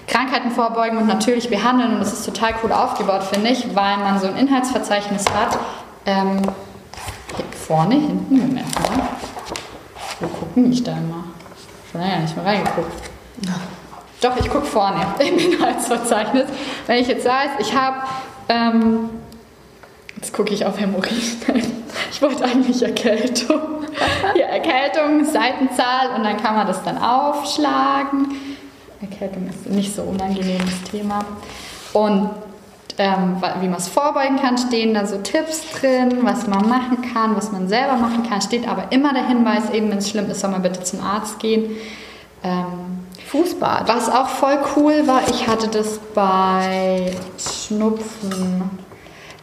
Krankheiten 0.05 0.51
vorbeugen 0.51 0.97
und 0.97 1.07
natürlich 1.07 1.49
behandeln 1.49 1.93
und 1.93 1.99
das 1.99 2.13
ist 2.13 2.25
total 2.25 2.53
cool 2.63 2.71
aufgebaut, 2.71 3.23
finde 3.23 3.49
ich, 3.49 3.75
weil 3.75 3.97
man 3.97 4.19
so 4.19 4.27
ein 4.27 4.37
Inhaltsverzeichnis 4.37 5.25
hat. 5.29 5.57
Ähm, 6.05 6.41
vorne, 7.65 7.95
hinten, 7.95 8.37
Moment 8.37 8.55
mal. 8.55 9.07
Wo 10.19 10.27
gucken 10.27 10.71
ich 10.71 10.83
da 10.83 10.91
immer? 10.91 11.23
Schon 11.91 12.01
lange 12.01 12.21
nicht 12.21 12.35
mehr 12.35 12.45
reingeguckt. 12.45 13.09
Doch, 14.21 14.37
ich 14.37 14.49
gucke 14.49 14.65
vorne 14.65 15.05
im 15.19 15.37
Inhaltsverzeichnis. 15.53 16.45
Wenn 16.85 17.01
ich 17.01 17.07
jetzt 17.07 17.25
weiß, 17.25 17.51
ich 17.59 17.75
habe, 17.75 17.97
ähm, 18.49 19.09
jetzt 20.23 20.31
gucke 20.31 20.53
ich 20.53 20.65
auf 20.65 20.79
Hämorrhoiden. 20.79 21.83
Ich 22.11 22.21
wollte 22.21 22.45
eigentlich 22.45 22.81
Erkältung. 22.81 23.59
Hier, 24.33 24.45
Erkältung, 24.45 25.25
Seitenzahl 25.25 26.15
und 26.15 26.23
dann 26.23 26.37
kann 26.37 26.55
man 26.55 26.65
das 26.65 26.81
dann 26.83 26.97
aufschlagen. 26.97 28.29
Erkältung 29.01 29.49
ist 29.49 29.69
nicht 29.69 29.93
so 29.93 30.03
unangenehmes 30.03 30.83
Thema. 30.89 31.25
Und 31.91 32.29
ähm, 32.97 33.41
wie 33.59 33.67
man 33.67 33.77
es 33.77 33.89
vorbeugen 33.89 34.37
kann, 34.37 34.57
stehen 34.57 34.93
da 34.93 35.05
so 35.05 35.17
Tipps 35.17 35.61
drin, 35.71 36.19
was 36.21 36.47
man 36.47 36.69
machen 36.69 36.99
kann, 37.13 37.35
was 37.35 37.51
man 37.51 37.67
selber 37.67 37.97
machen 37.97 38.23
kann. 38.29 38.41
Steht 38.41 38.67
aber 38.67 38.91
immer 38.91 39.13
der 39.13 39.27
Hinweis, 39.27 39.71
eben 39.71 39.89
wenn 39.89 39.97
es 39.97 40.09
schlimm 40.09 40.29
ist, 40.29 40.39
soll 40.39 40.51
man 40.51 40.61
bitte 40.61 40.83
zum 40.83 41.01
Arzt 41.01 41.39
gehen. 41.39 41.75
Ähm, 42.43 43.03
Fußbad. 43.27 43.87
was 43.87 44.09
auch 44.09 44.27
voll 44.27 44.59
cool 44.75 45.07
war, 45.07 45.21
ich 45.27 45.47
hatte 45.47 45.67
das 45.67 45.99
bei 46.13 47.11
Schnupfen, 47.37 48.69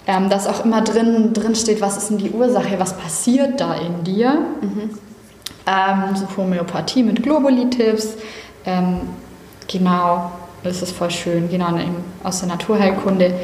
ähm, 0.07 0.29
dass 0.31 0.47
auch 0.47 0.65
immer 0.65 0.83
drin, 0.83 1.33
drin 1.33 1.55
steht, 1.55 1.81
was 1.81 1.97
ist 1.97 2.11
denn 2.11 2.19
die 2.19 2.31
Ursache, 2.31 2.79
was 2.79 2.97
passiert 2.97 3.61
da 3.61 3.75
in 3.75 4.05
dir. 4.05 4.39
Ähm, 5.67 6.17
so 6.17 6.27
Homöopathie 6.37 7.03
mit 7.03 7.23
Globuli-Tipps. 7.23 8.15
Ähm, 8.65 9.01
genau, 9.69 10.33
das 10.63 10.83
ist 10.83 10.93
voll 10.93 11.11
schön. 11.11 11.49
Genau, 11.51 11.71
ne, 11.71 11.85
aus 12.25 12.41
der 12.41 12.49
Naturheilkunde. 12.49 13.35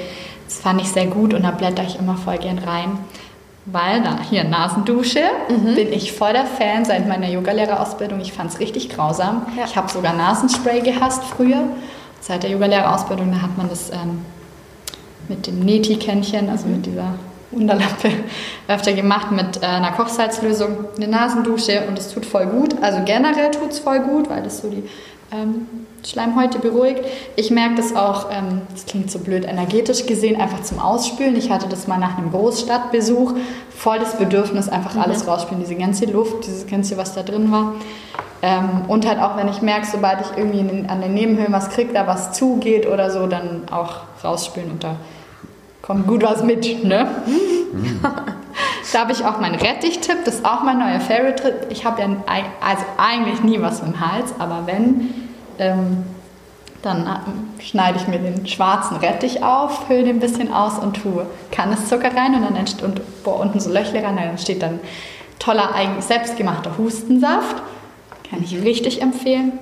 Das 0.47 0.59
fand 0.59 0.81
ich 0.81 0.89
sehr 0.89 1.07
gut 1.07 1.35
und 1.35 1.43
da 1.43 1.51
blätter 1.51 1.85
ich 1.85 1.99
immer 1.99 2.17
voll 2.17 2.39
gern 2.39 2.59
rein. 2.59 2.99
Weil 3.67 4.01
da 4.03 4.19
hier 4.31 4.45
Nasendusche 4.45 5.23
bin 5.75 5.93
ich 5.93 6.13
voll 6.13 6.33
der 6.33 6.47
Fan 6.47 6.85
seit 6.85 7.09
meiner 7.09 7.29
Yogalehrerausbildung. 7.29 8.21
Ich 8.21 8.33
fand 8.33 8.53
es 8.53 8.61
richtig 8.61 8.89
grausam. 8.89 9.47
Ja. 9.57 9.65
Ich 9.65 9.77
habe 9.77 9.91
sogar 9.91 10.15
Nasenspray 10.15 10.81
gehasst 10.83 11.25
früher. 11.25 11.65
Seit 12.21 12.45
der 12.45 12.51
Yogalehrerausbildung, 12.51 13.31
da 13.33 13.43
hat 13.43 13.59
man 13.59 13.69
das 13.69 13.91
ähm, 13.91 14.25
mit 15.29 15.47
dem 15.47 15.61
Neti-Kännchen, 15.61 16.49
also 16.49 16.67
mit 16.67 16.87
dieser 16.87 17.15
Unterlappe, 17.51 18.11
öfter 18.69 18.93
gemacht 18.93 19.31
mit 19.31 19.63
äh, 19.63 19.67
einer 19.67 19.93
Kochsalzlösung, 19.93 20.87
eine 20.97 21.09
Nasendusche 21.09 21.87
und 21.89 21.99
es 21.99 22.13
tut 22.13 22.27
voll 22.27 22.47
gut. 22.47 22.75
Also 22.83 23.01
generell 23.05 23.51
tut 23.51 23.71
es 23.71 23.79
voll 23.79 24.01
gut, 24.01 24.29
weil 24.29 24.43
das 24.43 24.59
so 24.59 24.69
die 24.69 24.83
ähm, 25.33 25.67
Schleimhäute 26.05 26.59
beruhigt. 26.59 27.05
Ich 27.35 27.51
merke 27.51 27.77
das 27.77 27.95
auch, 27.95 28.31
ähm, 28.31 28.63
das 28.73 28.87
klingt 28.87 29.11
so 29.11 29.19
blöd, 29.19 29.45
energetisch 29.45 30.07
gesehen, 30.07 30.41
einfach 30.41 30.63
zum 30.63 30.79
Ausspülen. 30.79 31.37
Ich 31.37 31.51
hatte 31.51 31.69
das 31.69 31.87
mal 31.87 31.99
nach 31.99 32.17
einem 32.17 32.31
Großstadtbesuch, 32.31 33.35
voll 33.71 33.99
das 33.99 34.17
Bedürfnis, 34.19 34.69
einfach 34.69 34.97
alles 34.97 35.27
rausspülen, 35.27 35.63
diese 35.63 35.75
ganze 35.75 36.07
Luft, 36.07 36.47
dieses 36.47 36.67
ganze, 36.67 36.97
was 36.97 37.15
da 37.15 37.23
drin 37.23 37.51
war. 37.51 37.75
Ähm, 38.43 38.83
und 38.89 39.07
halt 39.07 39.21
auch, 39.21 39.37
wenn 39.37 39.49
ich 39.49 39.63
merke, 39.63 39.87
sobald 39.87 40.21
ich 40.21 40.37
irgendwie 40.37 40.63
den, 40.63 40.89
an 40.89 41.01
den 41.01 41.15
Nebenhöhlen 41.15 41.53
was 41.53 41.71
kriege, 41.71 41.93
da 41.93 42.07
was 42.07 42.33
zugeht 42.33 42.87
oder 42.87 43.11
so, 43.11 43.27
dann 43.27 43.63
auch 43.71 44.03
rausspülen 44.23 44.71
und 44.71 44.85
da 44.85 44.97
kommt 45.83 46.07
gut 46.07 46.23
was 46.23 46.43
mit, 46.43 46.85
ne? 46.85 47.09
da 48.93 49.01
habe 49.01 49.13
ich 49.13 49.25
auch 49.25 49.41
meinen 49.41 49.57
Rettich-Tipp, 49.57 50.25
das 50.25 50.37
ist 50.37 50.45
auch 50.45 50.63
mein 50.63 50.79
neuer 50.79 51.01
Favorite-Tipp. 51.01 51.67
Ich 51.71 51.85
habe 51.85 52.01
ja 52.01 52.09
also 52.61 52.85
eigentlich 52.97 53.43
nie 53.43 53.61
was 53.61 53.81
im 53.81 54.01
Hals, 54.01 54.35
aber 54.39 54.63
wenn, 54.67 55.13
ähm, 55.59 56.05
dann 56.83 57.01
ähm, 57.01 57.61
schneide 57.61 57.99
ich 57.99 58.07
mir 58.09 58.19
den 58.19 58.47
schwarzen 58.47 58.97
Rettich 58.99 59.43
auf, 59.43 59.89
hülle 59.89 60.05
den 60.05 60.17
ein 60.17 60.21
bisschen 60.21 60.53
aus 60.53 60.79
und 60.79 61.03
tue 61.03 61.27
Kandiszucker 61.51 62.15
rein 62.17 62.35
und 62.35 62.43
dann 62.43 62.57
entsteht 62.57 62.85
und 62.85 63.01
boah, 63.25 63.41
unten 63.41 63.61
so 63.61 63.71
Löchle 63.71 64.03
rein, 64.03 64.17
dann 64.17 64.29
entsteht 64.29 64.63
dann 64.63 64.81
toller 65.39 65.75
eigen 65.75 66.01
selbstgemachter 66.01 66.79
Hustensaft. 66.79 67.57
Kann 68.31 68.43
ich 68.43 68.63
richtig 68.63 69.03
empfehlen. 69.03 69.53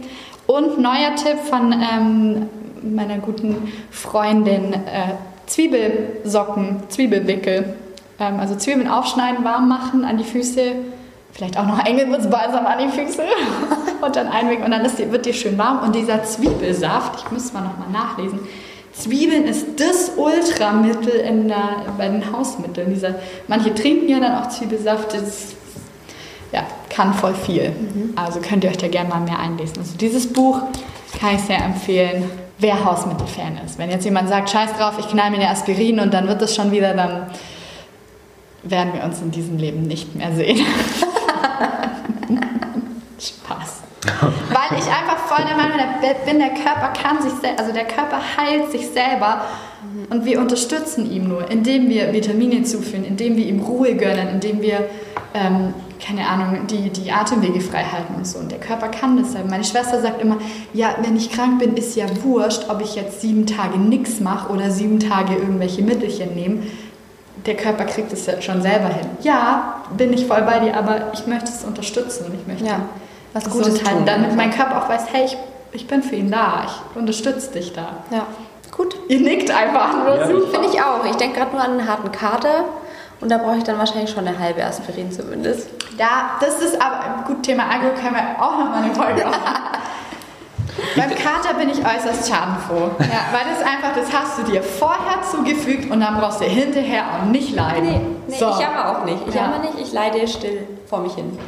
Und 0.46 0.78
neuer 0.78 1.14
Tipp 1.16 1.38
von 1.48 1.72
ähm, 1.72 2.48
meiner 2.82 3.18
guten 3.18 3.72
Freundin 3.90 4.74
äh, 4.74 5.14
Zwiebelsocken, 5.46 6.82
Zwiebelwickel. 6.88 7.74
Ähm, 8.18 8.40
also 8.40 8.56
Zwiebeln 8.56 8.88
aufschneiden, 8.88 9.44
warm 9.44 9.68
machen 9.68 10.04
an 10.04 10.18
die 10.18 10.24
Füße, 10.24 10.72
vielleicht 11.32 11.58
auch 11.58 11.66
noch 11.66 11.84
Engelwurzbalsam 11.84 12.66
an 12.66 12.78
die 12.78 12.88
Füße 12.88 13.22
und 14.00 14.16
dann 14.16 14.28
einwickeln 14.28 14.64
und 14.64 14.70
dann 14.70 14.86
die, 14.96 15.10
wird 15.10 15.26
die 15.26 15.34
schön 15.34 15.58
warm. 15.58 15.80
Und 15.80 15.94
dieser 15.94 16.22
Zwiebelsaft, 16.24 17.24
ich 17.24 17.30
muss 17.32 17.52
mal 17.52 17.62
nochmal 17.62 17.90
nachlesen, 17.92 18.40
Zwiebeln 18.92 19.44
ist 19.46 19.80
das 19.80 20.12
Ultramittel 20.16 21.14
in 21.14 21.48
der, 21.48 21.82
bei 21.98 22.08
den 22.08 22.32
Hausmitteln. 22.32 22.90
Dieser, 22.90 23.16
manche 23.48 23.74
trinken 23.74 24.08
ja 24.08 24.20
dann 24.20 24.36
auch 24.40 24.48
Zwiebelsaft, 24.48 25.14
das 25.14 25.54
ja, 26.52 26.64
kann 26.90 27.12
voll 27.12 27.34
viel. 27.34 27.72
Also 28.14 28.38
könnt 28.38 28.62
ihr 28.62 28.70
euch 28.70 28.76
da 28.76 28.86
gerne 28.86 29.08
mal 29.08 29.20
mehr 29.20 29.40
einlesen. 29.40 29.78
Also 29.78 29.96
dieses 29.96 30.32
Buch 30.32 30.60
kann 31.18 31.34
ich 31.34 31.40
sehr 31.40 31.64
empfehlen, 31.64 32.30
wer 32.58 32.84
Hausmittelfan 32.84 33.58
ist. 33.64 33.78
Wenn 33.78 33.90
jetzt 33.90 34.04
jemand 34.04 34.28
sagt, 34.28 34.50
scheiß 34.50 34.74
drauf, 34.78 34.94
ich 34.98 35.08
knall 35.08 35.30
mir 35.30 35.38
eine 35.38 35.48
Aspirin 35.50 36.00
und 36.00 36.12
dann 36.14 36.28
wird 36.28 36.42
es 36.42 36.54
schon 36.54 36.70
wieder, 36.72 36.94
dann 36.94 37.26
werden 38.62 38.92
wir 38.94 39.04
uns 39.04 39.20
in 39.20 39.30
diesem 39.30 39.58
Leben 39.58 39.82
nicht 39.82 40.14
mehr 40.14 40.32
sehen. 40.32 40.64
Spaß. 43.18 43.82
Weil 44.00 44.78
ich 44.78 44.86
einfach 44.86 45.18
voll 45.26 45.44
der 45.44 45.56
Meinung 45.56 45.78
bin, 46.26 46.38
der 46.38 46.50
Körper 46.50 46.92
kann 46.92 47.22
sich 47.22 47.32
selber, 47.32 47.58
also 47.58 47.72
der 47.72 47.86
Körper 47.86 48.20
heilt 48.36 48.70
sich 48.70 48.88
selber 48.88 49.44
und 50.10 50.24
wir 50.24 50.40
unterstützen 50.40 51.10
ihn 51.10 51.28
nur, 51.28 51.50
indem 51.50 51.88
wir 51.88 52.12
Vitamine 52.12 52.62
zuführen, 52.64 53.04
indem 53.04 53.36
wir 53.36 53.46
ihm 53.46 53.60
Ruhe 53.60 53.94
gönnen, 53.94 54.28
indem 54.28 54.60
wir, 54.60 54.88
ähm, 55.32 55.74
keine 56.04 56.26
Ahnung, 56.28 56.66
die, 56.66 56.90
die 56.90 57.10
Atemwege 57.10 57.60
frei 57.60 57.82
halten 57.84 58.14
und 58.16 58.26
so. 58.26 58.38
Und 58.38 58.50
der 58.52 58.60
Körper 58.60 58.88
kann 58.88 59.16
das 59.16 59.32
selber. 59.32 59.48
Meine 59.50 59.64
Schwester 59.64 60.00
sagt 60.02 60.20
immer, 60.20 60.36
ja, 60.74 60.94
wenn 61.00 61.16
ich 61.16 61.30
krank 61.30 61.58
bin, 61.60 61.76
ist 61.76 61.96
ja 61.96 62.04
wurscht, 62.22 62.66
ob 62.68 62.82
ich 62.82 62.94
jetzt 62.94 63.20
sieben 63.22 63.46
Tage 63.46 63.78
nichts 63.78 64.20
mache 64.20 64.52
oder 64.52 64.70
sieben 64.70 65.00
Tage 65.00 65.34
irgendwelche 65.34 65.82
Mittelchen 65.82 66.34
nehme. 66.34 66.62
Der 67.46 67.56
Körper 67.56 67.84
kriegt 67.84 68.12
es 68.12 68.26
ja 68.26 68.40
schon 68.40 68.60
selber 68.62 68.88
hin. 68.88 69.06
Ja, 69.22 69.82
bin 69.96 70.12
ich 70.12 70.26
voll 70.26 70.42
bei 70.42 70.58
dir, 70.60 70.76
aber 70.76 71.12
ich 71.14 71.26
möchte 71.26 71.50
es 71.50 71.64
unterstützen 71.64 72.26
und 72.26 72.34
ich 72.34 72.46
möchte 72.46 72.64
Ja, 72.64 72.80
was 73.32 73.48
Gutes 73.48 73.82
halten, 73.84 73.98
tun. 73.98 74.06
damit 74.06 74.36
mein 74.36 74.50
Körper 74.50 74.82
auch 74.84 74.88
weiß, 74.88 75.02
hey, 75.12 75.24
ich, 75.26 75.36
ich 75.72 75.86
bin 75.86 76.02
für 76.02 76.16
ihn 76.16 76.30
da, 76.30 76.64
ich 76.66 76.98
unterstütze 76.98 77.50
dich 77.52 77.72
da. 77.72 77.96
Ja, 78.10 78.26
gut. 78.70 78.96
Ihr 79.08 79.20
nickt 79.20 79.50
einfach 79.50 79.94
nur 79.96 80.16
Ja. 80.16 80.26
Finde 80.26 80.68
ich 80.72 80.80
auch. 80.80 81.04
Ich 81.04 81.16
denke 81.16 81.38
gerade 81.38 81.52
nur 81.52 81.62
an 81.62 81.72
einen 81.72 81.88
harten 81.88 82.12
Kater 82.12 82.64
und 83.24 83.30
da 83.30 83.38
brauche 83.38 83.56
ich 83.56 83.64
dann 83.64 83.78
wahrscheinlich 83.78 84.10
schon 84.10 84.28
eine 84.28 84.38
halbe 84.38 84.62
Aspirin 84.62 85.10
zumindest. 85.10 85.66
Ja, 85.98 86.32
das 86.40 86.60
ist 86.60 86.78
aber 86.80 87.24
gut, 87.26 87.42
Thema 87.42 87.64
Agro 87.64 87.94
können 87.98 88.14
wir 88.14 88.36
auch 88.44 88.58
noch 88.58 88.68
mal 88.68 88.82
eine 88.82 88.94
Folge 88.94 89.24
machen. 89.24 89.40
Beim 90.96 91.08
Kater 91.10 91.54
bin 91.58 91.70
ich 91.70 91.78
äußerst 91.78 92.28
schadenfroh. 92.28 92.90
Ja, 92.98 93.32
weil 93.32 93.44
das 93.48 93.62
einfach, 93.66 93.94
das 93.96 94.12
hast 94.12 94.38
du 94.38 94.42
dir 94.52 94.62
vorher 94.62 95.22
zugefügt 95.22 95.90
und 95.90 96.00
dann 96.00 96.18
brauchst 96.18 96.40
du 96.42 96.44
hinterher 96.44 97.04
auch 97.14 97.24
nicht 97.26 97.54
leiden. 97.54 97.88
Nee, 97.88 98.00
nee 98.28 98.36
So. 98.38 98.50
ich 98.50 98.58
jammer 98.58 98.90
auch 98.98 99.04
nicht. 99.06 99.26
Ich 99.26 99.34
Ja. 99.34 99.42
jammer 99.42 99.58
nicht, 99.60 99.78
ich 99.80 99.92
leide 99.94 100.28
still 100.28 100.66
vor 100.86 100.98
mich 101.00 101.14
hin. 101.14 101.38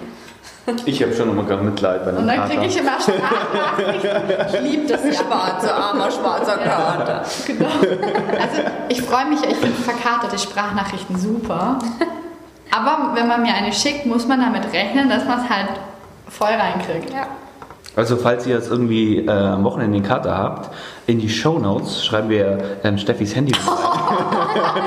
Ich 0.84 1.02
habe 1.02 1.14
schon 1.14 1.30
immer 1.30 1.44
gerade 1.44 1.62
Mitleid 1.62 2.04
bei 2.04 2.10
Und 2.10 2.18
einem 2.18 2.26
dann 2.26 2.36
Kater. 2.36 2.50
kriege 2.50 2.66
ich 2.66 2.76
immer 2.76 2.98
Sprachnachrichten. 3.00 4.54
Ich 4.54 4.60
liebe 4.70 4.86
das 4.88 5.04
ja. 5.04 5.12
Schwarzer, 5.12 5.74
armer, 5.76 6.10
schwarzer 6.10 6.58
Kater. 6.58 7.22
Genau. 7.46 7.66
Also 7.66 8.62
ich 8.88 9.02
freue 9.02 9.26
mich, 9.26 9.40
ich 9.44 9.56
finde 9.56 9.76
verkaterte 9.80 10.38
Sprachnachrichten 10.38 11.16
super. 11.18 11.78
Aber 12.76 13.12
wenn 13.14 13.28
man 13.28 13.42
mir 13.42 13.54
eine 13.54 13.72
schickt, 13.72 14.06
muss 14.06 14.26
man 14.26 14.40
damit 14.40 14.72
rechnen, 14.72 15.08
dass 15.08 15.24
man 15.24 15.44
es 15.44 15.48
halt 15.48 15.68
voll 16.28 16.48
reinkriegt. 16.48 17.10
Ja. 17.10 17.26
Also 17.96 18.16
falls 18.16 18.46
ihr 18.46 18.54
jetzt 18.54 18.70
irgendwie 18.70 19.18
äh, 19.26 19.30
am 19.30 19.64
Wochenende 19.64 19.98
den 19.98 20.06
Kater 20.06 20.36
habt, 20.36 20.70
in 21.06 21.18
die 21.18 21.28
Shownotes 21.30 22.04
schreiben 22.04 22.28
wir 22.28 22.58
ähm, 22.84 22.98
Steffis 22.98 23.34
Handy 23.34 23.52
rein. 23.66 24.84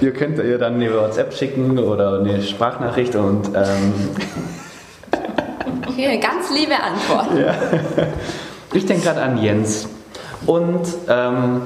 ihr 0.00 0.12
könnt 0.12 0.38
ihr 0.38 0.58
dann 0.58 0.74
eine 0.74 0.92
WhatsApp 0.94 1.32
schicken 1.32 1.78
oder 1.78 2.20
eine 2.20 2.42
Sprachnachricht 2.42 3.14
und 3.16 3.48
ähm, 3.54 3.94
eine 5.98 6.18
ganz 6.20 6.50
liebe 6.50 6.74
Antwort. 6.74 7.28
ich 8.74 8.84
denke 8.84 9.04
gerade 9.04 9.22
an 9.22 9.38
Jens. 9.38 9.88
Und 10.44 10.82
ähm, 11.08 11.62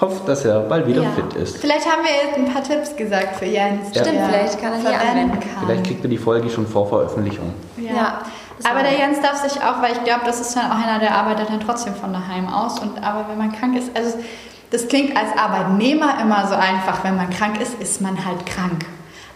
hoffe, 0.00 0.20
dass 0.26 0.44
er 0.46 0.60
bald 0.60 0.86
wieder 0.86 1.02
Ja. 1.02 1.10
fit 1.10 1.34
ist. 1.40 1.58
Vielleicht 1.58 1.84
haben 1.86 2.02
wir 2.02 2.10
jetzt 2.28 2.38
ein 2.38 2.52
paar 2.52 2.62
Tipps 2.62 2.96
gesagt 2.96 3.36
für 3.36 3.44
Jens. 3.44 3.94
Ja. 3.94 4.02
Stimmt, 4.02 4.18
er 4.18 4.28
vielleicht 4.28 4.60
kann 4.60 4.72
er 4.72 4.78
die 4.80 4.86
anwenden. 4.86 5.38
kann. 5.40 5.66
Vielleicht 5.66 5.84
kriegt 5.84 6.02
er 6.04 6.08
die 6.08 6.16
Folge 6.18 6.48
schon 6.48 6.66
vor 6.66 6.88
Veröffentlichung. 6.88 7.52
Ja. 7.76 8.20
Das 8.58 8.70
aber 8.70 8.82
der 8.82 8.96
Jens 8.96 9.20
darf 9.20 9.42
sich 9.42 9.62
auch, 9.62 9.82
weil 9.82 9.92
ich 9.92 10.04
glaube, 10.04 10.22
das 10.24 10.40
ist 10.40 10.56
dann 10.56 10.70
auch 10.70 10.76
einer, 10.76 10.98
der 10.98 11.14
arbeitet 11.14 11.50
dann 11.50 11.60
trotzdem 11.60 11.94
von 11.94 12.12
daheim 12.12 12.48
aus. 12.48 12.78
Und 12.78 13.02
aber 13.02 13.28
wenn 13.28 13.38
man 13.38 13.52
krank 13.52 13.76
ist, 13.76 13.94
also 13.96 14.18
das 14.70 14.88
klingt 14.88 15.16
als 15.16 15.36
Arbeitnehmer 15.36 16.20
immer 16.20 16.46
so 16.46 16.54
einfach, 16.54 17.04
wenn 17.04 17.16
man 17.16 17.30
krank 17.30 17.60
ist, 17.60 17.74
ist 17.80 18.00
man 18.00 18.24
halt 18.24 18.46
krank. 18.46 18.84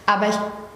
Aber 0.05 0.27
ich, 0.27 0.35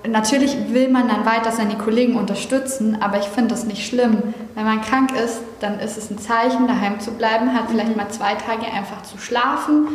natürlich 0.09 0.55
will 0.69 0.89
man 0.89 1.07
dann 1.07 1.25
weiter 1.25 1.51
seine 1.51 1.75
Kollegen 1.77 2.15
unterstützen, 2.15 3.01
aber 3.01 3.19
ich 3.19 3.25
finde 3.25 3.49
das 3.49 3.65
nicht 3.65 3.85
schlimm. 3.85 4.33
Wenn 4.53 4.65
man 4.65 4.81
krank 4.81 5.11
ist, 5.11 5.41
dann 5.59 5.79
ist 5.79 5.97
es 5.97 6.09
ein 6.09 6.19
Zeichen, 6.19 6.67
daheim 6.67 6.99
zu 6.99 7.11
bleiben, 7.11 7.53
hat 7.53 7.63
vielleicht 7.69 7.95
mal 7.97 8.09
zwei 8.09 8.35
Tage 8.35 8.65
einfach 8.71 9.01
zu 9.03 9.17
schlafen. 9.17 9.87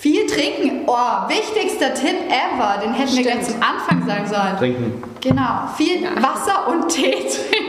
Viel 0.00 0.26
trinken, 0.26 0.82
oh, 0.86 1.28
wichtigster 1.28 1.94
Tipp 1.94 2.16
ever, 2.28 2.80
den 2.82 2.92
hätten 2.92 3.16
wir 3.16 3.22
Stimmt. 3.22 3.26
gleich 3.26 3.42
zum 3.44 3.62
Anfang 3.62 4.06
sagen 4.06 4.26
sollen. 4.26 4.56
Trinken. 4.58 5.02
Genau, 5.20 5.68
viel 5.76 6.04
Wasser 6.22 6.68
und 6.68 6.88
Tee 6.88 7.12
trinken. 7.12 7.65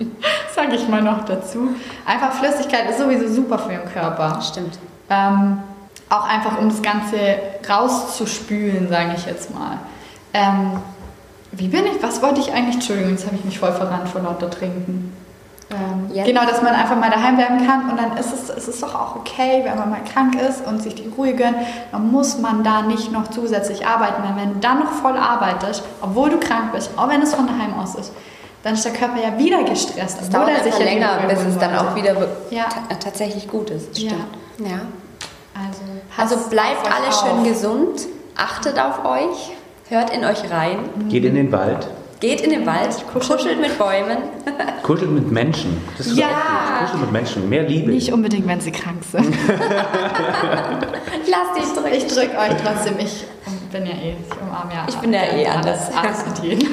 Sag 0.54 0.72
ich 0.72 0.88
mal 0.88 1.02
noch 1.02 1.24
dazu. 1.24 1.68
Einfach 2.06 2.32
Flüssigkeit 2.32 2.88
ist 2.90 2.98
sowieso 2.98 3.28
super 3.28 3.58
für 3.58 3.70
den 3.70 3.84
Körper. 3.84 4.40
Stimmt. 4.40 4.78
Ähm, 5.08 5.58
auch 6.08 6.28
einfach, 6.28 6.58
um 6.58 6.68
das 6.68 6.82
Ganze 6.82 7.16
rauszuspülen, 7.68 8.88
sage 8.88 9.12
ich 9.16 9.26
jetzt 9.26 9.54
mal. 9.54 9.78
Ähm, 10.34 10.80
wie 11.52 11.68
bin 11.68 11.86
ich? 11.86 12.02
Was 12.02 12.22
wollte 12.22 12.40
ich 12.40 12.52
eigentlich? 12.52 12.76
Entschuldigung, 12.76 13.12
jetzt 13.12 13.26
habe 13.26 13.36
ich 13.36 13.44
mich 13.44 13.58
voll 13.58 13.72
verrannt 13.72 14.08
vor 14.08 14.22
lauter 14.22 14.50
Trinken. 14.50 15.12
Ähm? 15.70 16.24
Genau, 16.24 16.44
dass 16.44 16.62
man 16.62 16.74
einfach 16.74 16.96
mal 16.96 17.10
daheim 17.10 17.36
bleiben 17.36 17.64
kann 17.66 17.90
und 17.90 17.96
dann 17.96 18.16
ist 18.16 18.32
es, 18.32 18.50
ist 18.50 18.68
es 18.68 18.80
doch 18.80 18.94
auch 18.94 19.16
okay, 19.16 19.62
wenn 19.64 19.78
man 19.78 19.90
mal 19.90 20.02
krank 20.02 20.34
ist 20.34 20.66
und 20.66 20.82
sich 20.82 20.96
die 20.96 21.08
Ruhe 21.08 21.34
gönnt. 21.34 21.56
Dann 21.92 22.10
muss 22.10 22.38
man 22.38 22.64
da 22.64 22.82
nicht 22.82 23.12
noch 23.12 23.28
zusätzlich 23.28 23.86
arbeiten, 23.86 24.22
weil 24.22 24.36
wenn 24.36 24.54
du 24.54 24.60
dann 24.60 24.80
noch 24.80 24.90
voll 24.90 25.16
arbeitest, 25.16 25.84
obwohl 26.00 26.30
du 26.30 26.38
krank 26.38 26.72
bist, 26.72 26.90
auch 26.96 27.08
wenn 27.08 27.22
es 27.22 27.34
von 27.34 27.46
daheim 27.46 27.74
aus 27.78 27.94
ist, 27.94 28.12
dann 28.62 28.74
ist 28.74 28.84
der 28.84 28.92
Körper 28.92 29.16
ja 29.22 29.38
wieder 29.38 29.62
gestresst. 29.64 30.18
Es 30.20 30.28
dauert 30.30 30.50
er 30.50 30.62
sich 30.64 30.78
ja 30.78 30.84
länger, 30.84 31.18
bis 31.28 31.40
es 31.44 31.58
dann 31.58 31.74
auch 31.76 31.94
wieder 31.94 32.14
Ja. 32.50 32.64
ta- 32.64 32.94
tatsächlich 33.02 33.48
gut 33.48 33.70
ist. 33.70 33.98
Ja. 33.98 34.10
Stimmt. 34.10 34.70
Ja. 34.70 34.80
Also, 35.54 36.34
Also 36.36 36.48
bleibt 36.50 36.86
alle 36.86 37.08
auf. 37.08 37.20
schön 37.26 37.44
gesund, 37.44 38.00
achtet 38.36 38.78
auf 38.78 39.04
euch, 39.04 39.52
hört 39.88 40.10
in 40.14 40.24
euch 40.24 40.50
rein, 40.50 40.78
Geht 41.08 41.24
in 41.24 41.34
den 41.34 41.50
Wald. 41.52 41.88
geht 42.20 42.40
in 42.42 42.50
den 42.50 42.66
Wald, 42.66 42.94
kuschelt 43.12 43.60
mit 43.60 43.76
Bäumen. 43.78 44.18
Kuschelt 44.82 45.10
mit 45.10 45.30
Menschen. 45.30 45.80
Das 45.96 46.06
ist 46.08 46.16
Ja. 46.18 46.26
auch 46.26 46.30
gut. 46.30 46.80
Kuschelt 46.86 47.00
mit 47.02 47.12
Menschen. 47.12 47.48
Mehr 47.48 47.62
Liebe. 47.62 47.90
Nicht 47.92 48.12
unbedingt, 48.12 48.46
wenn 48.46 48.60
sie 48.60 48.72
krank 48.72 49.02
sind. 49.10 49.34
Lasst 51.26 51.56
dich 51.56 51.72
drücken. 51.74 51.94
Ich 51.94 52.06
drücke 52.06 52.36
euch 52.38 52.56
trotzdem. 52.64 52.94
Ich 52.98 53.24
bin 53.72 53.86
ja 53.86 53.92
eh, 53.92 54.16
ich 54.28 54.40
umarme 54.42 54.72
ja. 54.74 54.86
Ich 54.88 54.96
bin 54.96 55.12
ja 55.12 55.20
eh 55.22 55.46
alles. 55.46 55.56
anders. 55.56 55.80
Alles 55.96 56.26
mit 56.26 56.38
jedem. 56.44 56.68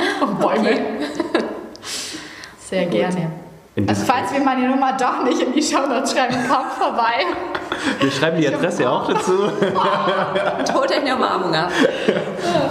Und 0.20 0.40
Bäume. 0.40 0.70
Okay. 0.70 0.80
Sehr 2.68 2.86
gerne. 2.86 3.30
Also 3.88 4.04
falls 4.06 4.32
wir 4.32 4.40
meine 4.40 4.68
Nummer 4.68 4.92
doch 4.96 5.24
nicht 5.24 5.42
in 5.42 5.52
die 5.52 5.62
Shownotes 5.62 6.12
schreiben, 6.12 6.36
kommt 6.48 6.72
vorbei. 6.74 7.24
Wir 8.00 8.10
schreiben 8.10 8.40
die 8.40 8.46
Adresse 8.46 8.88
auch 8.88 9.08
dazu. 9.08 9.32
Tod 10.72 10.90
in 10.92 11.04
der 11.04 11.16
Umarmung 11.16 11.54
ab. 11.54 11.70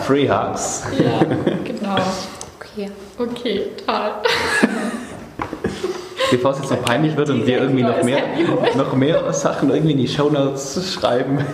Free 0.05 0.30
Hugs. 0.30 0.84
Ja, 0.97 1.19
genau. 1.63 1.95
Okay. 2.59 2.89
Okay, 3.17 3.67
toll. 3.86 4.11
Bevor 6.32 6.51
es 6.51 6.59
jetzt 6.59 6.71
noch 6.71 6.82
peinlich 6.84 7.15
wird 7.17 7.30
und 7.30 7.45
wir 7.45 7.59
irgendwie 7.59 7.84
noch 7.84 8.01
mehr, 8.03 8.24
noch 8.76 8.93
mehr 8.93 9.34
Sachen 9.34 9.69
irgendwie 9.69 9.91
in 9.91 9.99
die 9.99 10.07
Shownotes 10.07 10.93
schreiben. 10.93 11.45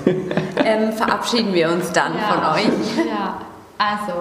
Ähm, 0.64 0.94
verabschieden 0.94 1.54
wir 1.54 1.70
uns 1.70 1.92
dann 1.92 2.14
von 2.14 2.40
euch. 2.54 3.08
Ja, 3.10 3.42
also 3.80 4.14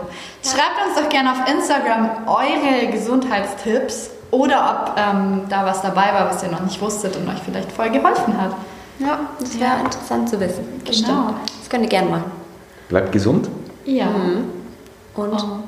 schreibt 0.42 0.78
uns 0.86 0.96
doch 1.00 1.08
gerne 1.10 1.32
auf 1.32 1.38
Instagram 1.52 2.10
eure 2.26 2.86
Gesundheitstipps 2.90 4.10
oder 4.30 4.86
ob 4.86 4.98
ähm, 4.98 5.42
da 5.50 5.66
was 5.66 5.82
dabei 5.82 6.12
war, 6.14 6.30
was 6.30 6.42
ihr 6.42 6.50
noch 6.50 6.60
nicht 6.62 6.80
wusstet 6.80 7.16
und 7.16 7.28
euch 7.28 7.40
vielleicht 7.44 7.70
voll 7.72 7.90
geholfen 7.90 8.40
hat. 8.40 8.52
Ja, 8.98 9.20
das 9.38 9.58
wäre 9.60 9.70
Ja. 9.70 9.80
interessant 9.80 10.28
zu 10.30 10.40
wissen. 10.40 10.82
Genau. 10.84 11.34
Das 11.60 11.68
könnt 11.68 11.82
ihr 11.84 11.88
gerne 11.90 12.08
machen. 12.10 12.30
Bleibt 12.88 13.12
gesund. 13.12 13.48
Ja. 13.84 14.06
Und 14.06 15.32
Oh. 15.32 15.58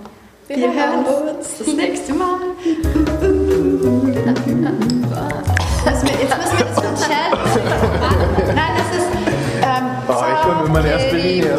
Wir, 0.49 0.57
hören 0.73 1.05
uns 1.37 1.59
das 1.59 1.67
nächste 1.75 2.13
Mal. 2.15 2.39
Jetzt 5.87 6.03
müssen 6.03 6.19
wir 6.19 6.29
das 6.29 6.51
von 6.75 6.97
Shell. 6.97 7.31
Nein, 8.55 8.73
das 8.77 8.99
ist. 8.99 9.09
Ähm, 9.63 9.87
Oh, 10.09 10.13
ich 10.13 10.43
komm 10.43 10.67
immer 10.67 10.81
in 10.81 10.87
erster 10.87 11.17
Linie 11.17 11.57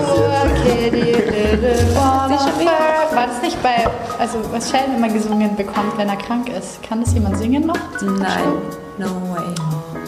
War 1.95 3.27
das 3.27 3.41
nicht 3.41 3.61
bei, 3.63 3.87
also 4.19 4.39
was 4.51 4.69
Sheldon 4.69 4.95
immer 4.97 5.09
gesungen 5.09 5.55
bekommt, 5.55 5.97
wenn 5.97 6.09
er 6.09 6.17
krank 6.17 6.49
ist? 6.49 6.83
Kann 6.83 7.01
das 7.01 7.13
jemand 7.13 7.37
singen 7.37 7.65
noch? 7.65 7.77
nein, 8.01 8.61
no 8.97 9.07
way. 9.33 10.00